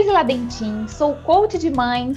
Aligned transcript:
Geise 0.00 0.12
Ladentim, 0.12 0.88
sou 0.88 1.14
coach 1.14 1.58
de 1.58 1.68
mães 1.68 2.16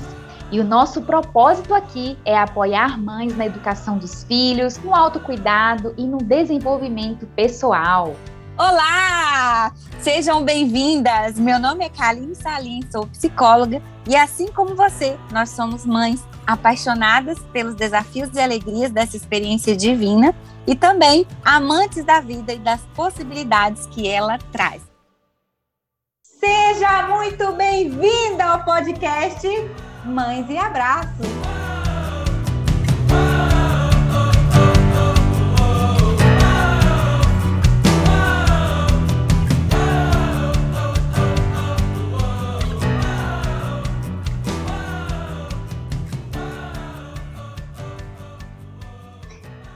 e 0.49 0.57
o 0.61 0.63
nosso 0.63 1.01
propósito 1.01 1.73
aqui 1.73 2.18
é 2.23 2.38
apoiar 2.38 2.97
mães 2.97 3.36
na 3.36 3.45
educação 3.45 3.97
dos 3.97 4.23
filhos, 4.23 4.77
no 4.77 4.95
autocuidado 4.95 5.93
e 5.97 6.07
no 6.07 6.18
desenvolvimento 6.18 7.27
pessoal. 7.36 8.15
Olá! 8.57 9.73
Sejam 10.00 10.46
bem-vindas! 10.46 11.38
Meu 11.38 11.59
nome 11.59 11.83
é 11.83 11.89
Kaline 11.89 12.33
Salim, 12.33 12.79
sou 12.89 13.05
psicóloga 13.07 13.82
e 14.07 14.15
assim 14.15 14.47
como 14.47 14.75
você, 14.75 15.18
nós 15.34 15.50
somos 15.50 15.86
mães 15.86 16.25
apaixonadas 16.47 17.38
pelos 17.52 17.75
desafios 17.75 18.29
e 18.34 18.39
alegrias 18.39 18.92
dessa 18.92 19.18
experiência 19.18 19.75
divina 19.75 20.34
e 20.65 20.73
também 20.73 21.28
amantes 21.43 22.06
da 22.06 22.21
vida 22.21 22.54
e 22.54 22.59
das 22.59 22.79
possibilidades 22.95 23.86
que 23.87 24.07
ela 24.07 24.37
traz. 24.54 24.93
Seja 26.46 27.07
muito 27.07 27.54
bem-vinda 27.54 28.43
ao 28.43 28.65
podcast 28.65 29.47
Mães 30.04 30.50
e 30.50 30.57
Abraços. 30.57 31.25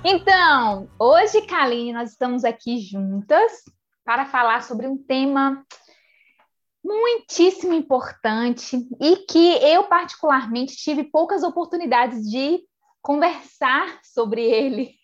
Então, 0.03 0.89
hoje, 0.99 1.43
Kaline, 1.43 1.93
nós 1.93 2.11
estamos 2.11 2.43
aqui 2.43 2.81
juntas 2.81 3.63
para 4.03 4.25
falar 4.25 4.63
sobre 4.63 4.85
um 4.85 4.97
tema 4.97 5.65
muitíssimo 6.87 7.73
importante 7.73 8.77
e 9.01 9.17
que 9.17 9.55
eu, 9.61 9.83
particularmente, 9.83 10.77
tive 10.77 11.03
poucas 11.03 11.43
oportunidades 11.43 12.23
de 12.29 12.61
conversar 13.01 13.99
sobre 14.03 14.41
ele. 14.41 14.95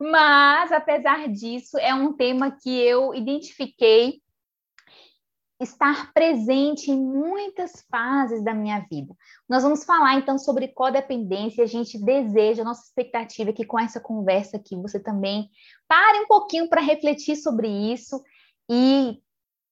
Mas, 0.00 0.72
apesar 0.72 1.28
disso, 1.28 1.78
é 1.78 1.94
um 1.94 2.12
tema 2.12 2.50
que 2.50 2.70
eu 2.70 3.14
identifiquei 3.14 4.20
estar 5.60 6.12
presente 6.12 6.90
em 6.90 7.00
muitas 7.00 7.84
fases 7.88 8.42
da 8.42 8.52
minha 8.52 8.80
vida. 8.90 9.14
Nós 9.48 9.62
vamos 9.62 9.84
falar 9.84 10.14
então 10.14 10.36
sobre 10.36 10.66
codependência. 10.66 11.62
A 11.62 11.68
gente 11.68 12.04
deseja, 12.04 12.62
a 12.62 12.64
nossa 12.64 12.82
expectativa 12.82 13.50
é 13.50 13.52
que 13.52 13.64
com 13.64 13.78
essa 13.78 14.00
conversa 14.00 14.56
aqui 14.56 14.74
você 14.74 14.98
também 14.98 15.48
pare 15.86 16.18
um 16.18 16.26
pouquinho 16.26 16.68
para 16.68 16.80
refletir 16.80 17.36
sobre 17.36 17.68
isso 17.68 18.20
e 18.68 19.21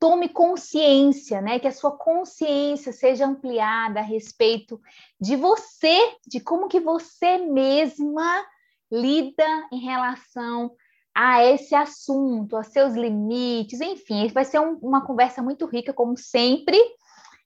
tome 0.01 0.31
consciência, 0.31 1.43
né? 1.43 1.61
Que 1.61 1.69
a 1.69 1.73
sua 1.73 1.97
consciência 1.97 2.91
seja 2.91 3.27
ampliada 3.27 4.01
a 4.01 4.03
respeito 4.03 4.81
de 5.21 5.37
você, 5.37 6.17
de 6.27 6.41
como 6.41 6.69
que 6.69 6.81
você 6.81 7.37
mesma 7.37 8.45
lida 8.91 9.69
em 9.71 9.79
relação 9.79 10.75
a 11.15 11.45
esse 11.45 11.75
assunto, 11.75 12.57
a 12.57 12.63
seus 12.63 12.95
limites, 12.95 13.81
enfim, 13.81 14.27
vai 14.29 14.45
ser 14.45 14.59
um, 14.59 14.79
uma 14.79 15.05
conversa 15.05 15.43
muito 15.43 15.67
rica, 15.67 15.93
como 15.93 16.17
sempre. 16.17 16.79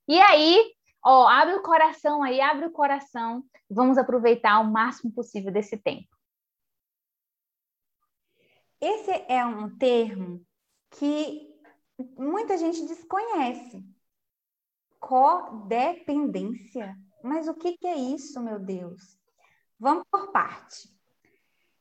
E 0.07 0.21
aí, 0.21 0.73
ó, 1.05 1.27
abre 1.27 1.55
o 1.55 1.63
coração 1.63 2.23
aí, 2.23 2.41
abre 2.41 2.67
o 2.67 2.73
coração, 2.73 3.43
vamos 3.69 3.99
aproveitar 3.99 4.61
o 4.61 4.71
máximo 4.71 5.13
possível 5.13 5.51
desse 5.51 5.77
tempo. 5.77 6.09
Esse 8.81 9.11
é 9.29 9.45
um 9.45 9.77
termo 9.77 10.45
que 10.91 11.54
muita 12.17 12.57
gente 12.57 12.87
desconhece. 12.87 13.85
Codependência. 15.01 16.97
Mas 17.23 17.49
o 17.49 17.55
que, 17.55 17.77
que 17.77 17.87
é 17.87 17.97
isso, 17.97 18.43
meu 18.43 18.59
Deus? 18.59 19.19
Vamos 19.79 20.05
por 20.11 20.33
parte. 20.33 20.89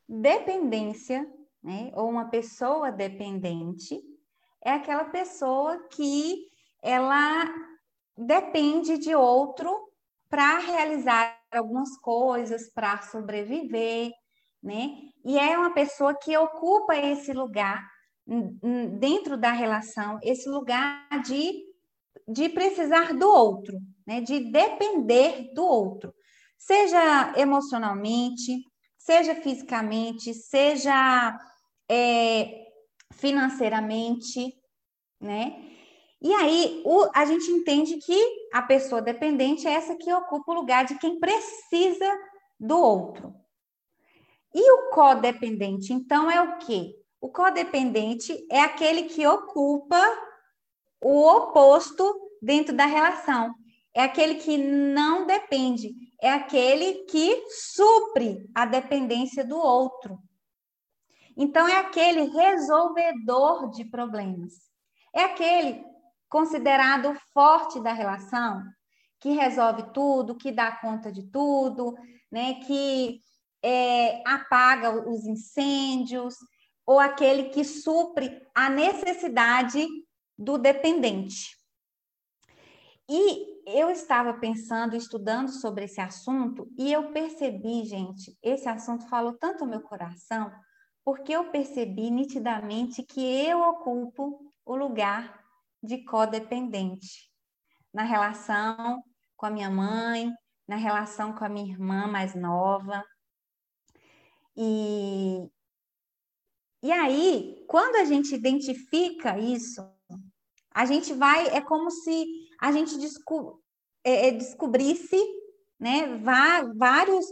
Dependência, 0.07 1.25
né, 1.61 1.91
ou 1.95 2.09
uma 2.09 2.29
pessoa 2.29 2.91
dependente, 2.91 4.01
é 4.61 4.71
aquela 4.71 5.05
pessoa 5.05 5.87
que 5.89 6.49
ela 6.81 7.45
depende 8.17 8.97
de 8.97 9.15
outro 9.15 9.89
para 10.29 10.59
realizar 10.59 11.39
algumas 11.51 11.97
coisas, 11.97 12.69
para 12.69 13.01
sobreviver, 13.03 14.11
né? 14.61 14.95
E 15.23 15.37
é 15.37 15.57
uma 15.57 15.73
pessoa 15.73 16.15
que 16.15 16.35
ocupa 16.37 16.95
esse 16.95 17.31
lugar 17.33 17.92
dentro 18.99 19.37
da 19.37 19.51
relação 19.51 20.19
esse 20.23 20.47
lugar 20.47 21.07
de, 21.25 21.63
de 22.27 22.49
precisar 22.49 23.13
do 23.13 23.27
outro, 23.27 23.77
né? 24.07 24.21
de 24.21 24.51
depender 24.51 25.51
do 25.53 25.63
outro, 25.63 26.13
seja 26.57 27.33
emocionalmente, 27.37 28.63
seja 28.97 29.35
fisicamente, 29.35 30.33
seja 30.33 31.37
é, 31.89 32.67
financeiramente, 33.11 34.53
né? 35.19 35.69
E 36.21 36.31
aí 36.33 36.81
o, 36.85 37.09
a 37.13 37.25
gente 37.25 37.51
entende 37.51 37.97
que 37.97 38.47
a 38.53 38.61
pessoa 38.61 39.01
dependente 39.01 39.67
é 39.67 39.73
essa 39.73 39.95
que 39.97 40.13
ocupa 40.13 40.53
o 40.53 40.55
lugar 40.55 40.85
de 40.85 40.97
quem 40.97 41.19
precisa 41.19 42.17
do 42.57 42.79
outro. 42.79 43.35
E 44.55 44.71
o 44.71 44.89
codependente, 44.91 45.91
então, 45.91 46.31
é 46.31 46.41
o 46.41 46.57
quê? 46.59 46.95
O 47.23 47.29
codependente 47.29 48.45
é 48.51 48.59
aquele 48.59 49.03
que 49.03 49.25
ocupa 49.25 50.03
o 51.01 51.25
oposto 51.25 52.03
dentro 52.41 52.75
da 52.75 52.85
relação. 52.85 53.55
É 53.93 54.03
aquele 54.03 54.35
que 54.35 54.57
não 54.57 55.25
depende, 55.25 55.95
é 56.21 56.29
aquele 56.29 57.05
que 57.05 57.45
supre 57.49 58.45
a 58.53 58.65
dependência 58.65 59.45
do 59.45 59.57
outro. 59.57 60.19
Então, 61.37 61.65
é 61.65 61.77
aquele 61.77 62.23
resolvedor 62.23 63.69
de 63.69 63.85
problemas. 63.85 64.55
É 65.15 65.23
aquele 65.23 65.81
considerado 66.27 67.17
forte 67.33 67.79
da 67.79 67.93
relação, 67.93 68.61
que 69.21 69.29
resolve 69.29 69.93
tudo, 69.93 70.35
que 70.35 70.51
dá 70.51 70.73
conta 70.73 71.09
de 71.09 71.23
tudo, 71.31 71.95
né? 72.29 72.55
que 72.55 73.21
é, 73.63 74.21
apaga 74.27 75.09
os 75.09 75.25
incêndios, 75.25 76.35
ou 76.85 76.99
aquele 76.99 77.49
que 77.49 77.63
supre 77.63 78.45
a 78.53 78.69
necessidade 78.69 79.85
do 80.37 80.57
dependente. 80.57 81.57
E 83.09 83.53
eu 83.65 83.89
estava 83.89 84.33
pensando, 84.33 84.95
estudando 84.95 85.49
sobre 85.49 85.85
esse 85.85 86.01
assunto, 86.01 86.67
e 86.77 86.91
eu 86.91 87.11
percebi, 87.11 87.85
gente, 87.85 88.37
esse 88.41 88.67
assunto 88.67 89.07
falou 89.07 89.33
tanto 89.33 89.63
ao 89.63 89.69
meu 89.69 89.81
coração, 89.81 90.51
porque 91.03 91.33
eu 91.33 91.51
percebi 91.51 92.09
nitidamente 92.09 93.03
que 93.03 93.21
eu 93.21 93.61
ocupo 93.61 94.53
o 94.65 94.75
lugar 94.75 95.43
de 95.81 96.03
codependente 96.05 97.29
na 97.93 98.03
relação 98.03 99.03
com 99.35 99.45
a 99.45 99.49
minha 99.49 99.69
mãe, 99.69 100.33
na 100.67 100.77
relação 100.77 101.33
com 101.33 101.43
a 101.43 101.49
minha 101.49 101.71
irmã 101.71 102.07
mais 102.07 102.33
nova. 102.33 103.03
E, 104.55 105.45
e 106.83 106.91
aí, 106.91 107.63
quando 107.65 107.95
a 107.95 108.03
gente 108.03 108.35
identifica 108.35 109.39
isso, 109.39 109.81
a 110.69 110.85
gente 110.85 111.13
vai, 111.13 111.47
é 111.47 111.61
como 111.61 111.89
se 111.89 112.25
a 112.59 112.73
gente 112.73 112.97
desco, 112.97 113.63
é, 114.03 114.27
é 114.27 114.31
descobrisse 114.31 115.17
né, 115.79 116.17
vários, 116.75 117.25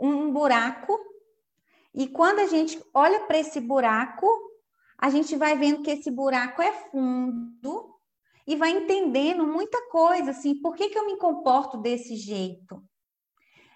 um 0.00 0.32
buraco, 0.32 0.98
e 1.94 2.08
quando 2.08 2.38
a 2.38 2.46
gente 2.46 2.82
olha 2.94 3.20
para 3.26 3.38
esse 3.38 3.60
buraco, 3.60 4.26
a 4.96 5.10
gente 5.10 5.36
vai 5.36 5.58
vendo 5.58 5.82
que 5.82 5.90
esse 5.90 6.10
buraco 6.10 6.62
é 6.62 6.72
fundo 6.90 7.94
e 8.46 8.56
vai 8.56 8.70
entendendo 8.70 9.46
muita 9.46 9.90
coisa, 9.90 10.30
assim, 10.30 10.58
por 10.62 10.74
que, 10.74 10.88
que 10.88 10.98
eu 10.98 11.04
me 11.04 11.18
comporto 11.18 11.76
desse 11.76 12.16
jeito? 12.16 12.82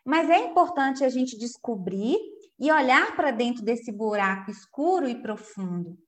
Mas 0.03 0.31
é 0.31 0.47
importante 0.47 1.05
a 1.05 1.11
gente 1.11 1.37
descobrir 1.37 2.19
e 2.61 2.71
olhar 2.71 3.17
para 3.17 3.31
dentro 3.31 3.65
desse 3.65 3.91
buraco 3.91 4.51
escuro 4.51 5.09
e 5.09 5.21
profundo. 5.21 5.99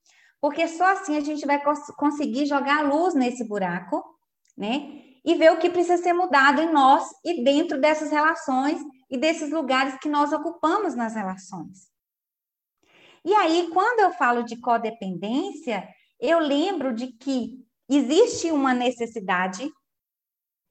Porque 0.40 0.68
só 0.68 0.92
assim 0.92 1.16
a 1.16 1.20
gente 1.20 1.46
vai 1.46 1.62
cons 1.62 1.86
conseguir 1.96 2.46
jogar 2.46 2.82
luz 2.82 3.14
nesse 3.14 3.42
buraco, 3.48 4.04
né? 4.56 5.00
E 5.24 5.34
ver 5.36 5.52
o 5.52 5.58
que 5.58 5.70
precisa 5.70 6.02
ser 6.02 6.12
mudado 6.12 6.60
em 6.60 6.70
nós 6.70 7.08
e 7.24 7.42
dentro 7.42 7.80
dessas 7.80 8.10
relações 8.10 8.80
e 9.08 9.16
desses 9.16 9.50
lugares 9.50 9.96
que 9.98 10.08
nós 10.08 10.32
ocupamos 10.32 10.94
nas 10.94 11.14
relações. 11.14 11.90
E 13.24 13.32
aí, 13.34 13.70
quando 13.72 14.00
eu 14.00 14.12
falo 14.12 14.42
de 14.42 14.60
codependência, 14.60 15.88
eu 16.20 16.40
lembro 16.40 16.92
de 16.92 17.06
que 17.06 17.64
existe 17.88 18.50
uma 18.50 18.74
necessidade 18.74 19.70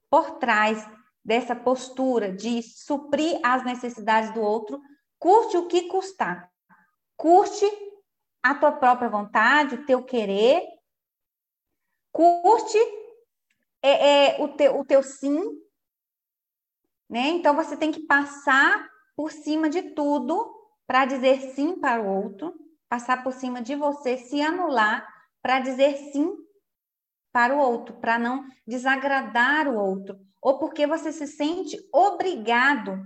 por 0.09 0.37
trás 0.37 0.85
dessa 1.23 1.55
postura 1.55 2.31
de 2.31 2.61
suprir 2.61 3.39
as 3.41 3.63
necessidades 3.63 4.33
do 4.33 4.41
outro, 4.41 4.81
Curte 5.21 5.55
o 5.55 5.67
que 5.67 5.83
custar. 5.83 6.51
Curte 7.15 7.63
a 8.41 8.55
tua 8.55 8.71
própria 8.71 9.07
vontade, 9.07 9.75
o 9.75 9.85
teu 9.85 10.03
querer. 10.03 10.67
Curte 12.11 12.79
é, 13.83 14.39
é 14.39 14.43
o, 14.43 14.47
teu, 14.47 14.79
o 14.79 14.83
teu 14.83 15.03
sim, 15.03 15.39
né? 17.07 17.27
Então 17.29 17.55
você 17.55 17.77
tem 17.77 17.91
que 17.91 18.07
passar 18.07 18.89
por 19.15 19.31
cima 19.31 19.69
de 19.69 19.93
tudo 19.93 20.51
para 20.87 21.05
dizer 21.05 21.53
sim 21.53 21.79
para 21.79 22.01
o 22.01 22.23
outro, 22.23 22.55
passar 22.89 23.23
por 23.23 23.31
cima 23.31 23.61
de 23.61 23.75
você, 23.75 24.17
se 24.17 24.41
anular 24.41 25.07
para 25.39 25.59
dizer 25.59 25.97
sim 26.11 26.35
para 27.31 27.55
o 27.55 27.59
outro, 27.59 27.93
para 27.99 28.17
não 28.17 28.43
desagradar 28.65 29.67
o 29.67 29.77
outro, 29.77 30.19
ou 30.41 30.57
porque 30.57 30.87
você 30.87 31.11
se 31.11 31.27
sente 31.27 31.77
obrigado 31.93 32.99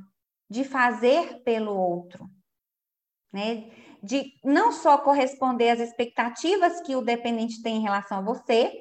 de 0.49 0.63
fazer 0.63 1.41
pelo 1.43 1.75
outro, 1.75 2.29
né? 3.33 3.69
De 4.01 4.31
não 4.43 4.71
só 4.71 4.97
corresponder 4.97 5.69
às 5.69 5.79
expectativas 5.79 6.81
que 6.81 6.95
o 6.95 7.01
dependente 7.01 7.61
tem 7.61 7.77
em 7.77 7.81
relação 7.81 8.19
a 8.19 8.21
você, 8.21 8.71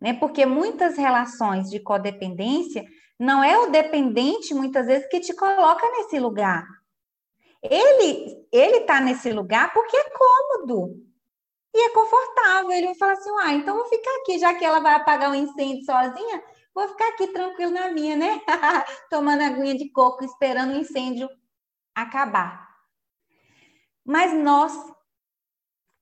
né? 0.00 0.14
Porque 0.14 0.46
muitas 0.46 0.96
relações 0.96 1.68
de 1.68 1.80
codependência 1.80 2.84
não 3.18 3.42
é 3.42 3.58
o 3.58 3.70
dependente 3.70 4.54
muitas 4.54 4.86
vezes 4.86 5.08
que 5.08 5.20
te 5.20 5.34
coloca 5.34 5.88
nesse 5.92 6.18
lugar. 6.18 6.64
Ele 7.62 8.46
ele 8.52 8.80
tá 8.80 9.00
nesse 9.00 9.32
lugar 9.32 9.72
porque 9.72 9.96
é 9.96 10.10
cômodo 10.10 10.94
e 11.74 11.86
é 11.86 11.90
confortável. 11.90 12.70
Ele 12.70 12.86
vai 12.86 12.94
falar 12.94 13.12
assim: 13.12 13.30
"Ah, 13.40 13.52
então 13.54 13.76
vou 13.76 13.86
ficar 13.86 14.14
aqui, 14.20 14.38
já 14.38 14.54
que 14.54 14.64
ela 14.64 14.80
vai 14.80 14.94
apagar 14.94 15.30
o 15.30 15.34
incêndio 15.34 15.84
sozinha, 15.84 16.42
vou 16.76 16.86
ficar 16.88 17.08
aqui 17.08 17.28
tranquilo 17.28 17.72
na 17.72 17.90
minha, 17.90 18.14
né? 18.14 18.38
Tomando 19.08 19.42
aguinha 19.42 19.74
de 19.74 19.88
coco, 19.88 20.22
esperando 20.22 20.74
o 20.74 20.76
incêndio 20.76 21.26
acabar. 21.94 22.68
Mas 24.04 24.34
nós, 24.34 24.74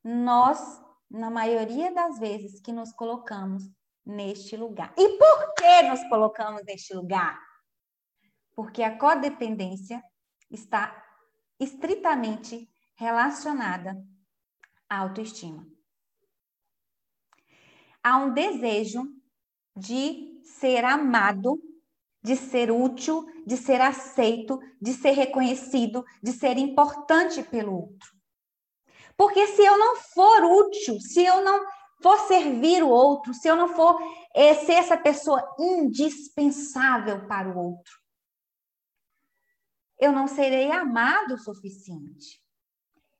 nós, 0.02 0.82
na 1.08 1.30
maioria 1.30 1.94
das 1.94 2.18
vezes 2.18 2.60
que 2.60 2.72
nos 2.72 2.92
colocamos 2.92 3.62
neste 4.04 4.56
lugar. 4.56 4.92
E 4.98 5.16
por 5.16 5.54
que 5.54 5.82
nos 5.82 6.02
colocamos 6.08 6.64
neste 6.64 6.92
lugar? 6.92 7.40
Porque 8.56 8.82
a 8.82 8.98
codependência 8.98 10.02
está 10.50 11.02
estritamente 11.60 12.68
relacionada 12.96 13.96
à 14.88 14.98
autoestima. 14.98 15.64
Há 18.02 18.16
um 18.16 18.34
desejo 18.34 19.23
de 19.76 20.40
ser 20.44 20.84
amado, 20.84 21.60
de 22.22 22.36
ser 22.36 22.70
útil, 22.70 23.26
de 23.46 23.56
ser 23.56 23.80
aceito, 23.80 24.58
de 24.80 24.92
ser 24.92 25.12
reconhecido, 25.12 26.04
de 26.22 26.32
ser 26.32 26.56
importante 26.56 27.42
pelo 27.42 27.74
outro. 27.74 28.14
Porque 29.16 29.46
se 29.48 29.62
eu 29.62 29.78
não 29.78 29.96
for 29.96 30.44
útil, 30.44 31.00
se 31.00 31.24
eu 31.24 31.44
não 31.44 31.64
for 32.02 32.18
servir 32.26 32.82
o 32.82 32.88
outro, 32.88 33.32
se 33.32 33.48
eu 33.48 33.56
não 33.56 33.68
for 33.68 33.98
é, 34.34 34.54
ser 34.54 34.74
essa 34.74 34.96
pessoa 34.96 35.42
indispensável 35.58 37.26
para 37.26 37.48
o 37.48 37.58
outro, 37.58 37.92
eu 39.98 40.12
não 40.12 40.26
serei 40.26 40.70
amado 40.70 41.34
o 41.34 41.38
suficiente. 41.38 42.42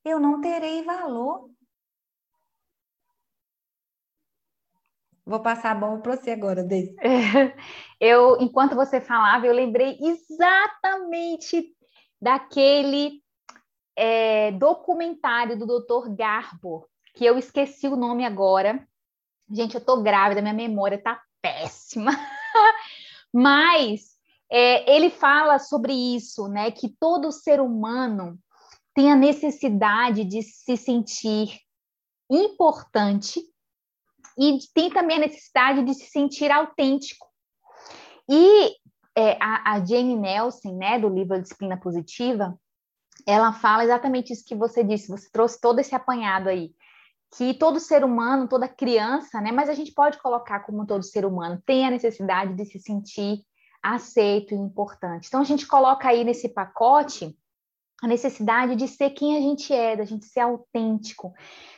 Eu 0.04 0.20
não 0.20 0.40
terei 0.40 0.82
valor. 0.82 1.50
Vou 5.26 5.40
passar 5.40 5.70
a 5.70 5.74
bola 5.74 6.00
para 6.00 6.16
você 6.16 6.32
agora, 6.32 6.62
Deise. 6.62 6.94
Eu, 7.98 8.36
enquanto 8.40 8.74
você 8.74 9.00
falava, 9.00 9.46
eu 9.46 9.54
lembrei 9.54 9.96
exatamente 9.98 11.74
daquele 12.20 13.22
é, 13.96 14.52
documentário 14.52 15.58
do 15.58 15.66
Dr. 15.66 16.14
Garbo, 16.14 16.86
que 17.14 17.24
eu 17.24 17.38
esqueci 17.38 17.88
o 17.88 17.96
nome 17.96 18.26
agora. 18.26 18.86
Gente, 19.50 19.74
eu 19.74 19.80
tô 19.84 20.02
grávida, 20.02 20.42
minha 20.42 20.52
memória 20.52 21.00
tá 21.00 21.18
péssima. 21.40 22.10
Mas 23.32 24.14
é, 24.50 24.94
ele 24.94 25.08
fala 25.08 25.58
sobre 25.58 25.92
isso, 25.92 26.48
né? 26.48 26.70
Que 26.70 26.88
todo 27.00 27.32
ser 27.32 27.60
humano 27.60 28.38
tem 28.94 29.10
a 29.10 29.16
necessidade 29.16 30.24
de 30.24 30.42
se 30.42 30.76
sentir 30.76 31.58
importante 32.30 33.40
e 34.38 34.58
tem 34.74 34.90
também 34.90 35.16
a 35.16 35.26
necessidade 35.26 35.82
de 35.84 35.94
se 35.94 36.06
sentir 36.06 36.50
autêntico. 36.50 37.26
E 38.28 38.74
é, 39.16 39.36
a, 39.40 39.74
a 39.74 39.84
Jane 39.84 40.16
Nelson, 40.16 40.76
né, 40.76 40.98
do 40.98 41.08
livro 41.08 41.40
Disciplina 41.40 41.76
Positiva, 41.76 42.58
ela 43.26 43.52
fala 43.52 43.84
exatamente 43.84 44.32
isso 44.32 44.44
que 44.44 44.54
você 44.54 44.82
disse, 44.82 45.08
você 45.08 45.30
trouxe 45.30 45.60
todo 45.60 45.78
esse 45.78 45.94
apanhado 45.94 46.48
aí, 46.48 46.72
que 47.36 47.54
todo 47.54 47.80
ser 47.80 48.04
humano, 48.04 48.48
toda 48.48 48.68
criança, 48.68 49.40
né, 49.40 49.52
mas 49.52 49.68
a 49.68 49.74
gente 49.74 49.92
pode 49.92 50.18
colocar 50.18 50.60
como 50.60 50.86
todo 50.86 51.02
ser 51.02 51.24
humano, 51.24 51.62
tem 51.64 51.86
a 51.86 51.90
necessidade 51.90 52.54
de 52.54 52.64
se 52.64 52.78
sentir 52.80 53.40
aceito 53.82 54.54
e 54.54 54.56
importante. 54.56 55.26
Então 55.28 55.40
a 55.40 55.44
gente 55.44 55.66
coloca 55.66 56.08
aí 56.08 56.24
nesse 56.24 56.48
pacote 56.48 57.36
a 58.02 58.06
necessidade 58.06 58.74
de 58.76 58.88
ser 58.88 59.10
quem 59.10 59.36
a 59.36 59.40
gente 59.40 59.72
é, 59.72 59.96
da 59.96 60.04
gente 60.04 60.26
ser 60.26 60.40
autêntico, 60.40 61.32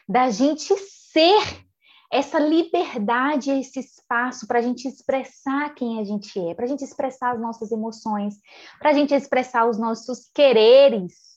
da 0.08 0.30
gente 0.30 0.74
ser 0.76 1.66
essa 2.12 2.38
liberdade, 2.38 3.50
esse 3.50 3.80
espaço 3.80 4.46
para 4.46 4.58
a 4.58 4.62
gente 4.62 4.86
expressar 4.86 5.74
quem 5.74 6.00
a 6.00 6.04
gente 6.04 6.38
é, 6.38 6.54
para 6.54 6.64
a 6.64 6.68
gente 6.68 6.84
expressar 6.84 7.32
as 7.32 7.40
nossas 7.40 7.72
emoções, 7.72 8.34
para 8.78 8.90
a 8.90 8.92
gente 8.92 9.14
expressar 9.14 9.68
os 9.68 9.78
nossos 9.78 10.30
quereres. 10.34 11.36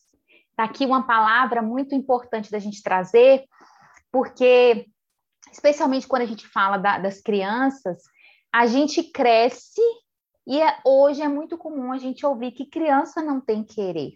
Está 0.52 0.66
aqui 0.66 0.86
uma 0.86 1.08
palavra 1.08 1.62
muito 1.62 1.96
importante 1.96 2.52
da 2.52 2.60
gente 2.60 2.84
trazer, 2.84 3.46
porque, 4.12 4.88
especialmente 5.52 6.08
quando 6.08 6.24
a 6.24 6.28
gente 6.28 6.48
fala 6.48 6.78
da, 6.78 6.98
das 6.98 7.22
crianças, 7.22 8.04
a 8.54 8.68
gente 8.68 9.04
cresce 9.04 9.82
e 10.46 10.60
é, 10.62 10.80
hoje 10.84 11.22
é 11.22 11.28
muito 11.28 11.58
comum 11.58 11.92
a 11.92 11.98
gente 11.98 12.26
ouvir 12.26 12.52
que 12.52 12.66
criança 12.66 13.22
não 13.22 13.40
tem 13.40 13.64
querer. 13.64 14.14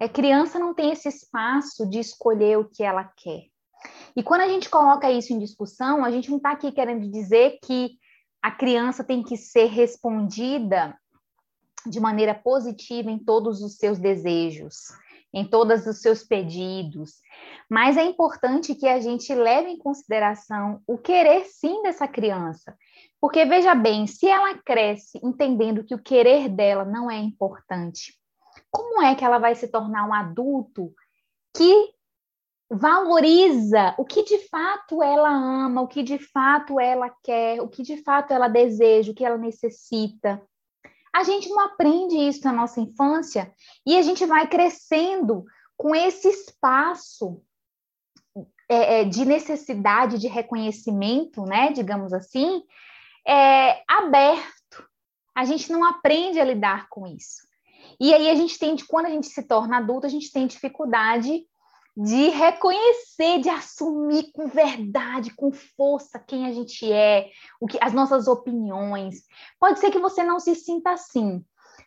É 0.00 0.08
criança 0.08 0.58
não 0.58 0.74
tem 0.74 0.90
esse 0.90 1.08
espaço 1.08 1.88
de 1.88 2.00
escolher 2.00 2.58
o 2.58 2.68
que 2.68 2.82
ela 2.82 3.04
quer. 3.04 3.51
E 4.16 4.22
quando 4.22 4.42
a 4.42 4.48
gente 4.48 4.68
coloca 4.68 5.10
isso 5.10 5.32
em 5.32 5.38
discussão, 5.38 6.04
a 6.04 6.10
gente 6.10 6.30
não 6.30 6.36
está 6.36 6.52
aqui 6.52 6.70
querendo 6.70 7.10
dizer 7.10 7.58
que 7.62 7.98
a 8.42 8.50
criança 8.50 9.04
tem 9.04 9.22
que 9.22 9.36
ser 9.36 9.66
respondida 9.66 10.96
de 11.86 12.00
maneira 12.00 12.34
positiva 12.34 13.10
em 13.10 13.18
todos 13.18 13.62
os 13.62 13.76
seus 13.76 13.98
desejos, 13.98 14.88
em 15.32 15.48
todos 15.48 15.86
os 15.86 16.00
seus 16.00 16.22
pedidos. 16.22 17.20
Mas 17.70 17.96
é 17.96 18.04
importante 18.04 18.74
que 18.74 18.86
a 18.86 19.00
gente 19.00 19.34
leve 19.34 19.70
em 19.70 19.78
consideração 19.78 20.80
o 20.86 20.98
querer 20.98 21.44
sim 21.46 21.82
dessa 21.82 22.06
criança. 22.06 22.76
Porque 23.20 23.44
veja 23.44 23.74
bem, 23.74 24.06
se 24.06 24.26
ela 24.26 24.58
cresce 24.58 25.20
entendendo 25.22 25.84
que 25.84 25.94
o 25.94 26.02
querer 26.02 26.48
dela 26.48 26.84
não 26.84 27.10
é 27.10 27.18
importante, 27.18 28.14
como 28.70 29.00
é 29.02 29.14
que 29.14 29.24
ela 29.24 29.38
vai 29.38 29.54
se 29.54 29.68
tornar 29.68 30.06
um 30.06 30.12
adulto 30.12 30.92
que 31.56 31.90
valoriza 32.72 33.94
o 33.98 34.04
que 34.04 34.22
de 34.22 34.48
fato 34.48 35.02
ela 35.02 35.28
ama, 35.28 35.82
o 35.82 35.86
que 35.86 36.02
de 36.02 36.18
fato 36.18 36.80
ela 36.80 37.10
quer, 37.22 37.60
o 37.60 37.68
que 37.68 37.82
de 37.82 37.98
fato 38.02 38.32
ela 38.32 38.48
deseja, 38.48 39.12
o 39.12 39.14
que 39.14 39.24
ela 39.24 39.36
necessita. 39.36 40.42
A 41.14 41.22
gente 41.22 41.50
não 41.50 41.60
aprende 41.60 42.16
isso 42.16 42.42
na 42.44 42.52
nossa 42.52 42.80
infância 42.80 43.52
e 43.86 43.98
a 43.98 44.02
gente 44.02 44.24
vai 44.24 44.48
crescendo 44.48 45.44
com 45.76 45.94
esse 45.94 46.28
espaço 46.28 47.42
é, 48.68 49.00
é 49.00 49.04
de 49.04 49.26
necessidade 49.26 50.18
de 50.18 50.26
reconhecimento, 50.26 51.44
né, 51.44 51.72
digamos 51.72 52.14
assim, 52.14 52.62
é, 53.26 53.82
aberto. 53.86 54.88
A 55.34 55.44
gente 55.44 55.70
não 55.70 55.84
aprende 55.84 56.40
a 56.40 56.44
lidar 56.44 56.88
com 56.88 57.06
isso. 57.06 57.46
E 58.00 58.14
aí 58.14 58.30
a 58.30 58.34
gente 58.34 58.58
tem, 58.58 58.74
quando 58.88 59.06
a 59.06 59.10
gente 59.10 59.26
se 59.26 59.42
torna 59.42 59.76
adulto, 59.76 60.06
a 60.06 60.10
gente 60.10 60.32
tem 60.32 60.46
dificuldade 60.46 61.46
de 61.96 62.28
reconhecer, 62.30 63.40
de 63.40 63.50
assumir 63.50 64.32
com 64.32 64.46
verdade, 64.46 65.34
com 65.34 65.52
força 65.52 66.18
quem 66.18 66.46
a 66.46 66.52
gente 66.52 66.90
é, 66.90 67.30
o 67.60 67.66
que 67.66 67.78
as 67.80 67.92
nossas 67.92 68.26
opiniões. 68.26 69.26
Pode 69.60 69.78
ser 69.78 69.90
que 69.90 69.98
você 69.98 70.22
não 70.22 70.40
se 70.40 70.54
sinta 70.54 70.92
assim, 70.92 71.44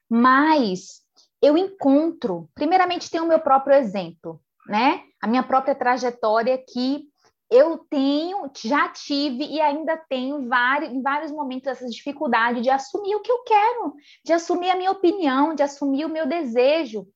mas 0.09 1.01
eu 1.41 1.57
encontro, 1.57 2.49
primeiramente 2.53 3.09
tem 3.09 3.19
o 3.19 3.27
meu 3.27 3.39
próprio 3.39 3.75
exemplo, 3.75 4.39
né? 4.67 5.03
A 5.21 5.27
minha 5.27 5.43
própria 5.43 5.75
trajetória 5.75 6.57
que 6.57 7.07
eu 7.49 7.77
tenho, 7.89 8.49
já 8.57 8.89
tive 8.89 9.45
e 9.45 9.61
ainda 9.61 9.97
tenho 9.97 10.47
vários, 10.47 10.91
em 10.91 11.01
vários 11.01 11.31
momentos 11.31 11.67
essa 11.67 11.87
dificuldade 11.87 12.61
de 12.61 12.69
assumir 12.69 13.15
o 13.15 13.21
que 13.21 13.31
eu 13.31 13.43
quero, 13.43 13.93
de 14.23 14.33
assumir 14.33 14.71
a 14.71 14.75
minha 14.75 14.91
opinião, 14.91 15.53
de 15.53 15.61
assumir 15.61 16.05
o 16.05 16.09
meu 16.09 16.27
desejo, 16.27 17.07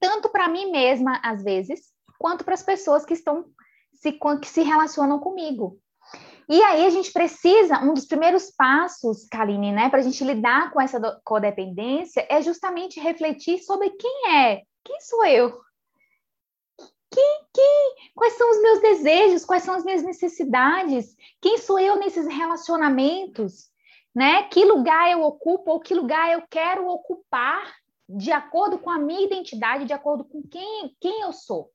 tanto 0.00 0.28
para 0.30 0.48
mim 0.48 0.70
mesma 0.70 1.20
às 1.22 1.42
vezes, 1.42 1.93
quanto 2.24 2.42
para 2.42 2.54
as 2.54 2.62
pessoas 2.62 3.04
que 3.04 3.12
estão 3.12 3.44
se, 3.92 4.12
que 4.40 4.46
se 4.46 4.62
relacionam 4.62 5.18
comigo. 5.18 5.78
E 6.48 6.62
aí 6.62 6.86
a 6.86 6.88
gente 6.88 7.12
precisa, 7.12 7.80
um 7.80 7.92
dos 7.92 8.06
primeiros 8.06 8.50
passos, 8.50 9.28
Kaline, 9.28 9.72
né, 9.72 9.90
para 9.90 9.98
a 9.98 10.02
gente 10.02 10.24
lidar 10.24 10.72
com 10.72 10.80
essa 10.80 10.98
codependência 11.22 12.26
é 12.30 12.40
justamente 12.40 12.98
refletir 12.98 13.58
sobre 13.58 13.90
quem 13.90 14.30
é, 14.30 14.62
quem 14.82 14.98
sou 15.02 15.26
eu, 15.26 15.60
quem, 17.10 17.40
quem, 17.52 17.94
quais 18.14 18.32
são 18.38 18.50
os 18.52 18.62
meus 18.62 18.80
desejos, 18.80 19.44
quais 19.44 19.62
são 19.62 19.74
as 19.74 19.84
minhas 19.84 20.02
necessidades, 20.02 21.14
quem 21.42 21.58
sou 21.58 21.78
eu 21.78 21.96
nesses 21.96 22.26
relacionamentos. 22.26 23.70
né? 24.14 24.44
Que 24.44 24.64
lugar 24.64 25.12
eu 25.12 25.22
ocupo 25.22 25.72
ou 25.72 25.80
que 25.80 25.92
lugar 25.92 26.32
eu 26.32 26.42
quero 26.48 26.88
ocupar 26.88 27.70
de 28.08 28.32
acordo 28.32 28.78
com 28.78 28.88
a 28.88 28.98
minha 28.98 29.26
identidade, 29.26 29.84
de 29.84 29.92
acordo 29.92 30.24
com 30.24 30.42
quem, 30.42 30.96
quem 30.98 31.20
eu 31.20 31.32
sou. 31.34 31.73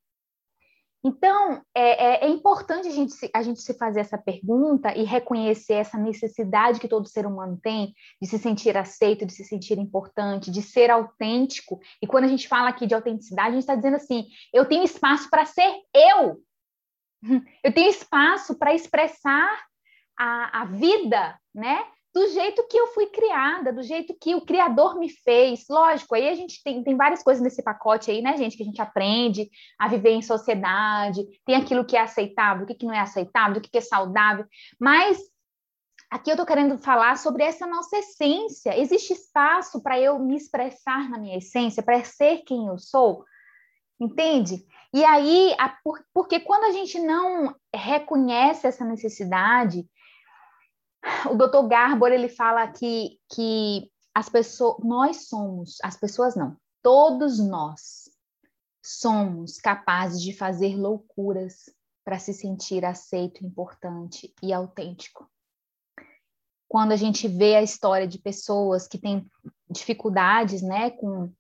Então, 1.03 1.61
é, 1.73 2.25
é, 2.25 2.25
é, 2.25 2.29
importante 2.29 2.87
a 2.87 2.91
gente, 2.91 3.13
se, 3.13 3.29
a 3.33 3.41
gente 3.41 3.61
se 3.61 3.73
fazer 3.73 4.01
essa 4.01 4.17
pergunta 4.17 4.93
e 4.95 5.03
reconhecer 5.03 5.75
essa 5.75 5.97
necessidade 5.97 6.79
que 6.79 6.89
todo 6.89 7.07
ser 7.07 7.25
humano 7.25 7.57
tem 7.61 7.93
de 8.21 8.27
se 8.27 8.37
sentir 8.37 8.75
aceito, 8.75 9.25
de 9.25 9.31
se 9.31 9.45
sentir 9.45 9.77
importante, 9.77 10.51
de 10.51 10.61
ser 10.61 10.91
autêntico. 10.91 11.79
E 12.01 12.07
quando 12.07 12.25
a 12.25 12.27
gente 12.27 12.49
fala 12.49 12.69
aqui 12.69 12.85
de 12.85 12.93
autenticidade, 12.93 13.49
a 13.49 13.51
gente 13.51 13.61
está 13.61 13.75
dizendo 13.75 13.95
assim: 13.95 14.25
eu 14.53 14.65
tenho 14.65 14.83
espaço 14.83 15.29
para 15.29 15.45
ser 15.45 15.73
eu. 15.93 16.41
Eu 17.61 17.73
tenho 17.73 17.89
espaço 17.89 18.57
para 18.57 18.73
expressar 18.73 19.65
a, 20.17 20.61
a 20.61 20.65
vida, 20.65 21.37
né? 21.53 21.85
Do 22.13 22.27
jeito 22.29 22.67
que 22.67 22.77
eu 22.77 22.87
fui 22.87 23.07
criada, 23.07 23.71
do 23.71 23.83
jeito 23.83 24.15
que 24.19 24.33
o 24.33 24.41
Criador 24.41 24.97
me 24.97 25.09
fez. 25.09 25.65
Lógico, 25.69 26.15
aí 26.15 26.27
a 26.27 26.35
gente 26.35 26.61
tem, 26.63 26.83
tem 26.83 26.97
várias 26.97 27.21
coisas 27.21 27.43
nesse 27.43 27.63
pacote 27.63 28.09
aí, 28.09 28.21
né, 28.21 28.35
gente, 28.35 28.57
que 28.57 28.63
a 28.63 28.65
gente 28.65 28.81
aprende 28.81 29.49
a 29.77 29.87
viver 29.87 30.11
em 30.11 30.21
sociedade, 30.21 31.23
tem 31.45 31.55
aquilo 31.55 31.85
que 31.85 31.95
é 31.95 32.01
aceitável, 32.01 32.63
o 32.63 32.67
que, 32.67 32.75
que 32.75 32.85
não 32.85 32.93
é 32.93 32.99
aceitável, 32.99 33.57
o 33.57 33.61
que, 33.61 33.69
que 33.69 33.77
é 33.77 33.81
saudável, 33.81 34.45
mas 34.79 35.19
aqui 36.09 36.31
eu 36.31 36.33
estou 36.33 36.45
querendo 36.45 36.77
falar 36.79 37.17
sobre 37.17 37.43
essa 37.43 37.67
nossa 37.67 37.97
essência. 37.97 38.77
Existe 38.77 39.13
espaço 39.13 39.81
para 39.81 39.99
eu 39.99 40.17
me 40.17 40.35
expressar 40.35 41.09
na 41.09 41.19
minha 41.19 41.37
essência, 41.37 41.83
para 41.83 42.03
ser 42.03 42.39
quem 42.39 42.67
eu 42.67 42.77
sou? 42.79 43.23
Entende? 43.99 44.65
E 44.91 45.03
aí, 45.03 45.53
a, 45.59 45.69
por, 45.83 45.99
porque 46.13 46.39
quando 46.39 46.63
a 46.63 46.71
gente 46.71 46.99
não 46.99 47.53
reconhece 47.73 48.65
essa 48.65 48.83
necessidade, 48.83 49.85
o 51.29 51.35
doutor 51.35 51.67
Garbor 51.67 52.11
ele 52.11 52.29
fala 52.29 52.67
que, 52.67 53.19
que 53.31 53.91
as 54.13 54.29
pessoas, 54.29 54.77
nós 54.83 55.27
somos, 55.27 55.77
as 55.83 55.97
pessoas 55.97 56.35
não, 56.35 56.57
todos 56.81 57.39
nós 57.39 58.09
somos 58.83 59.57
capazes 59.57 60.21
de 60.21 60.33
fazer 60.33 60.75
loucuras 60.75 61.69
para 62.03 62.17
se 62.17 62.33
sentir 62.33 62.83
aceito, 62.85 63.45
importante 63.45 64.33
e 64.41 64.51
autêntico. 64.51 65.29
Quando 66.67 66.91
a 66.91 66.95
gente 66.95 67.27
vê 67.27 67.55
a 67.55 67.63
história 67.63 68.07
de 68.07 68.19
pessoas 68.19 68.87
que 68.87 68.97
têm 68.97 69.25
dificuldades, 69.69 70.61
né, 70.61 70.91
com 70.91 71.31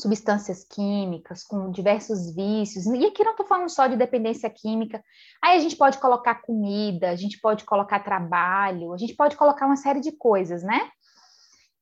substâncias 0.00 0.64
químicas, 0.64 1.44
com 1.44 1.70
diversos 1.70 2.34
vícios. 2.34 2.86
E 2.86 3.06
aqui 3.06 3.24
não 3.24 3.32
estou 3.32 3.46
falando 3.46 3.68
só 3.68 3.86
de 3.86 3.96
dependência 3.96 4.48
química. 4.50 5.02
Aí 5.42 5.56
a 5.56 5.60
gente 5.60 5.76
pode 5.76 5.98
colocar 5.98 6.42
comida, 6.42 7.10
a 7.10 7.16
gente 7.16 7.40
pode 7.40 7.64
colocar 7.64 8.00
trabalho, 8.00 8.92
a 8.92 8.98
gente 8.98 9.14
pode 9.14 9.36
colocar 9.36 9.66
uma 9.66 9.76
série 9.76 10.00
de 10.00 10.12
coisas, 10.12 10.62
né? 10.62 10.90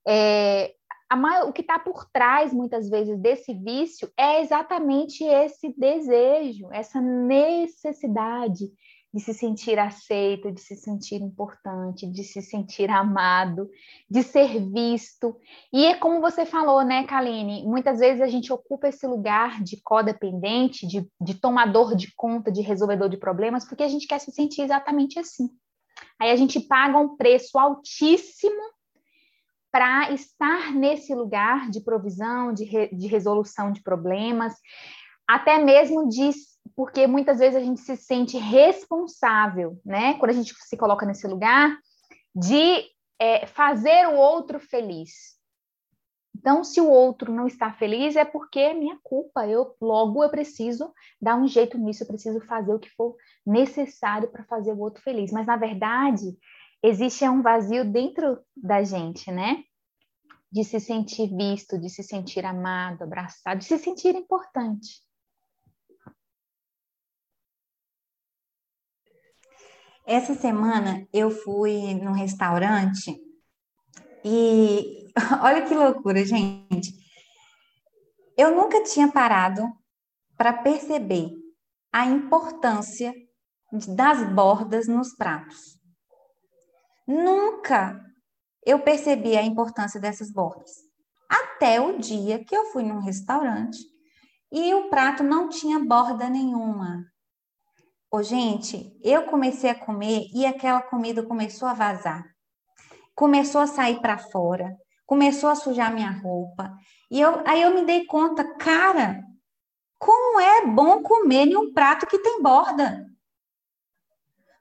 É, 0.06 0.72
a, 1.10 1.44
o 1.44 1.52
que 1.52 1.62
está 1.62 1.78
por 1.78 2.04
trás, 2.10 2.52
muitas 2.52 2.88
vezes, 2.88 3.18
desse 3.18 3.54
vício 3.54 4.10
é 4.16 4.42
exatamente 4.42 5.24
esse 5.24 5.74
desejo, 5.76 6.68
essa 6.72 7.00
necessidade 7.00 8.70
de 9.12 9.20
se 9.20 9.32
sentir 9.32 9.78
aceito, 9.78 10.52
de 10.52 10.60
se 10.60 10.76
sentir 10.76 11.22
importante, 11.22 12.06
de 12.06 12.22
se 12.22 12.42
sentir 12.42 12.90
amado, 12.90 13.68
de 14.08 14.22
ser 14.22 14.60
visto. 14.70 15.34
E 15.72 15.86
é 15.86 15.96
como 15.96 16.20
você 16.20 16.44
falou, 16.44 16.82
né, 16.84 17.04
Kaline? 17.04 17.64
Muitas 17.64 17.98
vezes 17.98 18.20
a 18.20 18.26
gente 18.26 18.52
ocupa 18.52 18.88
esse 18.88 19.06
lugar 19.06 19.62
de 19.62 19.80
codependente, 19.82 20.86
de, 20.86 21.08
de 21.20 21.34
tomador 21.34 21.96
de 21.96 22.12
conta, 22.14 22.52
de 22.52 22.60
resolvedor 22.60 23.08
de 23.08 23.16
problemas, 23.16 23.66
porque 23.66 23.82
a 23.82 23.88
gente 23.88 24.06
quer 24.06 24.18
se 24.18 24.30
sentir 24.30 24.62
exatamente 24.62 25.18
assim. 25.18 25.48
Aí 26.20 26.30
a 26.30 26.36
gente 26.36 26.60
paga 26.60 26.98
um 26.98 27.16
preço 27.16 27.58
altíssimo 27.58 28.60
para 29.70 30.12
estar 30.12 30.72
nesse 30.74 31.14
lugar 31.14 31.70
de 31.70 31.80
provisão, 31.80 32.52
de, 32.52 32.64
re, 32.64 32.88
de 32.88 33.06
resolução 33.06 33.72
de 33.72 33.82
problemas, 33.82 34.54
até 35.26 35.58
mesmo 35.58 36.08
de 36.08 36.30
porque 36.74 37.06
muitas 37.06 37.38
vezes 37.38 37.56
a 37.56 37.64
gente 37.64 37.80
se 37.80 37.96
sente 37.96 38.36
responsável, 38.36 39.80
né? 39.84 40.14
Quando 40.14 40.30
a 40.30 40.34
gente 40.34 40.54
se 40.54 40.76
coloca 40.76 41.06
nesse 41.06 41.26
lugar 41.26 41.76
de 42.34 42.84
é, 43.18 43.46
fazer 43.46 44.08
o 44.08 44.16
outro 44.16 44.60
feliz. 44.60 45.38
Então, 46.36 46.62
se 46.62 46.80
o 46.80 46.88
outro 46.88 47.32
não 47.32 47.48
está 47.48 47.72
feliz, 47.72 48.14
é 48.14 48.24
porque 48.24 48.60
é 48.60 48.72
minha 48.72 48.96
culpa. 49.02 49.46
Eu 49.46 49.74
logo 49.80 50.22
eu 50.22 50.30
preciso 50.30 50.92
dar 51.20 51.36
um 51.36 51.48
jeito 51.48 51.76
nisso, 51.76 52.04
eu 52.04 52.06
preciso 52.06 52.40
fazer 52.42 52.72
o 52.72 52.78
que 52.78 52.90
for 52.90 53.16
necessário 53.44 54.30
para 54.30 54.44
fazer 54.44 54.72
o 54.72 54.78
outro 54.78 55.02
feliz. 55.02 55.32
Mas 55.32 55.46
na 55.46 55.56
verdade, 55.56 56.36
existe 56.80 57.28
um 57.28 57.42
vazio 57.42 57.84
dentro 57.84 58.38
da 58.56 58.84
gente, 58.84 59.32
né? 59.32 59.64
De 60.50 60.62
se 60.62 60.78
sentir 60.78 61.28
visto, 61.36 61.76
de 61.76 61.90
se 61.90 62.04
sentir 62.04 62.44
amado, 62.44 63.02
abraçado, 63.02 63.58
de 63.58 63.64
se 63.64 63.76
sentir 63.76 64.14
importante. 64.14 65.02
Essa 70.08 70.34
semana 70.34 71.06
eu 71.12 71.30
fui 71.30 71.92
num 71.92 72.12
restaurante 72.12 73.14
e 74.24 75.06
olha 75.44 75.60
que 75.60 75.74
loucura, 75.74 76.24
gente. 76.24 76.94
Eu 78.34 78.56
nunca 78.56 78.82
tinha 78.84 79.12
parado 79.12 79.70
para 80.34 80.54
perceber 80.54 81.30
a 81.92 82.06
importância 82.06 83.12
das 83.86 84.26
bordas 84.32 84.88
nos 84.88 85.14
pratos. 85.14 85.78
Nunca 87.06 88.02
eu 88.64 88.80
percebi 88.80 89.36
a 89.36 89.42
importância 89.42 90.00
dessas 90.00 90.32
bordas. 90.32 90.70
Até 91.28 91.82
o 91.82 91.98
dia 91.98 92.42
que 92.42 92.56
eu 92.56 92.72
fui 92.72 92.82
num 92.82 93.00
restaurante 93.00 93.78
e 94.50 94.72
o 94.72 94.88
prato 94.88 95.22
não 95.22 95.50
tinha 95.50 95.78
borda 95.78 96.30
nenhuma. 96.30 97.04
Ô, 98.10 98.22
gente, 98.22 98.96
eu 99.02 99.24
comecei 99.24 99.68
a 99.68 99.74
comer 99.74 100.30
e 100.34 100.46
aquela 100.46 100.80
comida 100.80 101.22
começou 101.22 101.68
a 101.68 101.74
vazar. 101.74 102.24
Começou 103.14 103.60
a 103.60 103.66
sair 103.66 104.00
para 104.00 104.16
fora, 104.16 104.74
começou 105.04 105.50
a 105.50 105.54
sujar 105.54 105.92
minha 105.92 106.10
roupa. 106.10 106.74
E 107.10 107.20
eu, 107.20 107.42
aí 107.46 107.60
eu 107.60 107.74
me 107.74 107.84
dei 107.84 108.06
conta, 108.06 108.44
cara, 108.56 109.22
como 109.98 110.40
é 110.40 110.66
bom 110.66 111.02
comer 111.02 111.48
em 111.48 111.56
um 111.56 111.74
prato 111.74 112.06
que 112.06 112.18
tem 112.18 112.40
borda. 112.40 113.04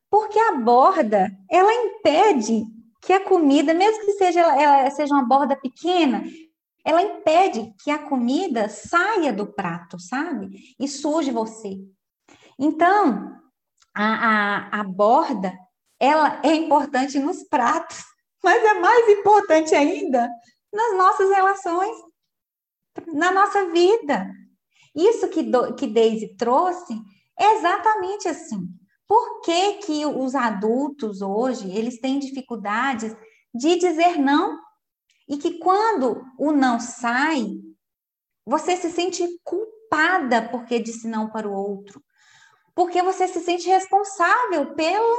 Porque 0.09 0.37
a 0.39 0.55
borda, 0.55 1.31
ela 1.49 1.73
impede 1.73 2.65
que 3.01 3.13
a 3.13 3.23
comida, 3.23 3.73
mesmo 3.73 4.03
que 4.03 4.13
seja, 4.13 4.41
ela 4.41 4.89
seja 4.91 5.13
uma 5.13 5.23
borda 5.23 5.55
pequena, 5.55 6.21
ela 6.83 7.01
impede 7.01 7.73
que 7.81 7.91
a 7.91 7.99
comida 7.99 8.67
saia 8.67 9.31
do 9.31 9.47
prato, 9.47 9.97
sabe? 9.97 10.75
E 10.77 10.85
suje 10.85 11.31
você. 11.31 11.77
Então, 12.59 13.37
a, 13.93 14.05
a, 14.05 14.79
a 14.79 14.83
borda, 14.83 15.57
ela 15.99 16.41
é 16.43 16.53
importante 16.53 17.19
nos 17.19 17.43
pratos, 17.43 18.03
mas 18.43 18.63
é 18.63 18.73
mais 18.79 19.09
importante 19.09 19.75
ainda 19.75 20.29
nas 20.71 20.97
nossas 20.97 21.29
relações, 21.29 21.95
na 23.13 23.31
nossa 23.31 23.69
vida. 23.71 24.31
Isso 24.95 25.27
que, 25.29 25.43
do, 25.43 25.75
que 25.75 25.87
Daisy 25.87 26.35
trouxe 26.35 26.93
é 27.39 27.57
exatamente 27.57 28.27
assim. 28.27 28.67
Por 29.07 29.41
que, 29.41 29.73
que 29.75 30.05
os 30.05 30.35
adultos 30.35 31.21
hoje, 31.21 31.71
eles 31.71 31.99
têm 31.99 32.19
dificuldades 32.19 33.15
de 33.53 33.77
dizer 33.77 34.17
não? 34.17 34.59
E 35.29 35.37
que 35.37 35.59
quando 35.59 36.23
o 36.37 36.51
não 36.51 36.79
sai, 36.79 37.45
você 38.45 38.75
se 38.75 38.89
sente 38.89 39.25
culpada 39.43 40.49
porque 40.49 40.79
disse 40.79 41.07
não 41.07 41.29
para 41.29 41.47
o 41.47 41.53
outro 41.53 42.01
porque 42.77 43.01
você 43.01 43.27
se 43.27 43.39
sente 43.39 43.67
responsável 43.67 44.75
pelo, 44.75 45.17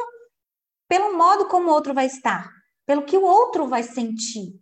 pelo 0.89 1.19
modo 1.19 1.49
como 1.49 1.69
o 1.69 1.73
outro 1.73 1.93
vai 1.93 2.07
estar, 2.07 2.49
pelo 2.87 3.03
que 3.03 3.19
o 3.19 3.25
outro 3.25 3.67
vai 3.67 3.83
sentir. 3.83 4.53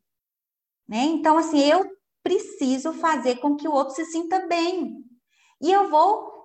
Né? 0.88 1.02
Então, 1.02 1.36
assim, 1.36 1.60
eu 1.60 1.84
preciso 2.22 2.94
fazer 2.94 3.36
com 3.36 3.54
que 3.54 3.68
o 3.68 3.72
outro 3.72 3.94
se 3.94 4.06
sinta 4.06 4.46
bem. 4.46 5.04
E 5.60 5.70
eu 5.70 5.90
vou, 5.90 6.42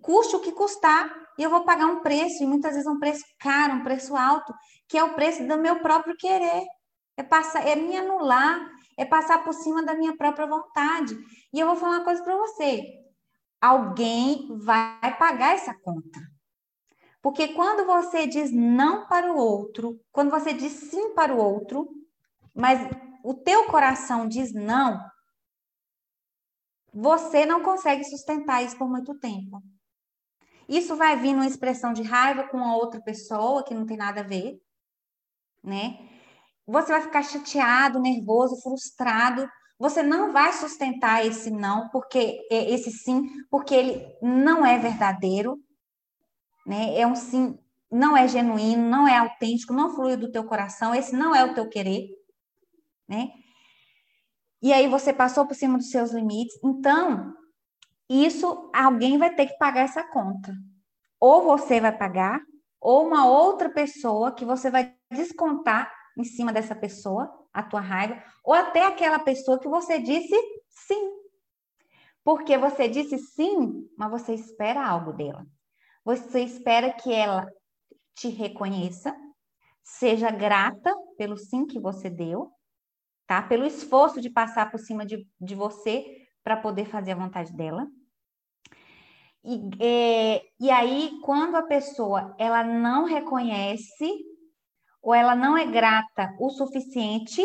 custe 0.00 0.36
o 0.36 0.40
que 0.40 0.52
custar, 0.52 1.12
e 1.36 1.42
eu 1.42 1.50
vou 1.50 1.64
pagar 1.64 1.86
um 1.86 2.02
preço, 2.02 2.40
e 2.44 2.46
muitas 2.46 2.74
vezes 2.74 2.86
um 2.86 3.00
preço 3.00 3.24
caro, 3.40 3.74
um 3.74 3.82
preço 3.82 4.14
alto, 4.14 4.54
que 4.88 4.96
é 4.96 5.02
o 5.02 5.14
preço 5.14 5.44
do 5.44 5.58
meu 5.58 5.80
próprio 5.80 6.16
querer. 6.16 6.66
É, 7.16 7.24
passar, 7.24 7.66
é 7.66 7.74
me 7.74 7.96
anular, 7.96 8.64
é 8.96 9.04
passar 9.04 9.42
por 9.42 9.54
cima 9.54 9.82
da 9.82 9.94
minha 9.94 10.16
própria 10.16 10.46
vontade. 10.46 11.18
E 11.52 11.58
eu 11.58 11.66
vou 11.66 11.74
falar 11.74 11.96
uma 11.96 12.04
coisa 12.04 12.22
para 12.22 12.36
você 12.36 12.99
alguém 13.60 14.48
vai 14.58 15.16
pagar 15.18 15.54
essa 15.54 15.74
conta. 15.74 16.20
Porque 17.22 17.48
quando 17.48 17.84
você 17.84 18.26
diz 18.26 18.50
não 18.50 19.06
para 19.06 19.32
o 19.32 19.36
outro, 19.36 20.00
quando 20.10 20.30
você 20.30 20.52
diz 20.54 20.72
sim 20.72 21.14
para 21.14 21.34
o 21.34 21.38
outro, 21.38 21.88
mas 22.54 22.80
o 23.22 23.34
teu 23.34 23.66
coração 23.66 24.26
diz 24.26 24.52
não, 24.52 24.98
você 26.92 27.44
não 27.44 27.62
consegue 27.62 28.04
sustentar 28.04 28.64
isso 28.64 28.76
por 28.76 28.88
muito 28.88 29.18
tempo. 29.18 29.62
Isso 30.68 30.96
vai 30.96 31.16
vir 31.16 31.34
numa 31.34 31.46
expressão 31.46 31.92
de 31.92 32.02
raiva 32.02 32.48
com 32.48 32.58
a 32.64 32.74
outra 32.74 33.00
pessoa 33.02 33.64
que 33.64 33.74
não 33.74 33.84
tem 33.84 33.96
nada 33.96 34.20
a 34.20 34.24
ver, 34.24 34.60
né? 35.62 36.08
você 36.70 36.92
vai 36.92 37.02
ficar 37.02 37.22
chateado, 37.22 38.00
nervoso, 38.00 38.60
frustrado. 38.62 39.48
Você 39.80 40.02
não 40.02 40.30
vai 40.30 40.52
sustentar 40.52 41.24
esse 41.24 41.50
não, 41.50 41.88
porque 41.88 42.46
é, 42.52 42.70
esse 42.70 42.92
sim, 42.92 43.26
porque 43.50 43.74
ele 43.74 44.06
não 44.20 44.64
é 44.64 44.78
verdadeiro, 44.78 45.58
né? 46.66 46.98
É 46.98 47.06
um 47.06 47.16
sim, 47.16 47.58
não 47.90 48.14
é 48.14 48.28
genuíno, 48.28 48.86
não 48.90 49.08
é 49.08 49.16
autêntico, 49.16 49.72
não 49.72 49.94
flui 49.94 50.18
do 50.18 50.30
teu 50.30 50.44
coração, 50.44 50.94
esse 50.94 51.16
não 51.16 51.34
é 51.34 51.42
o 51.42 51.54
teu 51.54 51.66
querer, 51.66 52.10
né? 53.08 53.30
E 54.60 54.70
aí 54.70 54.86
você 54.86 55.14
passou 55.14 55.46
por 55.46 55.54
cima 55.54 55.78
dos 55.78 55.88
seus 55.88 56.12
limites. 56.12 56.60
Então, 56.62 57.34
isso 58.06 58.70
alguém 58.74 59.16
vai 59.16 59.34
ter 59.34 59.46
que 59.46 59.56
pagar 59.56 59.84
essa 59.84 60.04
conta. 60.04 60.54
Ou 61.18 61.42
você 61.42 61.80
vai 61.80 61.96
pagar, 61.96 62.38
ou 62.78 63.06
uma 63.06 63.26
outra 63.26 63.70
pessoa 63.70 64.30
que 64.30 64.44
você 64.44 64.70
vai 64.70 64.94
descontar 65.10 65.90
em 66.18 66.24
cima 66.24 66.52
dessa 66.52 66.74
pessoa, 66.74 67.39
a 67.52 67.62
tua 67.62 67.80
raiva, 67.80 68.22
ou 68.44 68.54
até 68.54 68.86
aquela 68.86 69.18
pessoa 69.18 69.58
que 69.58 69.68
você 69.68 69.98
disse 69.98 70.34
sim. 70.68 71.20
Porque 72.22 72.56
você 72.56 72.88
disse 72.88 73.18
sim, 73.18 73.88
mas 73.96 74.10
você 74.10 74.34
espera 74.34 74.86
algo 74.86 75.12
dela. 75.12 75.46
Você 76.04 76.40
espera 76.40 76.92
que 76.92 77.12
ela 77.12 77.50
te 78.14 78.28
reconheça, 78.28 79.16
seja 79.82 80.30
grata 80.30 80.94
pelo 81.16 81.36
sim 81.36 81.66
que 81.66 81.80
você 81.80 82.08
deu, 82.10 82.50
tá? 83.26 83.42
Pelo 83.42 83.66
esforço 83.66 84.20
de 84.20 84.30
passar 84.30 84.70
por 84.70 84.78
cima 84.78 85.04
de, 85.04 85.26
de 85.40 85.54
você 85.54 86.04
para 86.44 86.56
poder 86.56 86.86
fazer 86.86 87.12
a 87.12 87.16
vontade 87.16 87.52
dela. 87.52 87.86
E, 89.42 89.70
é, 89.80 90.42
e 90.60 90.70
aí, 90.70 91.18
quando 91.22 91.56
a 91.56 91.62
pessoa 91.62 92.34
ela 92.38 92.62
não 92.62 93.04
reconhece 93.04 94.24
ou 95.02 95.14
ela 95.14 95.34
não 95.34 95.56
é 95.56 95.66
grata 95.66 96.34
o 96.38 96.50
suficiente, 96.50 97.42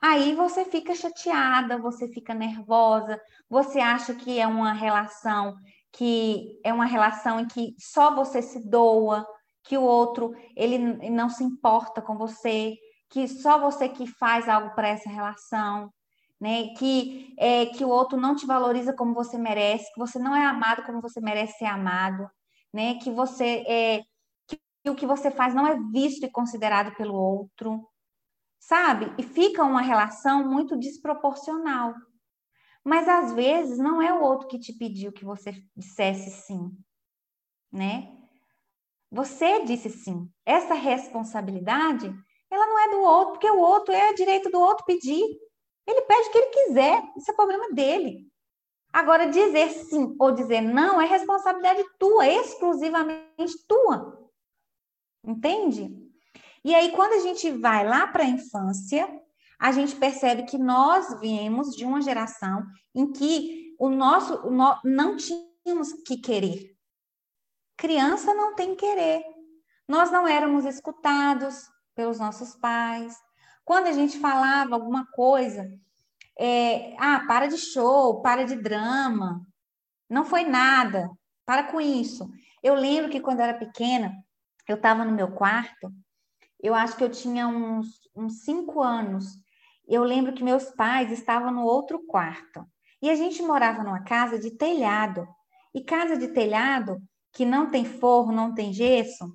aí 0.00 0.34
você 0.34 0.64
fica 0.64 0.94
chateada, 0.94 1.78
você 1.78 2.08
fica 2.08 2.34
nervosa, 2.34 3.20
você 3.48 3.80
acha 3.80 4.14
que 4.14 4.38
é 4.38 4.46
uma 4.46 4.72
relação 4.72 5.54
que 5.92 6.58
é 6.64 6.72
uma 6.72 6.86
relação 6.86 7.40
em 7.40 7.46
que 7.46 7.74
só 7.78 8.14
você 8.14 8.40
se 8.40 8.66
doa, 8.68 9.26
que 9.62 9.76
o 9.76 9.82
outro 9.82 10.34
ele 10.56 10.78
não 11.10 11.28
se 11.28 11.44
importa 11.44 12.00
com 12.00 12.16
você, 12.16 12.74
que 13.10 13.28
só 13.28 13.60
você 13.60 13.88
que 13.88 14.06
faz 14.06 14.48
algo 14.48 14.74
para 14.74 14.88
essa 14.88 15.10
relação, 15.10 15.92
né? 16.40 16.68
Que 16.78 17.34
é 17.38 17.66
que 17.66 17.84
o 17.84 17.88
outro 17.90 18.18
não 18.18 18.34
te 18.34 18.46
valoriza 18.46 18.94
como 18.94 19.14
você 19.14 19.36
merece, 19.38 19.92
que 19.92 20.00
você 20.00 20.18
não 20.18 20.34
é 20.34 20.44
amado 20.46 20.82
como 20.84 21.00
você 21.00 21.20
merece 21.20 21.58
ser 21.58 21.66
amado, 21.66 22.26
né? 22.72 22.94
Que 22.94 23.10
você 23.10 23.62
é 23.68 24.02
o 24.90 24.94
que 24.94 25.06
você 25.06 25.30
faz 25.30 25.54
não 25.54 25.66
é 25.66 25.78
visto 25.90 26.24
e 26.24 26.30
considerado 26.30 26.94
pelo 26.96 27.14
outro, 27.14 27.88
sabe? 28.58 29.12
E 29.18 29.22
fica 29.22 29.62
uma 29.64 29.82
relação 29.82 30.48
muito 30.48 30.76
desproporcional. 30.76 31.94
Mas 32.84 33.08
às 33.08 33.32
vezes 33.32 33.78
não 33.78 34.02
é 34.02 34.12
o 34.12 34.22
outro 34.22 34.48
que 34.48 34.58
te 34.58 34.72
pediu 34.72 35.12
que 35.12 35.24
você 35.24 35.52
dissesse 35.76 36.30
sim, 36.30 36.70
né? 37.70 38.12
Você 39.10 39.64
disse 39.64 39.90
sim. 39.90 40.28
Essa 40.44 40.74
responsabilidade, 40.74 42.12
ela 42.50 42.66
não 42.66 42.78
é 42.78 42.88
do 42.90 43.02
outro, 43.02 43.32
porque 43.32 43.50
o 43.50 43.60
outro 43.60 43.94
é 43.94 44.12
direito 44.14 44.50
do 44.50 44.58
outro 44.58 44.84
pedir. 44.84 45.22
Ele 45.86 46.02
pede 46.02 46.28
o 46.28 46.32
que 46.32 46.38
ele 46.38 46.46
quiser, 46.46 47.02
isso 47.16 47.30
é 47.30 47.34
problema 47.34 47.70
dele. 47.72 48.26
Agora, 48.92 49.30
dizer 49.30 49.70
sim 49.70 50.14
ou 50.18 50.32
dizer 50.32 50.60
não 50.60 51.00
é 51.00 51.06
responsabilidade 51.06 51.82
tua, 51.98 52.26
exclusivamente 52.26 53.66
tua. 53.66 54.21
Entende? 55.24 56.10
E 56.64 56.74
aí, 56.74 56.92
quando 56.92 57.14
a 57.14 57.18
gente 57.20 57.50
vai 57.50 57.86
lá 57.86 58.06
para 58.06 58.24
a 58.24 58.28
infância, 58.28 59.08
a 59.58 59.72
gente 59.72 59.96
percebe 59.96 60.44
que 60.44 60.58
nós 60.58 61.20
viemos 61.20 61.74
de 61.76 61.84
uma 61.84 62.02
geração 62.02 62.64
em 62.94 63.12
que 63.12 63.74
o 63.78 63.88
nosso 63.88 64.34
o 64.46 64.50
no, 64.50 64.76
não 64.84 65.16
tínhamos 65.16 65.92
que 66.06 66.16
querer. 66.16 66.76
Criança 67.76 68.34
não 68.34 68.54
tem 68.54 68.74
querer. 68.74 69.24
Nós 69.88 70.10
não 70.10 70.26
éramos 70.26 70.64
escutados 70.64 71.68
pelos 71.94 72.18
nossos 72.18 72.54
pais. 72.56 73.16
Quando 73.64 73.86
a 73.86 73.92
gente 73.92 74.18
falava 74.18 74.74
alguma 74.74 75.06
coisa, 75.06 75.68
é, 76.38 76.96
ah, 76.98 77.24
para 77.26 77.46
de 77.46 77.58
show, 77.58 78.20
para 78.22 78.44
de 78.44 78.56
drama, 78.56 79.46
não 80.08 80.24
foi 80.24 80.44
nada, 80.44 81.10
para 81.44 81.64
com 81.64 81.80
isso. 81.80 82.28
Eu 82.62 82.74
lembro 82.74 83.10
que 83.10 83.20
quando 83.20 83.40
eu 83.40 83.44
era 83.44 83.58
pequena, 83.58 84.12
eu 84.68 84.76
estava 84.76 85.04
no 85.04 85.12
meu 85.12 85.32
quarto, 85.32 85.92
eu 86.62 86.74
acho 86.74 86.96
que 86.96 87.04
eu 87.04 87.10
tinha 87.10 87.48
uns, 87.48 87.88
uns 88.14 88.44
cinco 88.44 88.82
anos. 88.82 89.26
Eu 89.88 90.04
lembro 90.04 90.32
que 90.32 90.44
meus 90.44 90.64
pais 90.70 91.10
estavam 91.10 91.52
no 91.52 91.64
outro 91.64 92.06
quarto. 92.06 92.64
E 93.00 93.10
a 93.10 93.14
gente 93.14 93.42
morava 93.42 93.82
numa 93.82 94.04
casa 94.04 94.38
de 94.38 94.50
telhado. 94.52 95.26
E 95.74 95.82
casa 95.82 96.16
de 96.16 96.28
telhado, 96.28 97.02
que 97.32 97.44
não 97.44 97.70
tem 97.70 97.84
forro, 97.84 98.30
não 98.30 98.54
tem 98.54 98.72
gesso, 98.72 99.32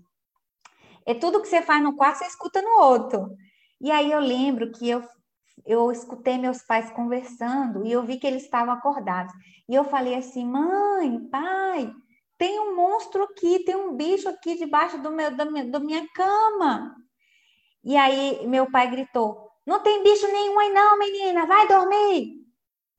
é 1.08 1.14
tudo 1.14 1.42
que 1.42 1.48
você 1.48 1.62
faz 1.62 1.82
no 1.82 1.96
quarto, 1.96 2.18
você 2.18 2.26
escuta 2.26 2.62
no 2.62 2.82
outro. 2.82 3.34
E 3.80 3.90
aí 3.90 4.12
eu 4.12 4.20
lembro 4.20 4.70
que 4.74 4.90
eu, 4.90 5.02
eu 5.66 5.90
escutei 5.90 6.38
meus 6.38 6.62
pais 6.62 6.92
conversando 6.92 7.86
e 7.86 7.92
eu 7.94 8.04
vi 8.04 8.18
que 8.18 8.28
eles 8.28 8.44
estavam 8.44 8.74
acordados. 8.74 9.34
E 9.70 9.74
eu 9.74 9.86
falei 9.86 10.16
assim: 10.16 10.46
mãe, 10.46 11.18
pai, 11.30 11.94
tem 12.38 12.60
um 12.60 12.76
monstro 12.76 13.24
aqui, 13.24 13.60
tem 13.60 13.76
um 13.76 13.96
bicho 13.96 14.30
aqui 14.30 14.56
debaixo 14.56 14.98
do 15.00 15.12
meu, 15.12 15.36
da, 15.36 15.46
minha, 15.46 15.66
da 15.66 15.80
minha 15.80 16.08
cama. 16.14 16.96
E 17.84 17.96
aí 17.98 18.46
meu 18.48 18.70
pai 18.70 18.90
gritou: 18.90 19.50
Não 19.66 19.82
tem 19.82 20.04
bicho 20.04 20.28
nenhum 20.28 20.60
aí, 20.60 20.72
não, 20.72 21.00
menina, 21.00 21.46
vai 21.46 21.68
dormir. 21.68 22.46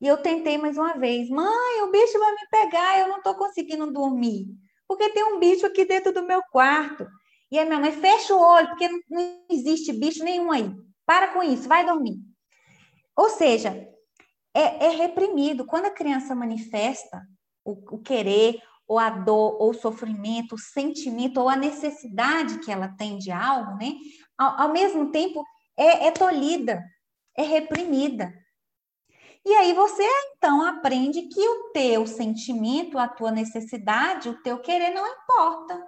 E 0.01 0.07
eu 0.07 0.17
tentei 0.17 0.57
mais 0.57 0.77
uma 0.77 0.93
vez: 0.93 1.29
Mãe, 1.29 1.81
o 1.83 1.91
bicho 1.91 2.19
vai 2.19 2.31
me 2.31 2.47
pegar, 2.51 2.99
eu 2.99 3.07
não 3.07 3.17
estou 3.17 3.35
conseguindo 3.35 3.91
dormir, 3.91 4.47
porque 4.87 5.09
tem 5.09 5.23
um 5.23 5.39
bicho 5.39 5.65
aqui 5.65 5.85
dentro 5.85 6.13
do 6.13 6.23
meu 6.23 6.41
quarto. 6.51 7.07
E 7.51 7.57
aí 7.57 7.65
minha 7.65 7.79
mãe 7.79 7.91
fecha 7.91 8.35
o 8.35 8.39
olho, 8.39 8.67
porque 8.69 8.87
não 9.09 9.43
existe 9.49 9.91
bicho 9.93 10.23
nenhum 10.23 10.51
aí. 10.51 10.71
Para 11.05 11.29
com 11.29 11.41
isso, 11.41 11.67
vai 11.67 11.85
dormir. 11.85 12.19
Ou 13.15 13.29
seja, 13.29 13.71
é, 14.53 14.85
é 14.85 14.89
reprimido. 14.89 15.65
Quando 15.65 15.85
a 15.85 15.91
criança 15.91 16.35
manifesta 16.35 17.21
o, 17.65 17.71
o 17.95 17.99
querer, 17.99 18.61
ou 18.89 18.97
a 18.97 19.11
dor, 19.11 19.61
ou 19.61 19.69
o 19.69 19.73
sofrimento, 19.73 20.55
o 20.55 20.57
sentimento, 20.57 21.39
ou 21.39 21.47
a 21.47 21.55
necessidade 21.55 22.57
que 22.57 22.71
ela 22.71 22.87
tem 22.87 23.19
de 23.19 23.31
algo, 23.31 23.77
né? 23.77 23.93
Ao, 24.35 24.61
ao 24.61 24.73
mesmo 24.73 25.11
tempo, 25.11 25.45
é, 25.77 26.07
é 26.07 26.11
tolhida, 26.11 26.83
é 27.37 27.43
reprimida. 27.43 28.33
E 29.45 29.53
aí 29.53 29.73
você, 29.73 30.03
então, 30.35 30.65
aprende 30.65 31.21
que 31.27 31.39
o 31.39 31.71
teu 31.71 32.07
sentimento, 32.07 32.97
a 32.97 33.07
tua 33.07 33.29
necessidade, 33.29 34.27
o 34.27 34.41
teu 34.41 34.59
querer 34.59 34.89
não 34.89 35.05
importa. 35.05 35.87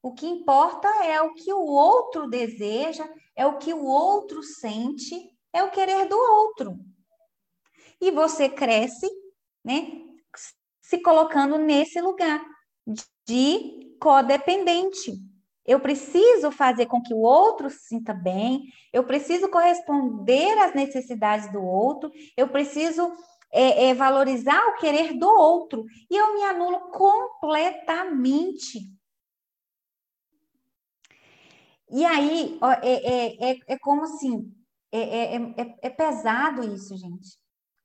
O 0.00 0.14
que 0.14 0.26
importa 0.26 0.88
é 1.04 1.20
o 1.20 1.34
que 1.34 1.52
o 1.52 1.64
outro 1.64 2.28
deseja, 2.28 3.06
é 3.34 3.44
o 3.44 3.58
que 3.58 3.74
o 3.74 3.84
outro 3.84 4.44
sente, 4.44 5.36
é 5.52 5.64
o 5.64 5.72
querer 5.72 6.06
do 6.06 6.16
outro. 6.16 6.78
E 8.00 8.12
você 8.12 8.48
cresce, 8.48 9.08
né? 9.64 10.07
Se 10.88 10.98
colocando 11.02 11.58
nesse 11.58 12.00
lugar 12.00 12.42
de 13.26 13.94
codependente. 14.00 15.12
Eu 15.66 15.80
preciso 15.80 16.50
fazer 16.50 16.86
com 16.86 17.02
que 17.02 17.12
o 17.12 17.20
outro 17.20 17.68
se 17.68 17.88
sinta 17.88 18.14
bem, 18.14 18.62
eu 18.90 19.04
preciso 19.04 19.50
corresponder 19.50 20.56
às 20.58 20.74
necessidades 20.74 21.52
do 21.52 21.62
outro, 21.62 22.10
eu 22.34 22.48
preciso 22.48 23.12
é, 23.52 23.88
é, 23.88 23.94
valorizar 23.94 24.58
o 24.68 24.76
querer 24.76 25.12
do 25.12 25.28
outro, 25.28 25.84
e 26.10 26.16
eu 26.16 26.32
me 26.32 26.42
anulo 26.44 26.90
completamente. 26.90 28.90
E 31.90 32.06
aí, 32.06 32.56
ó, 32.62 32.72
é, 32.72 32.78
é, 32.82 33.50
é, 33.50 33.58
é 33.66 33.78
como 33.78 34.04
assim, 34.04 34.50
é, 34.90 35.00
é, 35.00 35.36
é, 35.36 35.76
é 35.82 35.90
pesado 35.90 36.64
isso, 36.74 36.96
gente. 36.96 37.38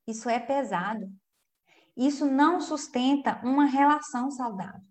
Isso 0.07 0.29
é 0.29 0.39
pesado. 0.39 1.11
Isso 1.95 2.25
não 2.25 2.59
sustenta 2.59 3.39
uma 3.43 3.65
relação 3.65 4.31
saudável. 4.31 4.81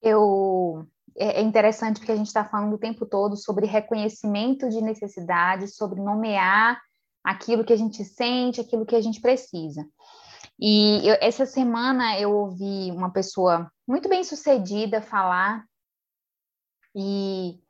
Eu 0.00 0.86
é, 1.16 1.40
é 1.40 1.42
interessante 1.42 1.98
porque 1.98 2.12
a 2.12 2.16
gente 2.16 2.28
está 2.28 2.44
falando 2.44 2.74
o 2.74 2.78
tempo 2.78 3.06
todo 3.06 3.36
sobre 3.36 3.66
reconhecimento 3.66 4.68
de 4.68 4.80
necessidades, 4.80 5.76
sobre 5.76 6.00
nomear 6.00 6.80
aquilo 7.24 7.64
que 7.64 7.72
a 7.72 7.76
gente 7.76 8.04
sente, 8.04 8.60
aquilo 8.60 8.86
que 8.86 8.94
a 8.94 9.00
gente 9.00 9.20
precisa. 9.20 9.84
E 10.60 11.06
eu, 11.06 11.16
essa 11.20 11.44
semana 11.44 12.18
eu 12.20 12.32
ouvi 12.32 12.90
uma 12.92 13.10
pessoa 13.10 13.70
muito 13.86 14.08
bem 14.08 14.22
sucedida 14.22 15.02
falar 15.02 15.64
e 16.94 17.60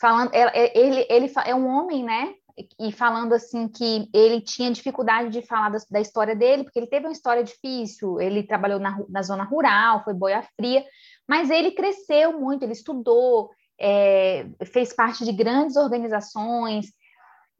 falando, 0.00 0.32
ele, 0.34 1.06
ele 1.08 1.32
é 1.44 1.54
um 1.54 1.66
homem, 1.66 2.02
né? 2.04 2.34
E 2.78 2.92
falando 2.92 3.32
assim 3.32 3.68
que 3.68 4.08
ele 4.12 4.40
tinha 4.40 4.70
dificuldade 4.70 5.30
de 5.30 5.46
falar 5.46 5.70
da, 5.70 5.78
da, 5.90 6.00
história 6.00 6.34
dele, 6.34 6.64
porque 6.64 6.78
ele 6.78 6.86
teve 6.86 7.06
uma 7.06 7.12
história 7.12 7.42
difícil, 7.42 8.20
ele 8.20 8.42
trabalhou 8.42 8.78
na, 8.78 8.98
na 9.08 9.22
zona 9.22 9.44
rural, 9.44 10.04
foi 10.04 10.14
boia 10.14 10.42
fria, 10.56 10.84
mas 11.28 11.50
ele 11.50 11.72
cresceu 11.72 12.38
muito, 12.38 12.62
ele 12.62 12.72
estudou, 12.72 13.50
é, 13.80 14.46
fez 14.66 14.92
parte 14.92 15.24
de 15.24 15.32
grandes 15.32 15.76
organizações. 15.76 16.86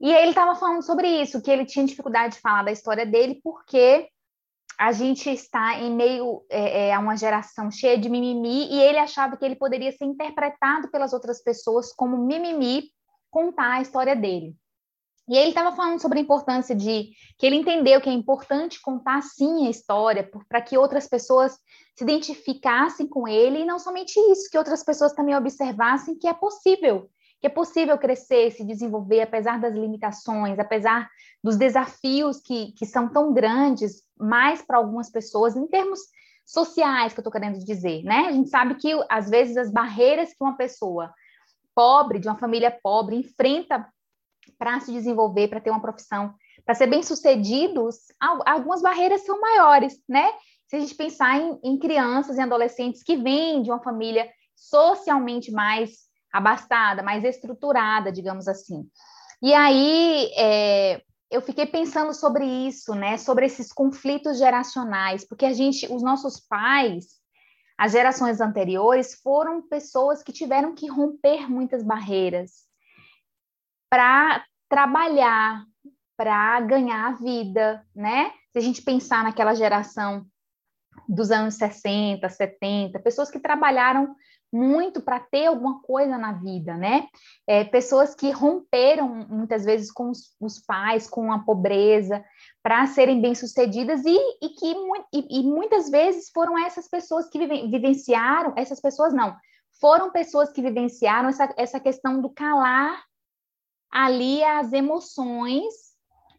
E 0.01 0.13
ele 0.13 0.31
estava 0.31 0.55
falando 0.57 0.83
sobre 0.83 1.09
isso, 1.09 1.41
que 1.41 1.51
ele 1.51 1.65
tinha 1.65 1.87
dificuldade 1.87 2.35
de 2.35 2.41
falar 2.41 2.65
da 2.65 2.73
história 2.73 3.07
dele, 3.07 3.41
porque 3.43 4.09
a 4.79 4.91
gente 4.91 5.31
está 5.31 5.79
em 5.79 5.95
meio 5.95 6.45
é, 6.51 6.89
é, 6.89 6.95
a 6.95 6.99
uma 6.99 7.17
geração 7.17 7.71
cheia 7.71 7.97
de 7.97 8.09
mimimi, 8.09 8.69
e 8.73 8.81
ele 8.81 8.99
achava 8.99 9.37
que 9.37 9.45
ele 9.45 9.55
poderia 9.57 9.93
ser 9.93 10.05
interpretado 10.05 10.91
pelas 10.91 11.13
outras 11.13 11.43
pessoas 11.43 11.93
como 11.93 12.17
mimimi 12.19 12.91
contar 13.31 13.75
a 13.75 13.81
história 13.81 14.15
dele. 14.15 14.55
E 15.29 15.37
ele 15.37 15.51
estava 15.51 15.75
falando 15.75 16.01
sobre 16.01 16.19
a 16.19 16.23
importância 16.23 16.75
de 16.75 17.11
que 17.39 17.47
ele 17.47 17.57
entendeu 17.57 18.01
que 18.01 18.09
é 18.09 18.13
importante 18.13 18.81
contar 18.83 19.23
sim 19.23 19.67
a 19.67 19.71
história 19.71 20.29
para 20.49 20.61
que 20.61 20.77
outras 20.77 21.09
pessoas 21.09 21.57
se 21.97 22.03
identificassem 22.03 23.07
com 23.07 23.29
ele 23.29 23.61
e 23.61 23.65
não 23.65 23.79
somente 23.79 24.19
isso, 24.31 24.51
que 24.51 24.59
outras 24.59 24.83
pessoas 24.83 25.13
também 25.13 25.37
observassem 25.37 26.19
que 26.19 26.27
é 26.27 26.33
possível, 26.35 27.09
que 27.41 27.47
é 27.47 27.51
possível 27.51 27.97
crescer, 27.99 28.51
se 28.51 28.65
desenvolver 28.65 29.21
apesar 29.23 29.61
das 29.61 29.75
limitações, 29.75 30.59
apesar 30.59 31.09
dos 31.43 31.57
desafios 31.57 32.41
que, 32.41 32.73
que 32.73 32.87
são 32.87 33.09
tão 33.09 33.33
grandes, 33.33 34.03
mais 34.19 34.63
para 34.63 34.79
algumas 34.79 35.11
pessoas 35.11 35.57
em 35.57 35.67
termos 35.67 36.01
sociais 36.45 37.13
que 37.13 37.21
eu 37.21 37.23
estou 37.23 37.33
querendo 37.33 37.59
dizer, 37.65 38.03
né? 38.03 38.27
A 38.29 38.33
gente 38.33 38.49
sabe 38.49 38.75
que 38.75 38.93
às 39.09 39.31
vezes 39.31 39.57
as 39.57 39.71
barreiras 39.71 40.31
que 40.31 40.43
uma 40.43 40.57
pessoa 40.57 41.13
pobre, 41.75 42.19
de 42.19 42.29
uma 42.29 42.39
família 42.39 42.77
pobre, 42.83 43.17
enfrenta 43.17 43.87
para 44.59 44.81
se 44.81 44.93
desenvolver, 44.93 45.49
para 45.49 45.61
ter 45.61 45.71
uma 45.71 45.81
profissão, 45.81 46.35
para 46.65 46.75
ser 46.75 46.87
bem-sucedidos, 46.87 47.97
algumas 48.21 48.81
barreiras 48.81 49.25
são 49.25 49.41
maiores, 49.41 50.01
né? 50.09 50.31
Se 50.69 50.77
a 50.77 50.81
gente 50.81 50.95
pensar 50.95 51.39
em, 51.41 51.59
em 51.63 51.79
crianças 51.79 52.37
e 52.37 52.41
adolescentes 52.41 53.03
que 53.03 53.17
vêm 53.17 53.63
de 53.63 53.71
uma 53.71 53.83
família 53.83 54.29
socialmente 54.57 55.51
mais 55.51 56.09
abastada, 56.33 57.03
mais 57.03 57.25
estruturada, 57.25 58.13
digamos 58.13 58.49
assim. 58.49 58.89
E 59.43 59.53
aí 59.53 60.31
é, 60.37 61.03
eu 61.31 61.43
fiquei 61.43 61.67
pensando 61.67 62.15
sobre 62.15 62.45
isso, 62.45 62.95
né? 62.95 63.19
Sobre 63.19 63.47
esses 63.47 63.73
conflitos 63.73 64.39
geracionais, 64.39 65.27
porque 65.27 65.45
a 65.45 65.53
gente, 65.53 65.93
os 65.93 66.03
nossos 66.03 66.39
pais, 66.41 67.07
as 67.77 67.93
gerações 67.93 68.41
anteriores, 68.41 69.15
foram 69.23 69.61
pessoas 69.69 70.23
que 70.23 70.33
tiveram 70.33 70.75
que 70.75 70.87
romper 70.87 71.51
muitas 71.51 71.83
barreiras 71.83 72.71
para 73.93 74.43
trabalhar 74.71 75.67
para 76.17 76.59
ganhar 76.61 77.09
a 77.09 77.13
vida, 77.13 77.85
né? 77.95 78.31
Se 78.51 78.59
a 78.59 78.63
gente 78.63 78.81
pensar 78.81 79.23
naquela 79.23 79.55
geração 79.55 80.25
dos 81.07 81.31
anos 81.31 81.57
60, 81.57 82.27
70, 82.27 82.99
pessoas 83.01 83.31
que 83.31 83.39
trabalharam 83.39 84.15
muito 84.51 85.03
para 85.03 85.21
ter 85.21 85.47
alguma 85.47 85.83
coisa 85.83 86.17
na 86.17 86.33
vida, 86.33 86.75
né? 86.75 87.07
É, 87.47 87.65
pessoas 87.65 88.15
que 88.15 88.31
romperam 88.31 89.27
muitas 89.29 89.63
vezes 89.63 89.93
com 89.93 90.09
os, 90.09 90.35
os 90.41 90.59
pais, 90.59 91.07
com 91.07 91.31
a 91.31 91.41
pobreza, 91.41 92.25
para 92.63 92.87
serem 92.87 93.21
bem-sucedidas 93.21 94.07
e, 94.07 94.19
e 94.41 94.49
que 94.51 94.75
e, 95.13 95.41
e, 95.41 95.43
muitas 95.43 95.91
vezes 95.91 96.31
foram 96.33 96.59
essas 96.59 96.89
pessoas 96.89 97.29
que 97.29 97.39
vive, 97.39 97.69
vivenciaram, 97.69 98.55
essas 98.57 98.81
pessoas 98.81 99.13
não, 99.13 99.37
foram 99.79 100.11
pessoas 100.11 100.51
que 100.51 100.63
vivenciaram 100.63 101.29
essa, 101.29 101.53
essa 101.59 101.79
questão 101.79 102.23
do 102.23 102.31
calar 102.31 103.03
ali 103.93 104.43
as 104.43 104.73
emoções 104.73 105.93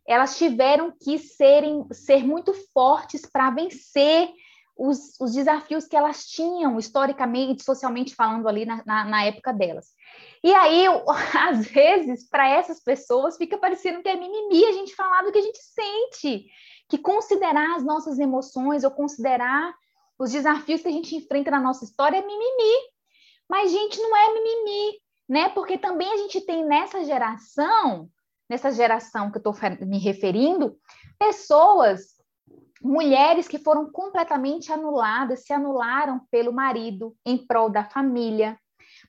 elas 0.06 0.38
tiveram 0.38 0.92
que 0.92 1.18
serem, 1.18 1.86
ser 1.92 2.26
muito 2.26 2.54
fortes 2.74 3.22
para 3.22 3.50
vencer 3.52 4.30
os, 4.76 5.18
os, 5.20 5.34
desafios 5.34 5.86
que 5.86 5.96
elas 5.96 6.26
tinham, 6.26 6.78
historicamente, 6.78 7.63
socialmente 7.63 8.16
falando, 8.16 8.48
ali 8.48 8.66
na, 8.66 8.84
na, 8.86 9.06
na 9.06 9.24
época 9.24 9.54
delas. 9.54 9.94
E 10.44 10.54
aí, 10.54 10.86
às 11.50 11.68
vezes, 11.68 12.28
para 12.28 12.50
essas 12.50 12.82
pessoas, 12.82 13.38
fica 13.38 13.58
parecendo 13.58 14.02
que 14.02 14.10
é 14.10 14.16
mimimi 14.16 14.66
a 14.66 14.72
gente 14.74 14.96
falar 14.96 15.22
do 15.24 15.32
que 15.32 15.39
a 15.39 15.44
gente 15.44 15.60
sente, 15.60 16.46
que 16.89 16.98
considerar 16.98 17.76
as 17.76 17.84
nossas 17.86 18.20
emoções 18.20 18.84
ou 18.84 18.92
considerar 18.92 19.74
os 20.20 20.32
desafios 20.32 20.82
que 20.82 20.88
a 20.88 20.92
gente 20.92 21.16
enfrenta 21.16 21.52
na 21.52 21.62
nossa 21.62 21.86
história 21.86 22.18
é 22.18 22.26
mimimi. 22.26 22.94
Mas, 23.48 23.72
gente, 23.72 24.02
não 24.02 24.16
é 24.18 24.34
mimimi 24.34 25.03
né? 25.34 25.50
Porque 25.50 25.80
também 25.80 26.13
a 26.13 26.17
gente 26.17 26.39
tem 26.41 26.63
nessa 26.63 27.04
geração, 27.04 28.08
nessa 28.48 28.72
geração 28.72 29.32
que 29.32 29.39
eu 29.39 29.52
estou 29.52 29.56
me 29.82 29.98
referindo, 29.98 30.78
pessoas, 31.17 32.02
mulheres 32.80 33.48
que 33.48 33.58
foram 33.58 33.91
completamente 33.91 34.72
anuladas, 34.72 35.43
se 35.43 35.52
anularam 35.52 36.22
pelo 36.30 36.54
marido 36.54 37.15
em 37.26 37.36
prol 37.36 37.67
da 37.67 37.84
família, 37.84 38.60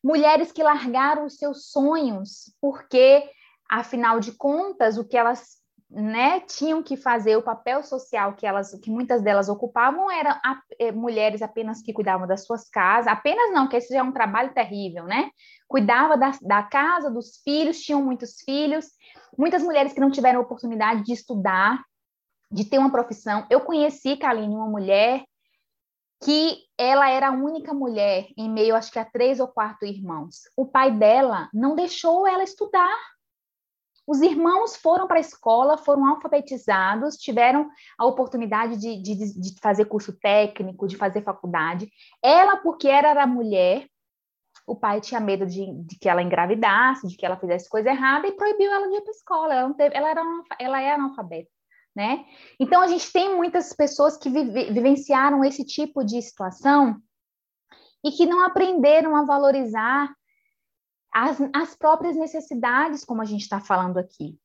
mulheres 0.02 0.50
que 0.50 0.62
largaram 0.62 1.26
os 1.26 1.37
seus 1.37 1.70
sonhos 1.70 2.56
porque, 2.58 3.28
afinal 3.68 4.18
de 4.18 4.32
contas, 4.32 4.96
o 4.96 5.04
que 5.04 5.18
elas 5.18 5.58
né, 5.94 6.40
tinham 6.40 6.83
que 6.83 6.96
fazer 6.96 7.37
o 7.37 7.42
papel 7.42 7.83
social 7.83 8.35
que 8.35 8.44
elas, 8.44 8.74
que 8.80 8.90
muitas 8.90 9.22
delas 9.22 9.48
ocupavam, 9.48 10.11
eram 10.11 10.33
a, 10.33 10.61
é, 10.78 10.90
mulheres 10.90 11.40
apenas 11.40 11.80
que 11.80 11.92
cuidavam 11.92 12.26
das 12.26 12.44
suas 12.44 12.68
casas, 12.68 13.07
apenas 13.07 13.52
não, 13.52 13.68
que 13.68 13.76
esse 13.76 13.92
já 13.92 14.00
é 14.00 14.02
um 14.02 14.12
trabalho 14.12 14.52
terrível, 14.52 15.04
né? 15.04 15.30
Cuidava 15.68 16.16
da, 16.16 16.33
da 16.42 16.62
casa, 16.64 17.11
dos 17.11 17.37
filhos, 17.44 17.80
tinham 17.80 18.02
muitos 18.02 18.40
filhos, 18.40 18.87
muitas 19.38 19.62
mulheres 19.62 19.92
que 19.92 20.00
não 20.00 20.11
tiveram 20.11 20.40
oportunidade 20.40 21.04
de 21.04 21.12
estudar, 21.12 21.80
de 22.50 22.64
ter 22.64 22.78
uma 22.78 22.90
profissão. 22.90 23.46
Eu 23.48 23.61
conheci, 23.61 24.16
Kaline, 24.16 24.54
uma 24.54 24.68
mulher 24.68 25.24
que 26.24 26.59
ela 26.76 27.09
era 27.09 27.28
a 27.28 27.33
única 27.33 27.72
mulher 27.72 28.26
em 28.37 28.50
meio, 28.50 28.74
acho 28.74 28.90
que 28.90 28.98
a 28.98 29.04
três 29.04 29.38
ou 29.38 29.46
quatro 29.46 29.87
irmãos. 29.87 30.42
O 30.57 30.66
pai 30.66 30.90
dela 30.90 31.48
não 31.52 31.76
deixou 31.76 32.26
ela 32.26 32.42
estudar 32.42 32.96
os 34.06 34.20
irmãos 34.20 34.76
foram 34.76 35.06
para 35.06 35.16
a 35.16 35.20
escola, 35.20 35.78
foram 35.78 36.06
alfabetizados, 36.06 37.16
tiveram 37.16 37.68
a 37.98 38.04
oportunidade 38.04 38.76
de, 38.76 39.00
de, 39.00 39.40
de, 39.40 39.60
fazer 39.60 39.86
curso 39.86 40.12
técnico, 40.12 40.86
de 40.86 40.96
fazer 40.96 41.22
faculdade. 41.22 41.90
Ela, 42.22 42.58
porque 42.58 42.86
era, 42.86 43.08
era 43.08 43.26
mulher, 43.26 43.88
o 44.66 44.76
pai 44.76 45.00
tinha 45.00 45.20
medo 45.20 45.46
de, 45.46 45.72
de, 45.84 45.98
que 45.98 46.08
ela 46.08 46.22
engravidasse, 46.22 47.08
de 47.08 47.16
que 47.16 47.24
ela 47.24 47.38
fizesse 47.38 47.68
coisa 47.68 47.90
errada 47.90 48.26
e 48.26 48.32
proibiu 48.32 48.70
ela 48.70 48.88
de 48.88 48.96
ir 48.96 49.00
para 49.00 49.10
a 49.10 49.16
escola. 49.16 49.54
Ela, 49.54 49.74
teve, 49.74 49.96
ela, 49.96 50.10
era, 50.10 50.22
ela 50.58 50.80
é 50.80 50.92
analfabeta. 50.92 51.50
Né? 51.96 52.24
Então, 52.58 52.82
a 52.82 52.88
gente 52.88 53.10
tem 53.12 53.36
muitas 53.36 53.72
pessoas 53.72 54.16
que 54.16 54.28
vive, 54.28 54.72
vivenciaram 54.72 55.44
esse 55.44 55.64
tipo 55.64 56.04
de 56.04 56.20
situação 56.20 56.96
e 58.04 58.10
que 58.10 58.26
não 58.26 58.44
aprenderam 58.44 59.16
a 59.16 59.24
valorizar 59.24 60.12
as, 61.14 61.38
as 61.55 61.77
próprias 61.77 62.16
necessidades, 62.16 63.05
como 63.05 63.22
a 63.22 63.24
gente 63.24 63.42
está 63.42 63.61
falando 63.61 63.98
aqui. 63.98 64.37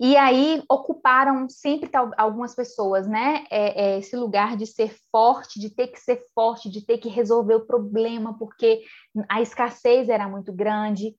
E 0.00 0.16
aí 0.16 0.62
ocuparam 0.68 1.48
sempre 1.48 1.90
algumas 2.16 2.54
pessoas, 2.54 3.06
né? 3.06 3.44
É, 3.50 3.84
é, 3.84 3.98
esse 3.98 4.16
lugar 4.16 4.56
de 4.56 4.66
ser 4.66 4.96
forte, 5.10 5.60
de 5.60 5.70
ter 5.70 5.88
que 5.88 6.00
ser 6.00 6.24
forte, 6.34 6.70
de 6.70 6.84
ter 6.84 6.98
que 6.98 7.08
resolver 7.08 7.54
o 7.54 7.66
problema, 7.66 8.36
porque 8.38 8.82
a 9.28 9.40
escassez 9.40 10.08
era 10.08 10.28
muito 10.28 10.52
grande. 10.52 11.14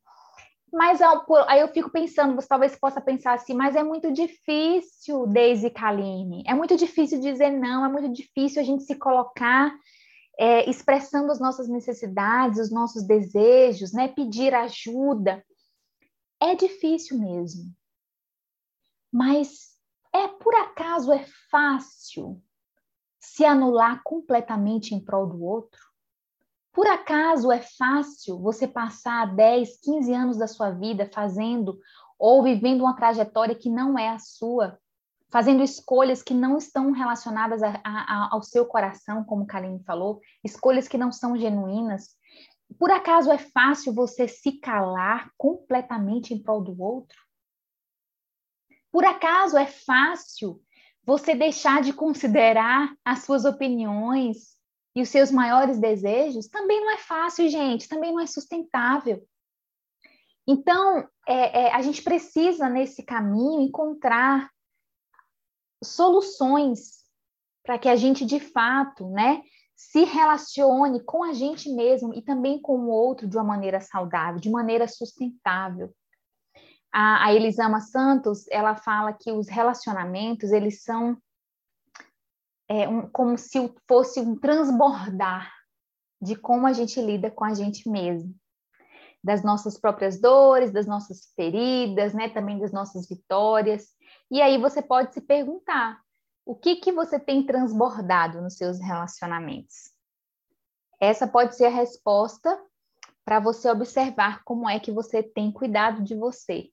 Mas 0.72 1.00
aí 1.48 1.60
eu 1.60 1.68
fico 1.68 1.92
pensando, 1.92 2.36
você 2.36 2.48
talvez 2.48 2.76
possa 2.76 3.00
pensar 3.00 3.34
assim, 3.34 3.54
mas 3.54 3.76
é 3.76 3.84
muito 3.84 4.12
difícil, 4.12 5.28
Daisy 5.28 5.70
Kaline, 5.70 6.44
é 6.48 6.54
muito 6.54 6.76
difícil 6.76 7.22
dizer 7.22 7.52
não, 7.52 7.86
é 7.86 7.90
muito 7.90 8.12
difícil 8.12 8.62
a 8.62 8.66
gente 8.66 8.84
se 8.84 8.96
colocar 8.96 9.72
é, 10.40 10.70
expressando 10.70 11.32
as 11.32 11.40
nossas 11.40 11.68
necessidades, 11.68 12.60
os 12.60 12.72
nossos 12.72 13.04
desejos, 13.04 13.94
né? 13.94 14.08
Pedir 14.08 14.54
ajuda. 14.54 15.44
É 16.42 16.56
difícil 16.56 17.20
mesmo. 17.20 17.72
Mas 19.12 19.78
é 20.14 20.28
por 20.28 20.54
acaso 20.56 21.12
é 21.12 21.26
fácil 21.50 22.42
se 23.20 23.46
anular 23.46 24.02
completamente 24.04 24.94
em 24.94 25.00
prol 25.00 25.28
do 25.28 25.44
outro? 25.44 25.80
Por 26.74 26.88
acaso 26.88 27.52
é 27.52 27.62
fácil 27.62 28.40
você 28.40 28.68
passar 28.68 29.34
10, 29.36 29.80
15 29.80 30.14
anos 30.14 30.38
da 30.38 30.48
sua 30.48 30.72
vida 30.72 31.10
fazendo 31.14 31.80
ou 32.18 32.44
vivendo 32.44 32.82
uma 32.82 32.96
trajetória 32.96 33.56
que 33.56 33.70
não 33.70 33.98
é 33.98 34.10
a 34.10 34.20
sua, 34.20 34.80
fazendo 35.34 35.64
escolhas 35.64 36.22
que 36.22 36.32
não 36.32 36.60
estão 36.60 36.92
relacionadas 36.92 37.64
a, 37.64 37.82
a, 37.84 38.30
ao 38.32 38.44
seu 38.44 38.68
coração, 38.68 39.24
como 39.24 39.48
Kaline 39.48 39.84
falou, 39.84 40.22
escolhas 40.44 40.88
que 40.88 40.96
não 40.96 41.12
são 41.12 41.36
genuínas. 41.36 42.16
Por 42.78 42.92
acaso 42.92 43.32
é 43.32 43.40
fácil 43.40 43.96
você 43.96 44.28
se 44.28 44.60
calar 44.60 45.32
completamente 45.36 46.36
em 46.36 46.40
prol 46.42 46.62
do 46.62 46.80
outro? 46.80 47.18
Por 48.92 49.04
acaso 49.04 49.58
é 49.58 49.66
fácil 49.66 50.62
você 51.04 51.34
deixar 51.34 51.82
de 51.82 51.94
considerar 51.94 52.96
as 53.04 53.24
suas 53.24 53.44
opiniões 53.44 54.56
e 54.96 55.02
os 55.02 55.10
seus 55.10 55.32
maiores 55.32 55.80
desejos? 55.80 56.48
Também 56.48 56.80
não 56.80 56.92
é 56.92 56.98
fácil, 57.00 57.50
gente, 57.50 57.90
também 57.90 58.14
não 58.14 58.20
é 58.20 58.28
sustentável. 58.28 59.28
Então, 60.48 61.10
é, 61.28 61.64
é, 61.64 61.74
a 61.74 61.82
gente 61.82 62.04
precisa, 62.04 62.70
nesse 62.70 63.02
caminho, 63.02 63.62
encontrar 63.62 64.53
soluções 65.84 67.04
para 67.64 67.78
que 67.78 67.88
a 67.88 67.96
gente, 67.96 68.26
de 68.26 68.40
fato, 68.40 69.10
né, 69.10 69.42
se 69.76 70.04
relacione 70.04 71.04
com 71.04 71.24
a 71.24 71.34
gente 71.34 71.70
mesmo 71.70 72.14
e 72.14 72.22
também 72.22 72.62
com 72.62 72.78
o 72.80 72.90
outro 72.90 73.28
de 73.28 73.38
uma 73.38 73.44
maneira 73.44 73.82
saudável, 73.82 74.40
de 74.40 74.50
maneira 74.50 74.88
sustentável. 74.88 75.94
A, 76.92 77.26
a 77.26 77.34
Elisama 77.34 77.80
Santos, 77.80 78.46
ela 78.50 78.76
fala 78.76 79.14
que 79.14 79.32
os 79.32 79.48
relacionamentos, 79.48 80.52
eles 80.52 80.84
são 80.84 81.18
é, 82.70 82.88
um, 82.88 83.10
como 83.10 83.38
se 83.38 83.74
fosse 83.88 84.20
um 84.20 84.40
transbordar 84.40 85.52
de 86.22 86.36
como 86.36 86.68
a 86.68 86.74
gente 86.74 87.02
lida 87.02 87.30
com 87.30 87.44
a 87.44 87.54
gente 87.54 87.90
mesmo, 87.90 88.34
das 89.24 89.44
nossas 89.44 89.78
próprias 89.78 90.20
dores, 90.20 90.72
das 90.72 90.86
nossas 90.86 91.32
feridas, 91.36 92.14
né, 92.14 92.30
também 92.30 92.60
das 92.60 92.72
nossas 92.72 93.08
vitórias. 93.08 93.88
E 94.32 94.42
aí 94.42 94.58
você 94.58 94.82
pode 94.82 95.14
se 95.14 95.22
perguntar: 95.22 96.02
o 96.46 96.56
que 96.56 96.76
que 96.78 96.92
você 96.92 97.20
tem 97.20 97.46
transbordado 97.46 98.42
nos 98.42 98.56
seus 98.56 98.80
relacionamentos? 98.80 99.92
Essa 101.00 101.28
pode 101.28 101.56
ser 101.56 101.66
a 101.66 101.70
resposta 101.70 102.62
para 103.26 103.40
você 103.40 103.70
observar 103.70 104.44
como 104.44 104.70
é 104.70 104.80
que 104.80 104.92
você 104.92 105.24
tem 105.24 105.52
cuidado 105.52 106.04
de 106.04 106.16
você, 106.16 106.70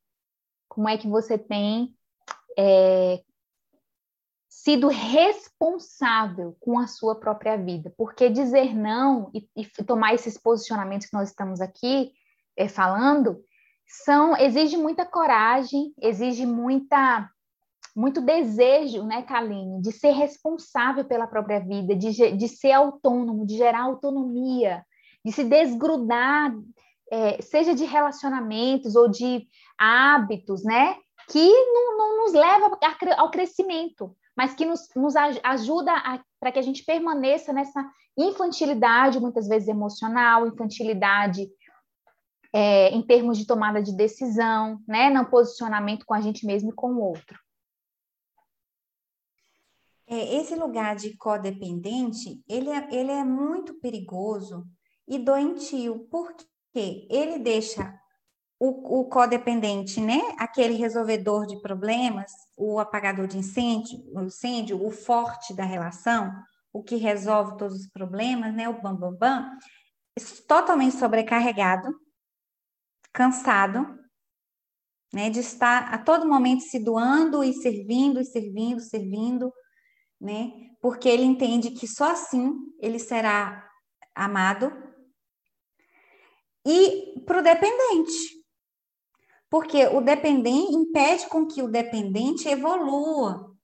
como 0.68 0.88
é 0.88 0.96
que 0.96 1.08
você 1.08 1.38
tem 1.38 1.94
é, 2.58 3.22
sido 4.48 4.88
responsável 4.88 6.56
com 6.60 6.78
a 6.78 6.86
sua 6.86 7.14
própria 7.14 7.56
vida, 7.56 7.92
porque 7.96 8.28
dizer 8.28 8.74
não 8.74 9.30
e, 9.32 9.48
e 9.56 9.84
tomar 9.84 10.14
esses 10.14 10.36
posicionamentos 10.36 11.06
que 11.06 11.16
nós 11.16 11.28
estamos 11.28 11.60
aqui 11.60 12.12
é, 12.56 12.68
falando 12.68 13.42
são 13.86 14.36
exige 14.36 14.76
muita 14.76 15.04
coragem, 15.04 15.94
exige 16.00 16.46
muita 16.46 17.30
muito 17.96 18.20
desejo, 18.20 19.04
né, 19.04 19.22
Kaline, 19.22 19.80
de 19.80 19.92
ser 19.92 20.12
responsável 20.12 21.04
pela 21.04 21.26
própria 21.26 21.60
vida, 21.60 21.94
de, 21.94 22.36
de 22.36 22.48
ser 22.48 22.72
autônomo, 22.72 23.46
de 23.46 23.56
gerar 23.56 23.82
autonomia, 23.82 24.84
de 25.24 25.32
se 25.32 25.44
desgrudar, 25.44 26.52
é, 27.10 27.42
seja 27.42 27.74
de 27.74 27.84
relacionamentos 27.84 28.94
ou 28.94 29.08
de 29.08 29.46
hábitos, 29.78 30.62
né, 30.64 30.96
que 31.28 31.48
não, 31.48 31.98
não 31.98 32.18
nos 32.24 32.32
leva 32.32 32.78
ao 33.16 33.30
crescimento 33.30 34.14
mas 34.40 34.54
que 34.54 34.64
nos, 34.64 34.88
nos 34.96 35.14
ajuda 35.16 35.92
para 36.40 36.50
que 36.50 36.58
a 36.58 36.62
gente 36.62 36.82
permaneça 36.82 37.52
nessa 37.52 37.84
infantilidade, 38.16 39.20
muitas 39.20 39.46
vezes 39.46 39.68
emocional, 39.68 40.46
infantilidade 40.46 41.46
é, 42.50 42.88
em 42.88 43.02
termos 43.02 43.36
de 43.36 43.46
tomada 43.46 43.82
de 43.82 43.94
decisão, 43.94 44.80
né, 44.88 45.10
no 45.10 45.26
posicionamento 45.26 46.06
com 46.06 46.14
a 46.14 46.22
gente 46.22 46.46
mesmo 46.46 46.70
e 46.70 46.74
com 46.74 46.92
o 46.92 47.02
outro. 47.02 47.38
É, 50.10 50.34
esse 50.38 50.56
lugar 50.56 50.96
de 50.96 51.16
codependente, 51.16 52.42
ele 52.48 52.68
é, 52.68 52.88
ele 52.92 53.12
é 53.12 53.22
muito 53.22 53.74
perigoso 53.74 54.66
e 55.06 55.16
doentio, 55.20 56.08
porque 56.10 57.06
ele 57.08 57.38
deixa 57.38 57.96
o, 58.58 59.00
o 59.00 59.04
codependente, 59.04 60.00
né? 60.00 60.20
Aquele 60.36 60.74
resolvedor 60.74 61.46
de 61.46 61.60
problemas, 61.62 62.32
o 62.58 62.80
apagador 62.80 63.28
de 63.28 63.38
incêndio, 63.38 64.02
o 64.12 64.22
incêndio, 64.22 64.84
o 64.84 64.90
forte 64.90 65.54
da 65.54 65.64
relação, 65.64 66.32
o 66.72 66.82
que 66.82 66.96
resolve 66.96 67.56
todos 67.56 67.78
os 67.78 67.88
problemas, 67.88 68.52
né? 68.52 68.68
O 68.68 68.82
bam 68.82 68.96
bam 68.96 69.14
bam, 69.14 69.48
totalmente 70.48 70.96
sobrecarregado, 70.96 71.88
cansado, 73.12 73.96
né? 75.14 75.30
De 75.30 75.38
estar 75.38 75.94
a 75.94 75.98
todo 75.98 76.28
momento 76.28 76.62
se 76.62 76.80
doando 76.80 77.44
e 77.44 77.54
servindo 77.54 78.20
e 78.20 78.24
servindo, 78.24 78.80
servindo, 78.80 79.52
né? 80.20 80.52
Porque 80.80 81.08
ele 81.08 81.22
entende 81.22 81.70
que 81.70 81.86
só 81.86 82.12
assim 82.12 82.54
ele 82.78 82.98
será 82.98 83.68
amado. 84.14 84.72
E 86.66 87.20
para 87.24 87.38
o 87.38 87.42
dependente, 87.42 88.44
porque 89.48 89.86
o 89.86 90.00
dependente 90.00 90.74
impede 90.74 91.26
com 91.28 91.46
que 91.46 91.62
o 91.62 91.68
dependente 91.68 92.48
evolua, 92.48 93.56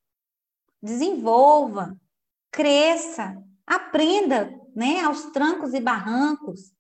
desenvolva, 0.82 1.96
cresça, 2.50 3.36
aprenda, 3.66 4.50
né, 4.74 5.00
aos 5.00 5.24
trancos 5.26 5.74
e 5.74 5.80
barrancos, 5.80 6.72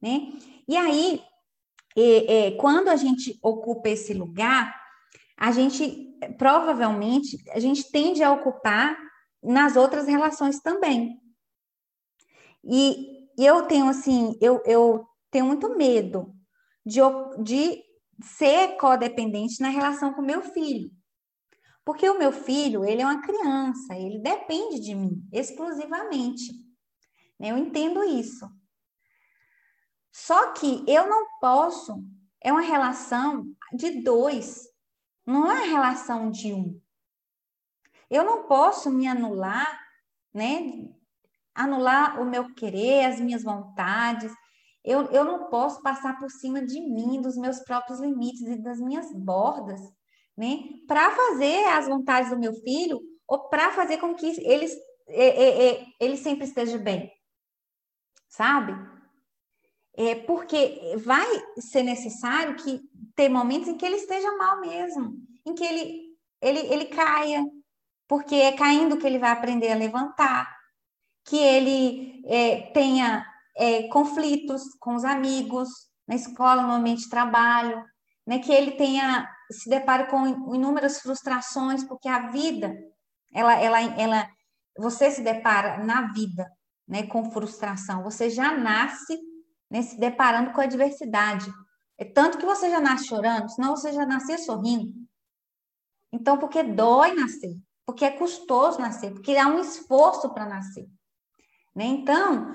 né? 0.00 0.32
E 0.68 0.76
aí, 0.76 1.22
é, 1.96 2.46
é, 2.46 2.50
quando 2.52 2.88
a 2.88 2.96
gente 2.96 3.38
ocupa 3.42 3.88
esse 3.88 4.14
lugar, 4.14 4.74
a 5.36 5.50
gente 5.50 6.08
provavelmente 6.38 7.36
a 7.50 7.58
gente 7.58 7.90
tende 7.90 8.22
a 8.22 8.30
ocupar 8.30 8.96
nas 9.42 9.76
outras 9.76 10.06
relações 10.06 10.60
também. 10.60 11.20
E 12.64 13.28
eu 13.36 13.66
tenho 13.66 13.88
assim, 13.88 14.36
eu, 14.40 14.62
eu 14.64 15.06
tenho 15.30 15.46
muito 15.46 15.76
medo 15.76 16.32
de, 16.84 17.00
de 17.42 17.82
ser 18.22 18.76
codependente 18.76 19.60
na 19.60 19.68
relação 19.68 20.12
com 20.12 20.22
meu 20.22 20.42
filho. 20.42 20.90
Porque 21.84 22.08
o 22.08 22.18
meu 22.18 22.32
filho, 22.32 22.84
ele 22.84 23.02
é 23.02 23.04
uma 23.04 23.22
criança, 23.22 23.96
ele 23.96 24.20
depende 24.20 24.80
de 24.80 24.94
mim 24.94 25.26
exclusivamente. 25.32 26.52
Eu 27.40 27.58
entendo 27.58 28.04
isso. 28.04 28.48
Só 30.12 30.52
que 30.52 30.84
eu 30.86 31.08
não 31.08 31.26
posso, 31.40 32.04
é 32.40 32.52
uma 32.52 32.60
relação 32.60 33.44
de 33.72 34.02
dois, 34.02 34.68
não 35.26 35.50
é 35.50 35.54
uma 35.54 35.66
relação 35.66 36.30
de 36.30 36.52
um. 36.52 36.80
Eu 38.12 38.24
não 38.24 38.42
posso 38.42 38.90
me 38.90 39.08
anular, 39.08 39.80
né? 40.34 40.86
Anular 41.54 42.20
o 42.20 42.26
meu 42.26 42.54
querer, 42.54 43.06
as 43.06 43.18
minhas 43.18 43.42
vontades, 43.42 44.30
eu, 44.84 45.06
eu 45.06 45.24
não 45.24 45.48
posso 45.48 45.80
passar 45.80 46.18
por 46.18 46.30
cima 46.30 46.62
de 46.62 46.78
mim, 46.78 47.22
dos 47.22 47.38
meus 47.38 47.60
próprios 47.60 48.00
limites 48.00 48.42
e 48.42 48.56
das 48.56 48.78
minhas 48.78 49.10
bordas, 49.14 49.80
né? 50.36 50.58
Para 50.86 51.10
fazer 51.10 51.64
as 51.68 51.88
vontades 51.88 52.30
do 52.30 52.38
meu 52.38 52.52
filho 52.52 53.00
ou 53.26 53.48
para 53.48 53.72
fazer 53.72 53.96
com 53.96 54.14
que 54.14 54.26
ele, 54.26 54.66
é, 55.08 55.26
é, 55.26 55.68
é, 55.68 55.86
ele 55.98 56.18
sempre 56.18 56.44
esteja 56.44 56.76
bem, 56.76 57.10
sabe? 58.28 58.74
É 59.94 60.16
porque 60.16 60.96
vai 60.98 61.26
ser 61.58 61.82
necessário 61.82 62.56
que 62.56 62.78
ter 63.14 63.30
momentos 63.30 63.68
em 63.68 63.76
que 63.78 63.86
ele 63.86 63.96
esteja 63.96 64.36
mal 64.36 64.60
mesmo, 64.60 65.14
em 65.46 65.54
que 65.54 65.64
ele, 65.64 66.16
ele, 66.42 66.58
ele 66.58 66.84
caia, 66.86 67.42
porque 68.12 68.34
é 68.34 68.52
caindo 68.52 68.98
que 68.98 69.06
ele 69.06 69.18
vai 69.18 69.30
aprender 69.30 69.72
a 69.72 69.74
levantar, 69.74 70.54
que 71.24 71.38
ele 71.38 72.22
é, 72.26 72.70
tenha 72.72 73.26
é, 73.56 73.84
conflitos 73.88 74.64
com 74.78 74.94
os 74.94 75.02
amigos, 75.02 75.70
na 76.06 76.14
escola, 76.14 76.60
no 76.60 76.74
ambiente 76.74 77.04
de 77.04 77.08
trabalho, 77.08 77.82
né, 78.26 78.38
que 78.38 78.52
ele 78.52 78.72
tenha 78.72 79.26
se 79.50 79.70
depare 79.70 80.10
com 80.10 80.54
inúmeras 80.54 81.00
frustrações, 81.00 81.84
porque 81.84 82.06
a 82.06 82.28
vida, 82.30 82.76
ela, 83.32 83.54
ela, 83.54 83.80
ela, 83.80 84.28
você 84.76 85.10
se 85.10 85.22
depara 85.22 85.82
na 85.82 86.12
vida, 86.12 86.52
né, 86.86 87.06
com 87.06 87.30
frustração. 87.30 88.02
Você 88.02 88.28
já 88.28 88.54
nasce 88.54 89.18
né, 89.70 89.80
se 89.80 89.98
deparando 89.98 90.52
com 90.52 90.60
a 90.60 90.64
adversidade. 90.64 91.50
É 91.96 92.04
tanto 92.04 92.36
que 92.36 92.44
você 92.44 92.68
já 92.68 92.78
nasce 92.78 93.06
chorando, 93.06 93.48
senão 93.48 93.74
você 93.74 93.90
já 93.90 94.04
nascia 94.04 94.36
sorrindo. 94.36 94.92
Então, 96.12 96.36
porque 96.36 96.62
dói 96.62 97.14
nascer, 97.14 97.56
porque 97.86 98.04
é 98.04 98.10
custoso 98.10 98.80
nascer, 98.80 99.12
porque 99.12 99.36
há 99.36 99.46
um 99.46 99.60
esforço 99.60 100.32
para 100.32 100.46
nascer. 100.46 100.86
Né? 101.74 101.84
Então, 101.84 102.54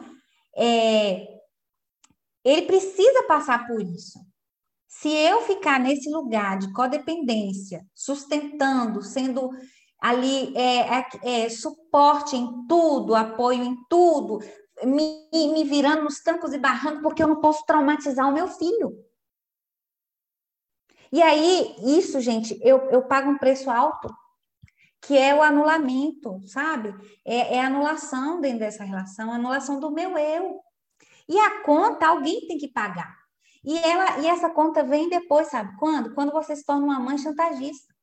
é, 0.55 1.27
ele 2.43 2.61
precisa 2.63 3.23
passar 3.23 3.67
por 3.67 3.81
isso. 3.81 4.19
Se 4.87 5.09
eu 5.09 5.41
ficar 5.41 5.79
nesse 5.79 6.09
lugar 6.09 6.57
de 6.57 6.71
codependência, 6.73 7.85
sustentando, 7.93 9.01
sendo 9.01 9.49
ali 9.99 10.55
é, 10.55 10.99
é, 10.99 11.07
é, 11.23 11.49
suporte 11.49 12.35
em 12.35 12.65
tudo, 12.67 13.15
apoio 13.15 13.63
em 13.63 13.75
tudo, 13.89 14.39
me, 14.83 15.27
me 15.31 15.63
virando 15.63 16.03
nos 16.03 16.21
tancos 16.21 16.53
e 16.53 16.57
barrancos, 16.57 17.01
porque 17.01 17.21
eu 17.21 17.27
não 17.27 17.41
posso 17.41 17.65
traumatizar 17.65 18.27
o 18.29 18.33
meu 18.33 18.47
filho. 18.47 18.97
E 21.11 21.21
aí, 21.21 21.75
isso, 21.79 22.19
gente, 22.19 22.59
eu, 22.61 22.79
eu 22.89 23.07
pago 23.07 23.29
um 23.29 23.37
preço 23.37 23.69
alto, 23.69 24.13
que 25.01 25.17
é 25.17 25.33
o 25.33 25.41
anulamento, 25.41 26.41
sabe? 26.47 26.93
É, 27.25 27.55
é 27.55 27.59
anulação 27.61 28.41
dentro 28.41 28.59
dessa 28.59 28.83
relação, 28.83 29.31
anulação 29.31 29.79
do 29.79 29.91
meu 29.91 30.17
eu. 30.17 30.59
E 31.29 31.37
a 31.39 31.61
conta 31.61 32.07
alguém 32.07 32.47
tem 32.47 32.57
que 32.57 32.67
pagar. 32.67 33.15
E, 33.63 33.77
ela, 33.77 34.19
e 34.19 34.27
essa 34.27 34.49
conta 34.49 34.83
vem 34.83 35.09
depois, 35.09 35.49
sabe 35.49 35.75
quando? 35.77 36.13
Quando 36.13 36.31
você 36.31 36.55
se 36.55 36.65
torna 36.65 36.85
uma 36.85 36.99
mãe 36.99 37.17
chantagista. 37.17 37.93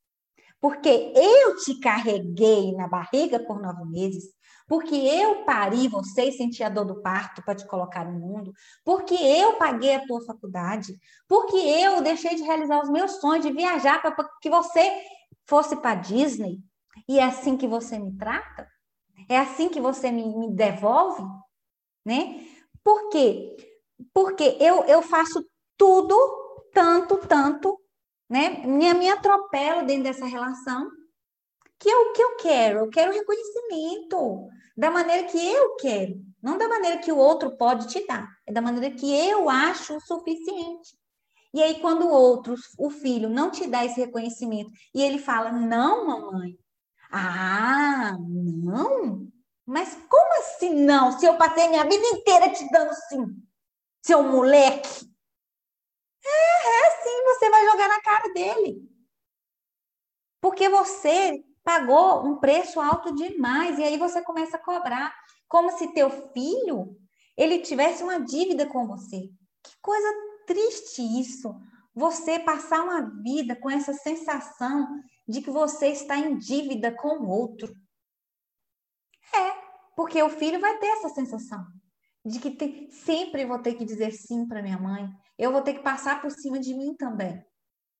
Porque 0.61 0.89
eu 1.15 1.57
te 1.57 1.79
carreguei 1.79 2.71
na 2.73 2.87
barriga 2.87 3.39
por 3.39 3.61
nove 3.61 3.85
meses, 3.85 4.25
porque 4.67 4.95
eu 4.95 5.43
pari 5.43 5.87
você 5.87 6.25
e 6.25 6.31
senti 6.31 6.63
a 6.63 6.69
dor 6.69 6.85
do 6.85 7.01
parto 7.01 7.43
para 7.43 7.55
te 7.55 7.67
colocar 7.67 8.05
no 8.05 8.19
mundo, 8.19 8.51
porque 8.83 9.13
eu 9.13 9.57
paguei 9.57 9.95
a 9.95 10.05
tua 10.07 10.25
faculdade, 10.25 10.97
porque 11.27 11.55
eu 11.55 12.01
deixei 12.01 12.35
de 12.35 12.43
realizar 12.43 12.81
os 12.81 12.89
meus 12.89 13.19
sonhos 13.19 13.45
de 13.45 13.51
viajar 13.51 14.01
para 14.01 14.15
que 14.41 14.49
você 14.49 15.03
fosse 15.45 15.75
para 15.75 15.95
Disney, 15.95 16.59
e 17.07 17.19
é 17.19 17.23
assim 17.23 17.57
que 17.57 17.67
você 17.67 17.99
me 17.99 18.15
trata? 18.17 18.67
É 19.29 19.37
assim 19.37 19.69
que 19.69 19.79
você 19.79 20.11
me, 20.11 20.23
me 20.35 20.53
devolve? 20.53 21.23
Né? 22.05 22.45
Por 22.83 23.09
quê? 23.09 23.55
Porque 24.13 24.57
eu, 24.59 24.83
eu 24.85 25.01
faço 25.01 25.45
tudo, 25.77 26.15
tanto, 26.73 27.17
tanto, 27.17 27.79
né? 28.29 28.65
Me, 28.65 28.93
me 28.93 29.09
atropelo 29.09 29.85
dentro 29.85 30.03
dessa 30.03 30.25
relação, 30.25 30.89
que 31.79 31.89
é 31.89 31.97
o 31.97 32.13
que 32.13 32.21
eu 32.21 32.35
quero. 32.37 32.79
Eu 32.79 32.89
quero 32.89 33.13
reconhecimento 33.13 34.47
da 34.77 34.91
maneira 34.91 35.27
que 35.27 35.37
eu 35.37 35.75
quero, 35.77 36.15
não 36.41 36.57
da 36.57 36.67
maneira 36.67 36.97
que 36.97 37.11
o 37.11 37.17
outro 37.17 37.55
pode 37.57 37.87
te 37.87 38.05
dar, 38.05 38.27
é 38.45 38.51
da 38.51 38.61
maneira 38.61 38.93
que 38.93 39.09
eu 39.11 39.49
acho 39.49 39.95
o 39.95 40.01
suficiente. 40.01 40.97
E 41.53 41.63
aí, 41.63 41.79
quando 41.79 42.05
o 42.05 42.11
outro, 42.11 42.53
o 42.77 42.89
filho, 42.89 43.29
não 43.29 43.49
te 43.49 43.65
dá 43.65 43.85
esse 43.85 43.97
reconhecimento 44.01 44.69
e 44.93 45.01
ele 45.01 45.17
fala, 45.17 45.53
não, 45.53 46.05
mamãe, 46.05 46.57
ah, 47.17 48.17
não? 48.19 49.27
Mas 49.65 49.97
como 50.09 50.39
assim 50.39 50.75
não? 50.75 51.17
Se 51.17 51.25
eu 51.25 51.37
passei 51.37 51.69
minha 51.69 51.83
vida 51.83 52.05
inteira 52.07 52.51
te 52.51 52.69
dando 52.69 52.93
sim, 53.07 53.25
seu 54.01 54.21
moleque. 54.21 55.09
É, 56.23 56.87
é 56.87 56.91
sim, 57.01 57.23
você 57.23 57.49
vai 57.49 57.65
jogar 57.65 57.87
na 57.87 58.01
cara 58.01 58.33
dele. 58.33 58.89
Porque 60.41 60.67
você 60.67 61.43
pagou 61.63 62.25
um 62.25 62.37
preço 62.37 62.79
alto 62.81 63.15
demais 63.15 63.79
e 63.79 63.83
aí 63.83 63.97
você 63.97 64.21
começa 64.21 64.57
a 64.57 64.63
cobrar, 64.63 65.15
como 65.47 65.71
se 65.71 65.93
teu 65.93 66.09
filho 66.33 66.97
ele 67.37 67.59
tivesse 67.59 68.03
uma 68.03 68.19
dívida 68.19 68.67
com 68.67 68.85
você. 68.85 69.29
Que 69.63 69.75
coisa 69.81 70.07
triste 70.45 71.01
isso. 71.01 71.55
Você 71.93 72.39
passar 72.39 72.83
uma 72.83 73.01
vida 73.23 73.55
com 73.55 73.69
essa 73.69 73.93
sensação 73.93 75.01
de 75.27 75.41
que 75.41 75.49
você 75.49 75.87
está 75.87 76.17
em 76.17 76.37
dívida 76.37 76.91
com 76.93 77.19
o 77.19 77.29
outro. 77.29 77.73
É, 79.33 79.51
porque 79.95 80.21
o 80.21 80.29
filho 80.29 80.59
vai 80.59 80.77
ter 80.77 80.87
essa 80.87 81.09
sensação 81.09 81.65
de 82.25 82.39
que 82.39 82.51
tem, 82.51 82.89
sempre 82.91 83.45
vou 83.45 83.59
ter 83.59 83.75
que 83.75 83.85
dizer 83.85 84.11
sim 84.11 84.47
para 84.47 84.61
minha 84.61 84.77
mãe. 84.77 85.09
Eu 85.37 85.51
vou 85.51 85.61
ter 85.61 85.73
que 85.73 85.83
passar 85.83 86.21
por 86.21 86.31
cima 86.31 86.59
de 86.59 86.73
mim 86.73 86.95
também, 86.95 87.43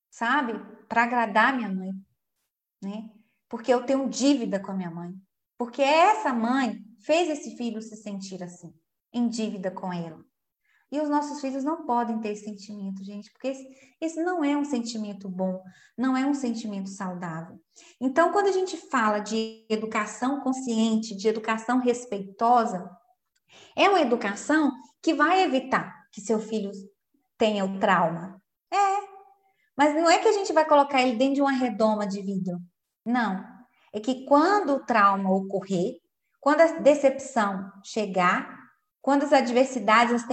sabe? 0.10 0.54
Para 0.88 1.04
agradar 1.04 1.56
minha 1.56 1.70
mãe, 1.70 1.92
né? 2.82 3.10
porque 3.50 3.74
eu 3.74 3.86
tenho 3.86 4.10
dívida 4.10 4.60
com 4.60 4.72
a 4.72 4.76
minha 4.76 4.92
mãe. 4.92 5.14
Porque 5.58 5.82
essa 5.82 6.34
mãe 6.34 6.84
fez 7.00 7.30
esse 7.30 7.56
filho 7.56 7.82
se 7.82 7.96
sentir 7.96 8.44
assim, 8.44 8.74
em 9.14 9.30
dívida 9.30 9.72
com 9.72 9.92
ela. 9.94 10.24
E 10.91 11.00
os 11.00 11.10
nossos 11.10 11.41
filhos 11.41 11.63
não 11.63 11.86
podem 11.86 12.19
ter 12.19 12.30
esse 12.30 12.45
sentimento, 12.45 13.04
gente, 13.04 13.32
porque 13.32 13.48
esse, 13.48 13.67
esse, 14.00 14.24
não 14.24 14.43
é 14.43 14.56
um 14.56 14.63
sentimento 14.63 15.28
bom, 15.28 15.62
não 15.98 16.15
é 16.15 16.26
um 16.26 16.34
sentimento 16.34 16.89
saudável. 16.89 17.60
Então, 18.00 18.32
quando 18.32 18.48
a 18.48 18.52
gente 18.52 18.78
fala 18.78 19.19
de 19.19 19.65
educação 19.69 20.41
consciente, 20.41 21.15
de 21.15 21.28
educação 21.28 21.80
respeitosa, 21.80 22.89
é 23.76 23.89
uma 23.89 24.02
educação 24.02 24.71
que 25.02 25.13
vai 25.13 25.43
evitar 25.43 26.06
que 26.12 26.21
seu 26.21 26.39
filho 26.39 26.71
tenha 27.38 27.65
o 27.65 27.80
trauma. 27.80 28.41
É. 28.71 29.06
Mas 29.78 29.93
não 29.93 30.10
é 30.10 30.19
que 30.19 30.28
a 30.28 30.32
gente 30.32 30.54
vai 30.54 30.65
colocar 30.65 31.02
ele 31.02 31.17
dentro 31.17 31.36
de 31.36 31.41
uma 31.41 31.52
redoma 31.52 32.08
de 32.08 32.21
vidro. 32.21 32.60
Não. 33.06 33.43
É 33.91 34.00
que 34.00 34.26
quando 34.26 34.76
o 34.76 34.86
trauma 34.86 35.32
ocorrer, 35.32 35.95
quando 36.39 36.62
a 36.62 36.80
decepção 36.80 37.71
chegar, 37.84 38.55
quando 39.06 39.22
as 39.22 39.32
adversidades, 39.32 40.26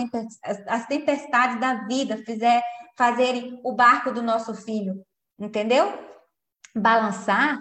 as 0.66 0.87
tempestades 0.87 1.61
da 1.61 1.85
vida 1.85 2.16
fizer, 2.24 2.64
fazerem 2.96 3.61
o 3.62 3.74
barco 3.74 4.11
do 4.11 4.22
nosso 4.22 4.54
filho, 4.54 5.04
entendeu? 5.38 5.92
Balançar, 6.74 7.61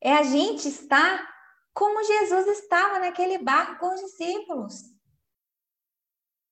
é 0.00 0.14
a 0.14 0.24
gente 0.24 0.66
estar 0.66 1.32
como 1.72 2.02
Jesus 2.02 2.58
estava 2.58 2.98
naquele 2.98 3.38
barco 3.38 3.78
com 3.78 3.94
os 3.94 4.00
discípulos. 4.00 4.82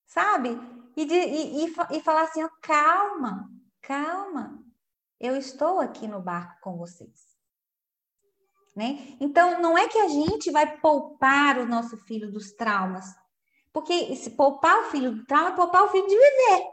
Sabe? 0.07 0.57
E, 0.95 1.03
de, 1.03 1.13
e, 1.13 1.65
e, 1.65 1.75
e 1.91 2.01
falar 2.01 2.21
assim: 2.21 2.43
ó, 2.45 2.49
calma, 2.61 3.49
calma, 3.81 4.57
eu 5.19 5.35
estou 5.35 5.81
aqui 5.81 6.07
no 6.07 6.21
barco 6.21 6.61
com 6.61 6.77
vocês. 6.77 7.31
Né? 8.73 9.17
Então, 9.19 9.59
não 9.59 9.77
é 9.77 9.89
que 9.89 9.97
a 9.97 10.07
gente 10.07 10.49
vai 10.49 10.77
poupar 10.79 11.57
o 11.57 11.67
nosso 11.67 11.97
filho 11.97 12.31
dos 12.31 12.53
traumas, 12.53 13.19
porque 13.73 14.15
se 14.15 14.31
poupar 14.31 14.79
o 14.79 14.91
filho 14.91 15.11
do 15.11 15.25
trauma 15.25 15.49
é 15.49 15.55
poupar 15.55 15.83
o 15.83 15.89
filho 15.89 16.07
de 16.07 16.15
viver. 16.15 16.63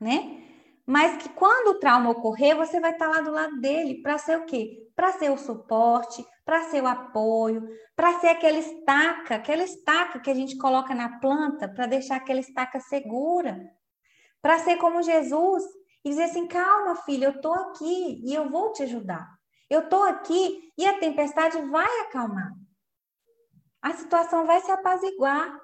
Né? 0.00 0.40
Mas 0.86 1.22
que 1.22 1.28
quando 1.28 1.68
o 1.68 1.78
trauma 1.78 2.10
ocorrer, 2.10 2.56
você 2.56 2.80
vai 2.80 2.92
estar 2.92 3.06
lá 3.06 3.20
do 3.20 3.30
lado 3.30 3.60
dele 3.60 4.02
para 4.02 4.18
ser 4.18 4.38
o 4.38 4.44
quê? 4.44 4.90
Para 4.96 5.12
ser 5.12 5.30
o 5.30 5.38
suporte, 5.38 6.24
para 6.44 6.64
ser 6.64 6.82
o 6.82 6.86
apoio, 6.86 7.68
para 7.94 8.18
ser 8.18 8.28
aquela 8.28 8.58
estaca, 8.58 9.36
aquela 9.36 9.62
estaca 9.62 10.18
que 10.18 10.30
a 10.30 10.34
gente 10.34 10.56
coloca 10.56 10.94
na 10.94 11.20
planta 11.20 11.68
para 11.68 11.86
deixar 11.86 12.16
aquela 12.16 12.40
estaca 12.40 12.80
segura. 12.80 13.70
Para 14.42 14.58
ser 14.58 14.78
como 14.78 15.02
Jesus 15.02 15.62
e 16.04 16.10
dizer 16.10 16.24
assim: 16.24 16.46
calma, 16.46 16.96
filho, 16.96 17.24
eu 17.24 17.30
estou 17.30 17.54
aqui 17.54 18.20
e 18.24 18.34
eu 18.34 18.50
vou 18.50 18.72
te 18.72 18.82
ajudar. 18.82 19.28
Eu 19.68 19.82
estou 19.82 20.02
aqui 20.02 20.72
e 20.76 20.84
a 20.86 20.98
tempestade 20.98 21.60
vai 21.66 22.00
acalmar. 22.00 22.52
A 23.82 23.92
situação 23.92 24.46
vai 24.46 24.60
se 24.60 24.70
apaziguar. 24.70 25.58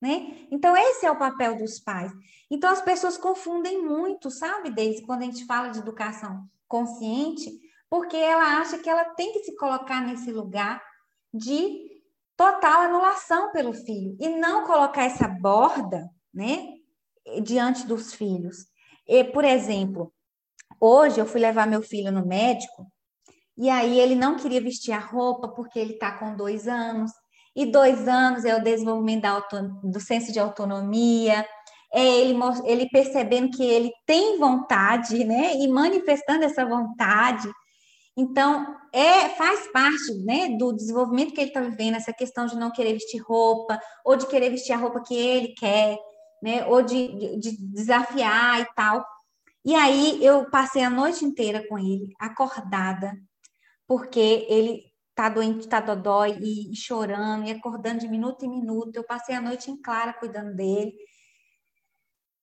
Né? 0.00 0.46
Então, 0.50 0.76
esse 0.76 1.06
é 1.06 1.10
o 1.10 1.18
papel 1.18 1.56
dos 1.56 1.78
pais. 1.78 2.12
Então, 2.50 2.70
as 2.70 2.82
pessoas 2.82 3.16
confundem 3.16 3.82
muito, 3.82 4.30
sabe, 4.30 4.70
Deise, 4.70 5.06
quando 5.06 5.22
a 5.22 5.26
gente 5.26 5.46
fala 5.46 5.68
de 5.68 5.78
educação 5.78 6.44
consciente, 6.66 7.50
porque 7.88 8.16
ela 8.16 8.58
acha 8.58 8.78
que 8.78 8.88
ela 8.88 9.04
tem 9.04 9.32
que 9.32 9.44
se 9.44 9.54
colocar 9.54 10.00
nesse 10.00 10.32
lugar 10.32 10.82
de 11.32 11.92
total 12.36 12.82
anulação 12.82 13.52
pelo 13.52 13.72
filho 13.72 14.16
e 14.18 14.28
não 14.28 14.66
colocar 14.66 15.04
essa 15.04 15.28
borda, 15.28 16.10
né, 16.32 16.66
diante 17.42 17.86
dos 17.86 18.12
filhos. 18.12 18.66
E, 19.06 19.22
por 19.22 19.44
exemplo, 19.44 20.12
hoje 20.80 21.20
eu 21.20 21.26
fui 21.26 21.40
levar 21.40 21.66
meu 21.66 21.82
filho 21.82 22.10
no 22.10 22.26
médico 22.26 22.90
e 23.56 23.68
aí 23.68 24.00
ele 24.00 24.14
não 24.14 24.36
queria 24.36 24.60
vestir 24.60 24.92
a 24.92 24.98
roupa 24.98 25.48
porque 25.48 25.78
ele 25.78 25.94
está 25.94 26.18
com 26.18 26.34
dois 26.34 26.66
anos. 26.66 27.12
E 27.54 27.66
dois 27.66 28.08
anos 28.08 28.44
é 28.44 28.56
o 28.56 28.62
desenvolvimento 28.62 29.22
da 29.22 29.40
do 29.84 30.00
senso 30.00 30.32
de 30.32 30.38
autonomia, 30.38 31.46
é 31.92 32.02
ele, 32.02 32.38
ele 32.64 32.88
percebendo 32.88 33.54
que 33.54 33.62
ele 33.62 33.92
tem 34.06 34.38
vontade, 34.38 35.24
né? 35.24 35.54
E 35.56 35.68
manifestando 35.68 36.44
essa 36.44 36.64
vontade. 36.64 37.50
Então, 38.16 38.66
é, 38.92 39.28
faz 39.30 39.70
parte 39.72 40.12
né, 40.24 40.56
do 40.58 40.72
desenvolvimento 40.72 41.32
que 41.32 41.40
ele 41.40 41.48
está 41.48 41.60
vivendo, 41.60 41.96
essa 41.96 42.12
questão 42.12 42.46
de 42.46 42.56
não 42.56 42.70
querer 42.70 42.94
vestir 42.94 43.22
roupa, 43.22 43.80
ou 44.04 44.16
de 44.16 44.26
querer 44.26 44.50
vestir 44.50 44.72
a 44.72 44.76
roupa 44.76 45.02
que 45.02 45.14
ele 45.14 45.48
quer, 45.48 45.98
né? 46.42 46.64
Ou 46.66 46.82
de, 46.82 47.38
de 47.38 47.56
desafiar 47.72 48.60
e 48.60 48.66
tal. 48.74 49.04
E 49.64 49.74
aí 49.74 50.24
eu 50.24 50.50
passei 50.50 50.82
a 50.82 50.90
noite 50.90 51.24
inteira 51.24 51.66
com 51.68 51.78
ele, 51.78 52.08
acordada, 52.18 53.12
porque 53.86 54.46
ele 54.48 54.91
tá 55.14 55.28
doente, 55.28 55.68
tá 55.68 55.80
dodói 55.80 56.38
e, 56.40 56.74
chorando 56.74 57.46
e 57.46 57.50
acordando 57.50 58.00
de 58.00 58.08
minuto 58.08 58.44
em 58.44 58.50
minuto. 58.50 58.96
Eu 58.96 59.04
passei 59.04 59.34
a 59.34 59.40
noite 59.40 59.70
em 59.70 59.80
clara 59.80 60.12
cuidando 60.12 60.54
dele. 60.54 60.92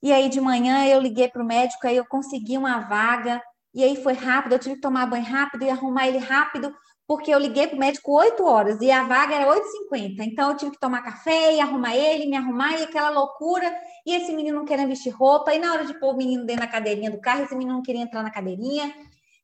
E 0.01 0.13
aí 0.13 0.29
de 0.29 0.39
manhã 0.39 0.85
eu 0.85 1.01
liguei 1.01 1.27
para 1.27 1.43
o 1.43 1.45
médico, 1.45 1.85
aí 1.85 1.97
eu 1.97 2.05
consegui 2.05 2.57
uma 2.57 2.79
vaga, 2.79 3.41
e 3.73 3.83
aí 3.83 4.01
foi 4.01 4.13
rápido, 4.13 4.53
eu 4.53 4.59
tive 4.59 4.75
que 4.75 4.81
tomar 4.81 5.05
banho 5.05 5.25
rápido 5.25 5.63
e 5.63 5.69
arrumar 5.69 6.07
ele 6.07 6.19
rápido, 6.19 6.73
porque 7.05 7.33
eu 7.33 7.39
liguei 7.39 7.67
para 7.67 7.75
o 7.75 7.79
médico 7.79 8.11
8 8.13 8.43
horas 8.45 8.79
e 8.81 8.89
a 8.91 9.03
vaga 9.03 9.35
era 9.35 9.51
8h50. 9.51 10.21
Então 10.21 10.51
eu 10.51 10.57
tive 10.57 10.71
que 10.71 10.79
tomar 10.79 11.01
café 11.01 11.55
e 11.55 11.59
arrumar 11.59 11.95
ele, 11.95 12.27
me 12.27 12.37
arrumar, 12.37 12.79
e 12.79 12.83
aquela 12.83 13.09
loucura, 13.09 13.75
e 14.05 14.13
esse 14.13 14.31
menino 14.31 14.59
não 14.59 14.65
querendo 14.65 14.89
vestir 14.89 15.09
roupa, 15.09 15.53
e 15.53 15.59
na 15.59 15.73
hora 15.73 15.85
de 15.85 15.99
pôr 15.99 16.13
o 16.13 16.17
menino 16.17 16.45
dentro 16.45 16.65
da 16.65 16.71
cadeirinha 16.71 17.11
do 17.11 17.19
carro, 17.19 17.43
esse 17.43 17.55
menino 17.55 17.75
não 17.75 17.83
queria 17.83 18.01
entrar 18.01 18.23
na 18.23 18.31
cadeirinha, 18.31 18.93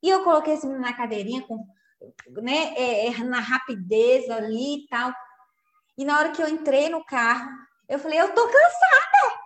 e 0.02 0.10
eu 0.10 0.24
coloquei 0.24 0.54
esse 0.54 0.66
menino 0.66 0.86
na 0.86 0.93
cadeirinha 0.93 1.41
com 1.41 1.66
né, 2.41 2.74
é, 2.76 3.08
é, 3.08 3.24
na 3.24 3.39
rapidez 3.39 4.30
ali 4.30 4.84
e 4.84 4.88
tal. 4.88 5.14
E 5.98 6.06
na 6.06 6.18
hora 6.20 6.32
que 6.32 6.41
eu 6.41 6.48
entrei 6.48 6.89
no 6.89 7.04
carro, 7.06 7.50
eu 7.88 8.00
falei, 8.00 8.20
eu 8.20 8.34
tô 8.34 8.46
cansada. 8.46 9.46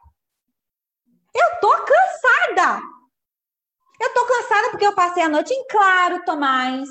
Eu 1.33 1.59
tô 1.59 1.71
cansada. 1.71 2.81
Eu 4.01 4.13
tô 4.13 4.25
cansada 4.25 4.71
porque 4.71 4.85
eu 4.85 4.95
passei 4.95 5.23
a 5.23 5.29
noite 5.29 5.53
em 5.53 5.67
claro, 5.67 6.23
Tomás. 6.25 6.89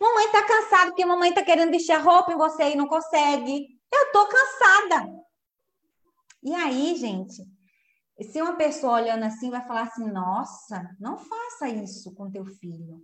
Mamãe 0.00 0.30
tá 0.30 0.42
cansada 0.44 0.90
porque 0.90 1.04
mamãe 1.04 1.34
tá 1.34 1.42
querendo 1.42 1.70
vestir 1.70 1.92
a 1.92 1.98
roupa 1.98 2.32
em 2.32 2.36
você 2.36 2.72
e 2.72 2.76
não 2.76 2.86
consegue. 2.86 3.66
Eu 3.92 4.12
tô 4.12 4.26
cansada. 4.28 5.08
E 6.42 6.54
aí, 6.54 6.94
gente, 6.94 7.42
se 8.22 8.40
uma 8.40 8.54
pessoa 8.54 8.94
olhando 8.94 9.24
assim 9.24 9.50
vai 9.50 9.66
falar 9.66 9.82
assim: 9.82 10.08
nossa, 10.08 10.88
não 11.00 11.18
faça 11.18 11.68
isso 11.68 12.14
com 12.14 12.30
teu 12.30 12.44
filho 12.44 13.02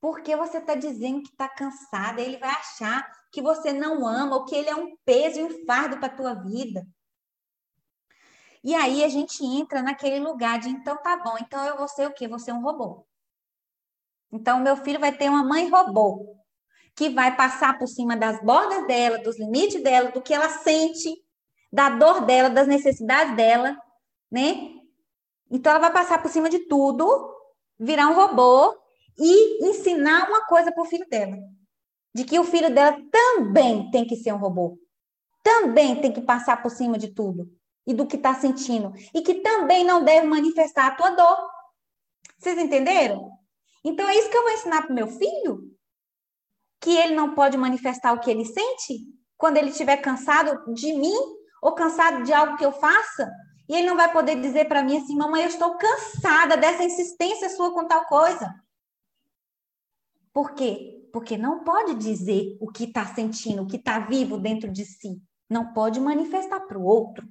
porque 0.00 0.36
você 0.36 0.58
está 0.58 0.74
dizendo 0.74 1.22
que 1.22 1.30
está 1.30 1.48
cansada, 1.48 2.20
ele 2.20 2.36
vai 2.36 2.50
achar 2.50 3.10
que 3.32 3.42
você 3.42 3.72
não 3.72 4.06
ama 4.06 4.36
ou 4.36 4.44
que 4.44 4.54
ele 4.54 4.68
é 4.68 4.76
um 4.76 4.96
peso 5.04 5.40
e 5.40 5.44
um 5.44 5.64
fardo 5.64 5.98
para 5.98 6.06
a 6.06 6.16
tua 6.16 6.34
vida. 6.34 6.86
E 8.62 8.74
aí 8.74 9.04
a 9.04 9.08
gente 9.08 9.44
entra 9.44 9.82
naquele 9.82 10.18
lugar 10.18 10.58
de 10.58 10.68
então 10.68 10.96
tá 10.96 11.16
bom, 11.16 11.36
então 11.40 11.64
eu 11.64 11.76
vou 11.76 11.88
ser 11.88 12.06
o 12.06 12.12
quê? 12.12 12.26
Vou 12.26 12.38
ser 12.38 12.52
um 12.52 12.62
robô. 12.62 13.06
Então 14.32 14.60
meu 14.60 14.76
filho 14.76 15.00
vai 15.00 15.12
ter 15.16 15.28
uma 15.28 15.44
mãe 15.44 15.68
robô. 15.68 16.36
que 16.96 17.10
vai 17.10 17.36
passar 17.36 17.78
por 17.78 17.86
cima 17.86 18.16
das 18.16 18.42
bordas 18.42 18.86
dela, 18.86 19.18
dos 19.18 19.38
limites 19.38 19.82
dela, 19.82 20.10
do 20.10 20.22
que 20.22 20.32
ela 20.32 20.48
sente, 20.48 21.14
da 21.70 21.90
dor 21.90 22.24
dela, 22.24 22.48
das 22.48 22.66
necessidades 22.66 23.36
dela, 23.36 23.76
né? 24.30 24.72
Então 25.50 25.72
ela 25.72 25.80
vai 25.80 25.92
passar 25.92 26.22
por 26.22 26.30
cima 26.30 26.48
de 26.48 26.60
tudo, 26.60 27.04
virar 27.78 28.08
um 28.08 28.14
robô 28.14 28.74
e 29.18 29.66
ensinar 29.66 30.28
uma 30.28 30.46
coisa 30.46 30.72
para 30.72 30.82
o 30.82 30.86
filho 30.86 31.06
dela, 31.08 31.36
de 32.14 32.24
que 32.24 32.38
o 32.38 32.44
filho 32.44 32.72
dela 32.74 32.96
também 33.10 33.90
tem 33.90 34.06
que 34.06 34.16
ser 34.16 34.32
um 34.32 34.38
robô, 34.38 34.78
também 35.42 36.00
tem 36.00 36.12
que 36.12 36.20
passar 36.20 36.62
por 36.62 36.70
cima 36.70 36.98
de 36.98 37.08
tudo 37.14 37.48
e 37.86 37.94
do 37.94 38.06
que 38.06 38.16
está 38.16 38.34
sentindo, 38.34 38.92
e 39.14 39.22
que 39.22 39.36
também 39.36 39.84
não 39.84 40.02
deve 40.02 40.26
manifestar 40.26 40.88
a 40.88 40.94
tua 40.94 41.10
dor. 41.10 41.48
Vocês 42.38 42.58
entenderam? 42.58 43.30
Então 43.84 44.08
é 44.08 44.16
isso 44.16 44.28
que 44.28 44.36
eu 44.36 44.42
vou 44.42 44.52
ensinar 44.52 44.82
para 44.82 44.94
meu 44.94 45.06
filho? 45.06 45.70
Que 46.80 46.96
ele 46.96 47.14
não 47.14 47.34
pode 47.34 47.56
manifestar 47.56 48.12
o 48.12 48.18
que 48.18 48.30
ele 48.30 48.44
sente 48.44 48.98
quando 49.36 49.56
ele 49.56 49.70
estiver 49.70 49.98
cansado 49.98 50.72
de 50.74 50.92
mim 50.92 51.14
ou 51.62 51.72
cansado 51.72 52.24
de 52.24 52.32
algo 52.32 52.56
que 52.56 52.66
eu 52.66 52.72
faça? 52.72 53.30
E 53.68 53.74
ele 53.74 53.86
não 53.86 53.96
vai 53.96 54.12
poder 54.12 54.40
dizer 54.40 54.66
para 54.66 54.82
mim 54.82 54.96
assim, 54.96 55.16
mamãe, 55.16 55.42
eu 55.42 55.48
estou 55.48 55.76
cansada 55.76 56.56
dessa 56.56 56.84
insistência 56.84 57.48
sua 57.50 57.72
com 57.72 57.86
tal 57.86 58.04
coisa. 58.06 58.52
Por 60.36 60.52
quê? 60.52 61.08
Porque 61.14 61.38
não 61.38 61.64
pode 61.64 61.94
dizer 61.94 62.58
o 62.60 62.70
que 62.70 62.84
está 62.84 63.06
sentindo, 63.06 63.62
o 63.62 63.66
que 63.66 63.76
está 63.76 64.00
vivo 64.00 64.36
dentro 64.36 64.70
de 64.70 64.84
si. 64.84 65.18
Não 65.48 65.72
pode 65.72 65.98
manifestar 65.98 66.60
para 66.60 66.78
o 66.78 66.84
outro. 66.84 67.26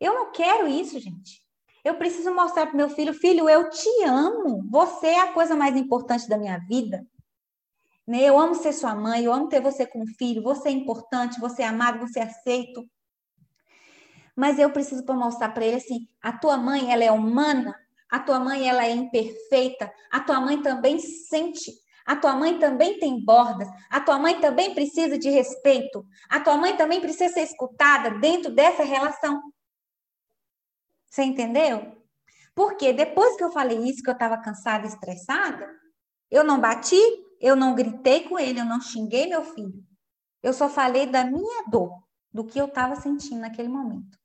Eu 0.00 0.12
não 0.12 0.32
quero 0.32 0.66
isso, 0.66 0.98
gente. 0.98 1.46
Eu 1.84 1.94
preciso 1.94 2.34
mostrar 2.34 2.66
para 2.66 2.76
meu 2.76 2.90
filho, 2.90 3.14
filho, 3.14 3.48
eu 3.48 3.70
te 3.70 4.02
amo. 4.02 4.68
Você 4.68 5.06
é 5.06 5.20
a 5.20 5.32
coisa 5.32 5.54
mais 5.54 5.76
importante 5.76 6.28
da 6.28 6.36
minha 6.36 6.58
vida. 6.58 7.06
Né? 8.04 8.22
Eu 8.24 8.36
amo 8.36 8.56
ser 8.56 8.72
sua 8.72 8.96
mãe, 8.96 9.22
eu 9.22 9.32
amo 9.32 9.48
ter 9.48 9.60
você 9.60 9.86
como 9.86 10.04
filho. 10.18 10.42
Você 10.42 10.70
é 10.70 10.72
importante, 10.72 11.38
você 11.38 11.62
é 11.62 11.66
amado, 11.68 12.00
você 12.00 12.18
é 12.18 12.24
aceito 12.24 12.84
mas 14.40 14.58
eu 14.58 14.70
preciso 14.70 15.04
mostrar 15.12 15.50
para 15.50 15.66
ele 15.66 15.76
assim, 15.76 16.08
a 16.22 16.32
tua 16.32 16.56
mãe 16.56 16.90
ela 16.90 17.04
é 17.04 17.12
humana, 17.12 17.78
a 18.10 18.18
tua 18.18 18.40
mãe 18.40 18.68
ela 18.68 18.84
é 18.84 18.90
imperfeita, 18.90 19.92
a 20.10 20.20
tua 20.20 20.40
mãe 20.40 20.60
também 20.62 20.98
sente, 20.98 21.72
a 22.04 22.16
tua 22.16 22.34
mãe 22.34 22.58
também 22.58 22.98
tem 22.98 23.24
bordas, 23.24 23.68
a 23.88 24.00
tua 24.00 24.18
mãe 24.18 24.40
também 24.40 24.74
precisa 24.74 25.16
de 25.16 25.30
respeito, 25.30 26.04
a 26.28 26.40
tua 26.40 26.56
mãe 26.56 26.76
também 26.76 27.00
precisa 27.00 27.32
ser 27.32 27.42
escutada 27.42 28.10
dentro 28.18 28.52
dessa 28.52 28.82
relação. 28.82 29.40
Você 31.08 31.22
entendeu? 31.22 31.96
Porque 32.54 32.92
depois 32.92 33.36
que 33.36 33.44
eu 33.44 33.52
falei 33.52 33.78
isso, 33.78 34.02
que 34.02 34.10
eu 34.10 34.14
estava 34.14 34.38
cansada, 34.38 34.86
estressada, 34.86 35.68
eu 36.30 36.44
não 36.44 36.60
bati, 36.60 37.00
eu 37.40 37.56
não 37.56 37.74
gritei 37.74 38.28
com 38.28 38.38
ele, 38.38 38.60
eu 38.60 38.64
não 38.64 38.80
xinguei 38.80 39.26
meu 39.26 39.44
filho. 39.44 39.84
Eu 40.42 40.52
só 40.52 40.68
falei 40.68 41.06
da 41.06 41.24
minha 41.24 41.64
dor, 41.68 42.02
do 42.32 42.44
que 42.44 42.60
eu 42.60 42.66
estava 42.66 42.96
sentindo 42.96 43.40
naquele 43.40 43.68
momento. 43.68 44.18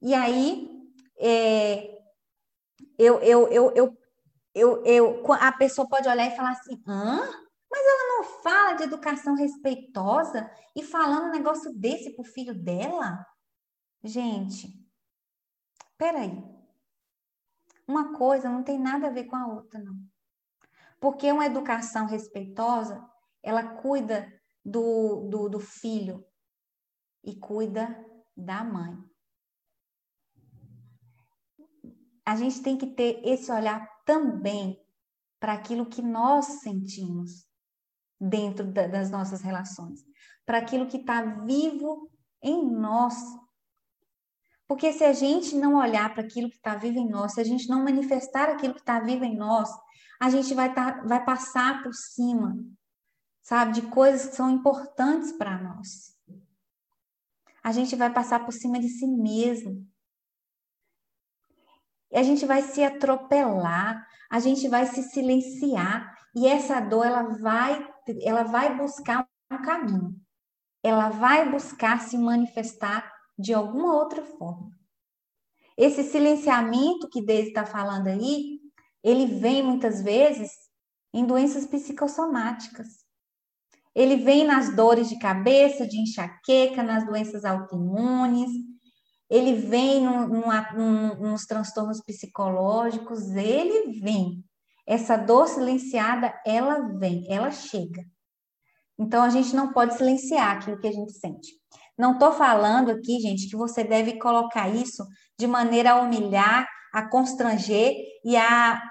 E 0.00 0.14
aí, 0.14 0.68
é, 1.18 1.97
eu, 2.98 3.20
eu, 3.20 3.48
eu, 3.48 3.72
eu, 3.74 3.98
eu, 4.54 4.84
eu, 4.84 5.32
a 5.34 5.52
pessoa 5.52 5.88
pode 5.88 6.08
olhar 6.08 6.26
e 6.26 6.36
falar 6.36 6.50
assim, 6.50 6.82
hã? 6.86 7.20
Mas 7.70 7.86
ela 7.86 8.16
não 8.16 8.24
fala 8.42 8.72
de 8.72 8.82
educação 8.84 9.34
respeitosa 9.34 10.50
e 10.74 10.82
falando 10.82 11.26
um 11.26 11.32
negócio 11.32 11.72
desse 11.72 12.14
pro 12.14 12.24
filho 12.24 12.54
dela? 12.54 13.24
Gente, 14.02 14.68
peraí. 15.96 16.42
Uma 17.86 18.16
coisa 18.16 18.48
não 18.48 18.62
tem 18.62 18.78
nada 18.78 19.06
a 19.06 19.10
ver 19.10 19.24
com 19.24 19.36
a 19.36 19.46
outra, 19.46 19.78
não. 19.78 19.96
Porque 21.00 21.30
uma 21.30 21.46
educação 21.46 22.06
respeitosa, 22.06 23.02
ela 23.42 23.76
cuida 23.76 24.30
do, 24.64 25.28
do, 25.28 25.48
do 25.48 25.60
filho 25.60 26.24
e 27.22 27.36
cuida 27.36 28.04
da 28.36 28.64
mãe. 28.64 29.07
A 32.28 32.36
gente 32.36 32.60
tem 32.60 32.76
que 32.76 32.86
ter 32.86 33.22
esse 33.24 33.50
olhar 33.50 33.88
também 34.04 34.78
para 35.40 35.54
aquilo 35.54 35.86
que 35.86 36.02
nós 36.02 36.44
sentimos 36.60 37.48
dentro 38.20 38.70
da, 38.70 38.86
das 38.86 39.10
nossas 39.10 39.40
relações, 39.40 40.04
para 40.44 40.58
aquilo 40.58 40.86
que 40.86 40.98
está 40.98 41.22
vivo 41.22 42.10
em 42.42 42.70
nós. 42.70 43.14
Porque 44.66 44.92
se 44.92 45.04
a 45.04 45.14
gente 45.14 45.56
não 45.56 45.76
olhar 45.76 46.12
para 46.12 46.22
aquilo 46.22 46.50
que 46.50 46.56
está 46.56 46.74
vivo 46.74 46.98
em 46.98 47.08
nós, 47.08 47.32
se 47.32 47.40
a 47.40 47.44
gente 47.44 47.66
não 47.66 47.82
manifestar 47.82 48.50
aquilo 48.50 48.74
que 48.74 48.80
está 48.80 49.00
vivo 49.00 49.24
em 49.24 49.34
nós, 49.34 49.70
a 50.20 50.28
gente 50.28 50.52
vai, 50.52 50.74
tá, 50.74 51.02
vai 51.06 51.24
passar 51.24 51.82
por 51.82 51.94
cima, 51.94 52.58
sabe, 53.40 53.72
de 53.72 53.82
coisas 53.88 54.26
que 54.28 54.36
são 54.36 54.50
importantes 54.50 55.32
para 55.32 55.56
nós. 55.62 56.14
A 57.64 57.72
gente 57.72 57.96
vai 57.96 58.12
passar 58.12 58.44
por 58.44 58.52
cima 58.52 58.78
de 58.78 58.90
si 58.90 59.06
mesmo 59.06 59.88
a 62.16 62.22
gente 62.22 62.46
vai 62.46 62.62
se 62.62 62.82
atropelar, 62.82 64.06
a 64.30 64.40
gente 64.40 64.68
vai 64.68 64.86
se 64.86 65.02
silenciar 65.02 66.14
e 66.34 66.46
essa 66.46 66.80
dor 66.80 67.06
ela 67.06 67.22
vai 67.38 67.86
ela 68.22 68.42
vai 68.42 68.76
buscar 68.76 69.26
um 69.52 69.62
caminho. 69.62 70.14
Ela 70.82 71.10
vai 71.10 71.50
buscar 71.50 72.00
se 72.00 72.16
manifestar 72.16 73.12
de 73.38 73.52
alguma 73.52 73.94
outra 73.94 74.22
forma. 74.22 74.70
Esse 75.76 76.02
silenciamento 76.02 77.08
que 77.10 77.22
Deise 77.22 77.48
está 77.48 77.64
falando 77.64 78.08
aí, 78.08 78.58
ele 79.02 79.26
vem 79.26 79.62
muitas 79.62 80.02
vezes 80.02 80.50
em 81.12 81.24
doenças 81.24 81.66
psicossomáticas. 81.66 83.04
Ele 83.94 84.16
vem 84.16 84.44
nas 84.44 84.74
dores 84.74 85.08
de 85.08 85.18
cabeça, 85.18 85.86
de 85.86 86.00
enxaqueca, 86.00 86.82
nas 86.82 87.06
doenças 87.06 87.44
autoimunes, 87.44 88.50
ele 89.30 89.54
vem 89.54 90.02
num, 90.02 90.26
num, 90.26 91.14
nos 91.30 91.44
transtornos 91.44 92.00
psicológicos, 92.00 93.30
ele 93.30 94.00
vem. 94.00 94.42
Essa 94.86 95.16
dor 95.16 95.48
silenciada, 95.48 96.34
ela 96.46 96.80
vem, 96.98 97.26
ela 97.28 97.50
chega. 97.50 98.02
Então, 98.98 99.22
a 99.22 99.28
gente 99.28 99.54
não 99.54 99.72
pode 99.72 99.94
silenciar 99.94 100.56
aquilo 100.56 100.80
que 100.80 100.88
a 100.88 100.92
gente 100.92 101.12
sente. 101.12 101.52
Não 101.96 102.12
estou 102.12 102.32
falando 102.32 102.90
aqui, 102.90 103.20
gente, 103.20 103.48
que 103.48 103.56
você 103.56 103.84
deve 103.84 104.18
colocar 104.18 104.68
isso 104.68 105.04
de 105.38 105.46
maneira 105.46 105.92
a 105.92 106.00
humilhar, 106.00 106.66
a 106.92 107.06
constranger 107.06 107.94
e 108.24 108.36
a 108.36 108.82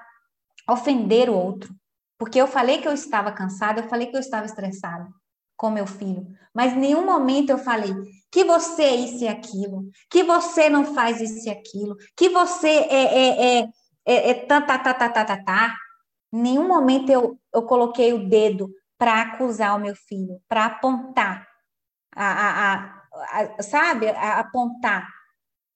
ofender 0.69 1.29
o 1.29 1.33
outro. 1.33 1.73
Porque 2.17 2.39
eu 2.39 2.47
falei 2.47 2.79
que 2.79 2.88
eu 2.88 2.93
estava 2.93 3.31
cansada, 3.31 3.81
eu 3.81 3.89
falei 3.89 4.07
que 4.07 4.15
eu 4.15 4.19
estava 4.19 4.45
estressada 4.45 5.07
com 5.55 5.71
meu 5.71 5.88
filho, 5.88 6.27
mas 6.53 6.73
em 6.73 6.79
nenhum 6.79 7.03
momento 7.03 7.49
eu 7.49 7.57
falei, 7.57 7.91
que 8.32 8.43
você 8.43 8.84
é 8.84 8.95
isso 8.95 9.23
e 9.23 9.28
aquilo, 9.28 9.89
que 10.09 10.23
você 10.23 10.69
não 10.69 10.93
faz 10.93 11.21
isso 11.21 11.47
e 11.47 11.49
aquilo, 11.49 11.95
que 12.15 12.30
você 12.30 12.67
é, 12.67 13.03
é, 13.03 13.59
é, 13.59 13.69
é, 14.05 14.30
é 14.30 14.34
tá, 14.34 14.61
tá, 14.61 14.78
tá, 14.78 14.93
tá, 14.93 15.09
tá, 15.09 15.25
tá, 15.25 15.43
tá. 15.43 15.78
Nenhum 16.32 16.67
momento 16.67 17.09
eu, 17.09 17.39
eu 17.53 17.63
coloquei 17.63 18.13
o 18.13 18.28
dedo 18.28 18.69
para 18.97 19.21
acusar 19.21 19.75
o 19.75 19.80
meu 19.80 19.95
filho, 19.95 20.41
para 20.47 20.65
apontar, 20.65 21.47
a, 22.13 22.73
a, 22.73 23.03
a, 23.13 23.63
sabe, 23.63 24.09
apontar 24.09 25.07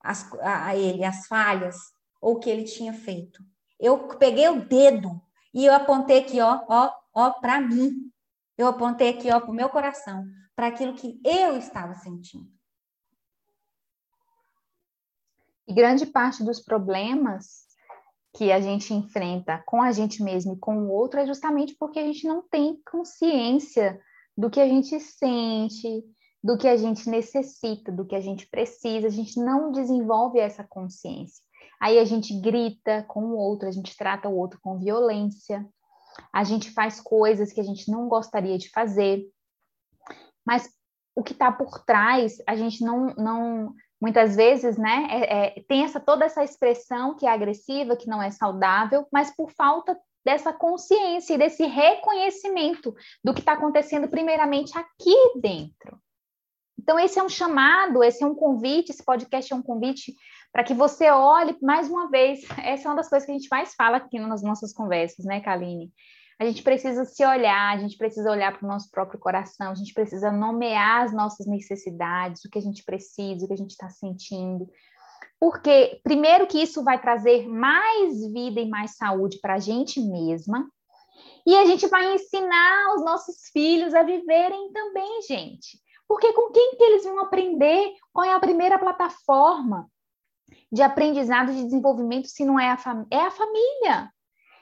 as, 0.04 0.28
a 0.42 0.76
ele 0.76 1.06
as 1.06 1.28
falhas 1.28 1.78
ou 2.22 2.34
o 2.34 2.40
que 2.40 2.50
ele 2.50 2.64
tinha 2.64 2.94
feito. 2.94 3.44
Eu 3.80 3.98
peguei 4.18 4.50
o 4.50 4.66
dedo 4.66 5.22
e 5.54 5.66
eu 5.66 5.74
apontei 5.74 6.20
aqui, 6.20 6.42
ó, 6.42 6.62
ó, 6.68 6.92
ó, 7.14 7.30
para 7.32 7.62
mim. 7.62 8.12
Eu 8.58 8.68
apontei 8.68 9.10
aqui, 9.10 9.32
ó, 9.32 9.40
para 9.40 9.50
o 9.50 9.56
meu 9.56 9.70
coração 9.70 10.24
para 10.56 10.68
aquilo 10.68 10.96
que 10.96 11.20
eu 11.24 11.58
estava 11.58 11.94
sentindo. 11.96 12.50
E 15.68 15.74
grande 15.74 16.06
parte 16.06 16.44
dos 16.44 16.60
problemas 16.60 17.66
que 18.34 18.52
a 18.52 18.60
gente 18.60 18.94
enfrenta 18.94 19.62
com 19.66 19.82
a 19.82 19.92
gente 19.92 20.24
mesmo 20.24 20.54
e 20.54 20.60
com 20.60 20.78
o 20.78 20.92
outro 20.92 21.20
é 21.20 21.26
justamente 21.26 21.76
porque 21.78 22.00
a 22.00 22.06
gente 22.06 22.26
não 22.28 22.42
tem 22.42 22.82
consciência 22.90 24.00
do 24.38 24.50
que 24.50 24.60
a 24.60 24.68
gente 24.68 25.00
sente, 25.00 26.04
do 26.44 26.58
que 26.58 26.68
a 26.68 26.78
gente 26.78 27.10
necessita, 27.10 27.92
do 27.92 28.06
que 28.06 28.16
a 28.16 28.22
gente 28.22 28.48
precisa, 28.48 29.08
a 29.08 29.12
gente 29.12 29.40
não 29.40 29.72
desenvolve 29.72 30.40
essa 30.40 30.64
consciência. 30.64 31.44
Aí 31.80 32.00
a 32.00 32.06
gente 32.06 32.40
grita 32.40 33.04
com 33.08 33.24
o 33.26 33.38
outro, 33.38 33.68
a 33.68 33.72
gente 33.72 33.96
trata 33.98 34.30
o 34.30 34.38
outro 34.38 34.60
com 34.62 34.80
violência, 34.80 35.68
a 36.34 36.44
gente 36.44 36.72
faz 36.72 37.00
coisas 37.00 37.52
que 37.52 37.60
a 37.60 37.64
gente 37.64 37.90
não 37.90 38.08
gostaria 38.08 38.58
de 38.58 38.70
fazer, 38.70 39.26
mas 40.46 40.70
o 41.16 41.24
que 41.24 41.34
está 41.34 41.52
por 41.52 41.84
trás, 41.84 42.38
a 42.48 42.56
gente 42.56 42.84
não, 42.84 43.08
não 43.16 43.74
muitas 44.02 44.36
vezes, 44.36 44.78
né, 44.78 45.08
é, 45.10 45.60
é, 45.60 45.64
tem 45.68 45.84
essa 45.84 46.00
toda 46.00 46.26
essa 46.26 46.44
expressão 46.44 47.16
que 47.16 47.26
é 47.26 47.30
agressiva, 47.30 47.96
que 47.96 48.08
não 48.08 48.22
é 48.22 48.32
saudável, 48.32 49.06
mas 49.12 49.36
por 49.36 49.52
falta 49.52 49.98
dessa 50.26 50.54
consciência 50.54 51.34
e 51.34 51.38
desse 51.38 51.66
reconhecimento 51.66 52.96
do 53.24 53.34
que 53.34 53.40
está 53.40 53.54
acontecendo 53.54 54.08
primeiramente 54.08 54.78
aqui 54.78 55.16
dentro. 55.40 56.00
Então, 56.80 56.98
esse 57.00 57.20
é 57.20 57.24
um 57.24 57.30
chamado, 57.30 58.04
esse 58.04 58.24
é 58.24 58.28
um 58.28 58.34
convite, 58.34 58.92
esse 58.92 59.04
podcast 59.04 59.54
é 59.54 59.56
um 59.56 59.62
convite 59.62 60.16
para 60.52 60.64
que 60.64 60.74
você 60.74 61.10
olhe 61.12 61.56
mais 61.62 61.88
uma 61.88 62.10
vez. 62.10 62.44
Essa 62.58 62.88
é 62.88 62.90
uma 62.90 62.96
das 62.96 63.08
coisas 63.08 63.26
que 63.26 63.32
a 63.32 63.36
gente 63.36 63.48
mais 63.50 63.76
fala 63.76 63.98
aqui 63.98 64.20
nas 64.20 64.42
nossas 64.42 64.74
conversas, 64.74 65.26
né, 65.26 65.40
Kaline? 65.42 65.92
A 66.40 66.46
gente 66.46 66.64
precisa 66.64 67.06
se 67.06 67.26
olhar, 67.26 67.76
a 67.76 67.78
gente 67.78 67.98
precisa 67.98 68.32
olhar 68.32 68.58
para 68.58 68.66
o 68.66 68.68
nosso 68.68 68.90
próprio 68.90 69.20
coração, 69.20 69.72
a 69.72 69.76
gente 69.76 69.94
precisa 69.94 70.32
nomear 70.32 71.04
as 71.04 71.14
nossas 71.14 71.46
necessidades, 71.46 72.44
o 72.44 72.50
que 72.50 72.58
a 72.58 72.62
gente 72.62 72.84
precisa, 72.84 73.46
o 73.46 73.48
que 73.48 73.54
a 73.54 73.58
gente 73.58 73.72
está 73.72 73.90
sentindo. 73.90 74.68
Porque, 75.40 76.00
primeiro, 76.04 76.48
que 76.48 76.62
isso 76.62 76.84
vai 76.84 77.00
trazer 77.00 77.48
mais 77.48 78.26
vida 78.32 78.60
e 78.60 78.70
mais 78.70 78.96
saúde 78.96 79.40
para 79.40 79.56
a 79.56 79.60
gente 79.60 80.00
mesma, 80.00 80.68
e 81.46 81.56
a 81.56 81.66
gente 81.66 81.88
vai 81.88 82.14
ensinar 82.14 82.96
os 82.96 83.04
nossos 83.04 83.50
filhos 83.52 83.94
a 83.94 84.04
viverem 84.04 84.72
também, 84.72 85.22
gente. 85.24 85.80
Porque 86.08 86.34
com 86.34 86.52
quem 86.52 86.76
que 86.76 86.84
eles 86.84 87.04
vão 87.04 87.20
aprender? 87.20 87.94
Qual 88.14 88.26
é 88.26 88.34
a 88.34 88.40
primeira 88.40 88.78
plataforma 88.78 89.90
de 90.72 90.82
aprendizado 90.82 91.54
de 91.54 91.64
desenvolvimento 91.64 92.28
se 92.28 92.46
não 92.46 92.60
é 92.60 92.70
a, 92.70 92.78
é 93.10 93.22
a 93.22 93.32
família? 93.32 94.12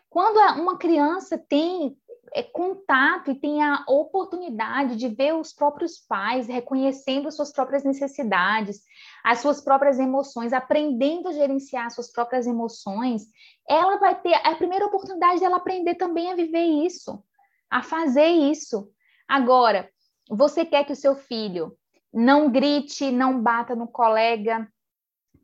Quando 0.10 0.38
uma 0.60 0.78
criança 0.78 1.38
tem 1.38 1.96
é, 2.34 2.44
contato 2.44 3.32
e 3.32 3.36
tem 3.36 3.62
a 3.62 3.84
oportunidade 3.88 4.96
de 4.96 5.08
ver 5.08 5.36
os 5.36 5.54
próprios 5.54 5.98
pais 5.98 6.48
reconhecendo 6.48 7.28
as 7.28 7.36
suas 7.36 7.52
próprias 7.52 7.84
necessidades, 7.84 8.82
as 9.24 9.40
suas 9.40 9.62
próprias 9.62 10.00
emoções, 10.00 10.54
aprendendo 10.54 11.30
a 11.30 11.34
gerenciar 11.34 11.92
suas 11.92 12.12
próprias 12.12 12.48
emoções, 12.48 13.24
ela 13.68 13.98
vai 13.98 14.20
ter 14.20 14.34
a 14.36 14.56
primeira 14.56 14.86
oportunidade 14.86 15.40
dela 15.40 15.58
aprender 15.58 15.96
também 15.96 16.32
a 16.32 16.36
viver 16.36 16.86
isso, 16.86 17.24
a 17.70 17.82
fazer 17.82 18.28
isso. 18.28 18.92
Agora, 19.28 19.90
você 20.30 20.66
quer 20.66 20.84
que 20.86 20.94
o 20.94 20.96
seu 20.96 21.16
filho 21.16 21.76
não 22.14 22.50
grite, 22.50 23.12
não 23.12 23.42
bata 23.42 23.76
no 23.76 23.88
colega, 23.88 24.68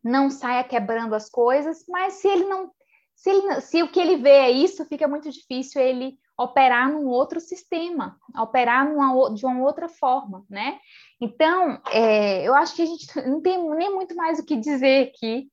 não 0.04 0.30
saia 0.30 0.64
quebrando 0.64 1.16
as 1.16 1.30
coisas, 1.30 1.84
mas 1.88 2.14
se 2.16 2.28
ele 2.28 2.46
não 2.46 2.72
se, 3.16 3.30
ele, 3.30 3.62
se 3.62 3.82
o 3.82 3.92
que 3.92 4.00
ele 4.00 4.18
vê 4.18 4.30
é 4.30 4.52
isso, 4.52 4.86
fica 4.86 5.08
muito 5.08 5.30
difícil 5.32 5.82
ele 5.82 6.18
operar 6.38 6.92
num 6.92 7.08
outro 7.08 7.40
sistema, 7.40 8.18
operar 8.38 8.88
numa, 8.88 9.34
de 9.34 9.46
uma 9.46 9.62
outra 9.64 9.88
forma, 9.88 10.46
né? 10.50 10.78
Então, 11.20 11.82
é, 11.92 12.44
eu 12.46 12.54
acho 12.54 12.76
que 12.76 12.82
a 12.82 12.86
gente 12.86 13.08
não 13.28 13.42
tem 13.42 13.58
nem 13.76 13.94
muito 13.94 14.16
mais 14.16 14.38
o 14.38 14.46
que 14.46 14.58
dizer 14.58 15.08
aqui, 15.08 15.50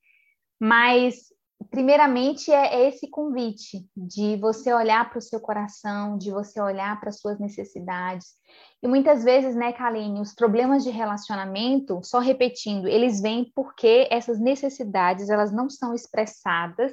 mas 0.61 1.33
primeiramente 1.71 2.51
é, 2.51 2.83
é 2.83 2.89
esse 2.89 3.09
convite 3.09 3.87
de 3.97 4.37
você 4.37 4.75
olhar 4.75 5.09
para 5.09 5.19
o 5.19 5.23
seu 5.23 5.39
coração, 5.39 6.19
de 6.19 6.33
você 6.33 6.61
olhar 6.61 6.99
para 6.99 7.11
as 7.11 7.21
suas 7.21 7.39
necessidades. 7.39 8.35
E 8.83 8.89
muitas 8.89 9.23
vezes, 9.23 9.55
né, 9.55 9.73
Kaline, 9.73 10.21
os 10.21 10.35
problemas 10.35 10.83
de 10.83 10.91
relacionamento, 10.91 12.01
só 12.03 12.19
repetindo, 12.19 12.89
eles 12.89 13.21
vêm 13.21 13.51
porque 13.55 14.09
essas 14.11 14.41
necessidades 14.41 15.31
elas 15.31 15.53
não 15.53 15.71
são 15.71 15.95
expressadas 15.95 16.93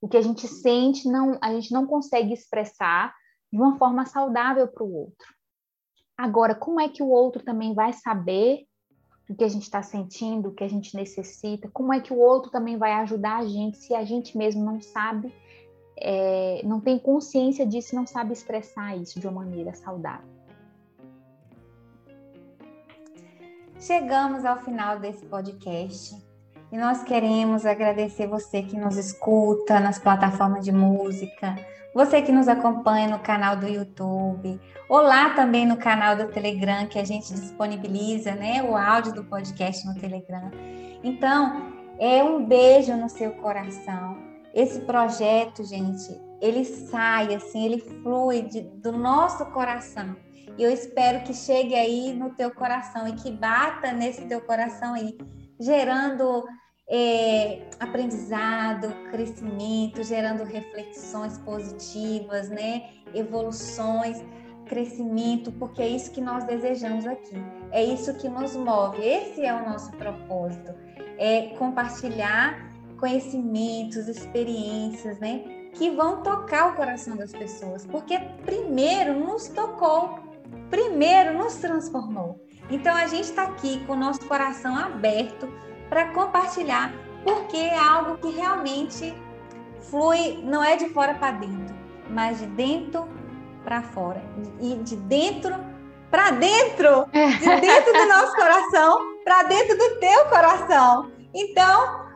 o 0.00 0.08
que 0.08 0.16
a 0.16 0.22
gente 0.22 0.46
sente, 0.46 1.08
não, 1.08 1.38
a 1.42 1.52
gente 1.52 1.72
não 1.72 1.86
consegue 1.86 2.32
expressar 2.32 3.14
de 3.52 3.58
uma 3.58 3.76
forma 3.76 4.06
saudável 4.06 4.68
para 4.68 4.84
o 4.84 4.94
outro. 4.94 5.26
Agora, 6.16 6.54
como 6.54 6.80
é 6.80 6.88
que 6.88 7.02
o 7.02 7.08
outro 7.08 7.42
também 7.44 7.74
vai 7.74 7.92
saber 7.92 8.64
o 9.28 9.34
que 9.34 9.44
a 9.44 9.48
gente 9.48 9.62
está 9.62 9.82
sentindo, 9.82 10.48
o 10.48 10.54
que 10.54 10.64
a 10.64 10.68
gente 10.68 10.96
necessita? 10.96 11.68
Como 11.72 11.92
é 11.92 12.00
que 12.00 12.12
o 12.12 12.18
outro 12.18 12.50
também 12.50 12.76
vai 12.76 12.92
ajudar 12.94 13.38
a 13.38 13.46
gente 13.46 13.78
se 13.78 13.94
a 13.94 14.04
gente 14.04 14.36
mesmo 14.36 14.64
não 14.64 14.80
sabe, 14.80 15.32
é, 15.96 16.62
não 16.64 16.80
tem 16.80 16.98
consciência 16.98 17.66
disso, 17.66 17.94
não 17.94 18.06
sabe 18.06 18.32
expressar 18.32 18.96
isso 18.96 19.20
de 19.20 19.26
uma 19.26 19.44
maneira 19.44 19.74
saudável? 19.74 20.38
Chegamos 23.78 24.44
ao 24.44 24.58
final 24.58 24.98
desse 24.98 25.24
podcast. 25.26 26.27
E 26.70 26.76
nós 26.76 27.02
queremos 27.02 27.64
agradecer 27.64 28.26
você 28.26 28.62
que 28.62 28.76
nos 28.76 28.96
escuta 28.96 29.80
nas 29.80 29.98
plataformas 29.98 30.64
de 30.64 30.70
música, 30.70 31.56
você 31.94 32.20
que 32.20 32.30
nos 32.30 32.46
acompanha 32.46 33.08
no 33.08 33.18
canal 33.20 33.56
do 33.56 33.66
YouTube, 33.66 34.60
ou 34.86 35.00
lá 35.00 35.30
também 35.30 35.66
no 35.66 35.78
canal 35.78 36.14
do 36.14 36.28
Telegram, 36.28 36.86
que 36.86 36.98
a 36.98 37.04
gente 37.04 37.32
disponibiliza 37.32 38.34
né, 38.34 38.62
o 38.62 38.76
áudio 38.76 39.14
do 39.14 39.24
podcast 39.24 39.86
no 39.86 39.94
Telegram. 39.94 40.50
Então, 41.02 41.72
é 41.98 42.22
um 42.22 42.44
beijo 42.44 42.94
no 42.94 43.08
seu 43.08 43.32
coração. 43.32 44.18
Esse 44.54 44.80
projeto, 44.80 45.64
gente, 45.64 46.20
ele 46.40 46.64
sai 46.64 47.34
assim, 47.34 47.64
ele 47.64 47.78
flui 47.78 48.42
de, 48.42 48.60
do 48.60 48.92
nosso 48.92 49.46
coração. 49.46 50.14
E 50.58 50.62
eu 50.62 50.70
espero 50.70 51.22
que 51.22 51.32
chegue 51.32 51.74
aí 51.74 52.12
no 52.12 52.30
teu 52.30 52.50
coração 52.50 53.08
e 53.08 53.12
que 53.12 53.30
bata 53.30 53.92
nesse 53.92 54.26
teu 54.26 54.40
coração 54.40 54.92
aí 54.94 55.16
gerando 55.58 56.44
é, 56.88 57.68
aprendizado, 57.78 58.88
crescimento, 59.10 60.02
gerando 60.02 60.44
reflexões 60.44 61.38
positivas, 61.38 62.48
né? 62.48 62.90
evoluções, 63.14 64.22
crescimento, 64.66 65.50
porque 65.52 65.82
é 65.82 65.88
isso 65.88 66.10
que 66.12 66.20
nós 66.20 66.44
desejamos 66.44 67.06
aqui, 67.06 67.36
é 67.72 67.82
isso 67.82 68.14
que 68.14 68.28
nos 68.28 68.54
move, 68.54 69.02
esse 69.02 69.44
é 69.44 69.54
o 69.54 69.68
nosso 69.68 69.90
propósito, 69.92 70.74
é 71.18 71.54
compartilhar 71.58 72.68
conhecimentos, 72.98 74.08
experiências, 74.08 75.18
né? 75.20 75.70
Que 75.74 75.90
vão 75.90 76.22
tocar 76.22 76.72
o 76.72 76.76
coração 76.76 77.16
das 77.16 77.32
pessoas, 77.32 77.86
porque 77.86 78.18
primeiro 78.44 79.18
nos 79.18 79.48
tocou, 79.48 80.18
primeiro 80.70 81.38
nos 81.38 81.56
transformou. 81.56 82.40
Então 82.70 82.94
a 82.94 83.06
gente 83.06 83.24
está 83.24 83.44
aqui 83.44 83.82
com 83.86 83.94
o 83.94 83.96
nosso 83.96 84.24
coração 84.26 84.76
aberto 84.76 85.48
para 85.88 86.08
compartilhar, 86.08 86.92
porque 87.24 87.56
é 87.56 87.78
algo 87.78 88.18
que 88.18 88.30
realmente 88.30 89.14
flui, 89.90 90.40
não 90.42 90.62
é 90.62 90.76
de 90.76 90.88
fora 90.90 91.14
para 91.14 91.32
dentro, 91.32 91.74
mas 92.10 92.38
de 92.38 92.46
dentro 92.46 93.08
para 93.64 93.82
fora. 93.82 94.22
E 94.60 94.74
de 94.76 94.96
dentro 94.96 95.54
para 96.10 96.30
dentro, 96.30 97.06
de 97.12 97.60
dentro 97.60 97.92
do 97.92 98.08
nosso 98.08 98.34
coração 98.34 98.98
para 99.24 99.42
dentro 99.44 99.76
do 99.76 100.00
teu 100.00 100.24
coração. 100.26 101.10
Então, 101.34 102.08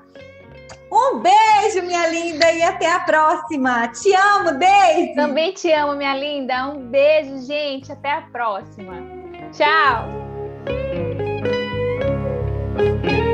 um 0.90 1.20
beijo, 1.20 1.86
minha 1.86 2.06
linda, 2.06 2.52
e 2.52 2.62
até 2.62 2.90
a 2.90 3.00
próxima. 3.00 3.88
Te 3.88 4.14
amo, 4.14 4.58
Daisy. 4.58 5.14
Também 5.14 5.52
te 5.52 5.70
amo, 5.72 5.94
minha 5.94 6.14
linda. 6.14 6.68
Um 6.68 6.88
beijo, 6.88 7.38
gente. 7.46 7.92
Até 7.92 8.12
a 8.12 8.22
próxima. 8.22 8.94
Tchau. 9.52 10.21
Música 12.74 13.31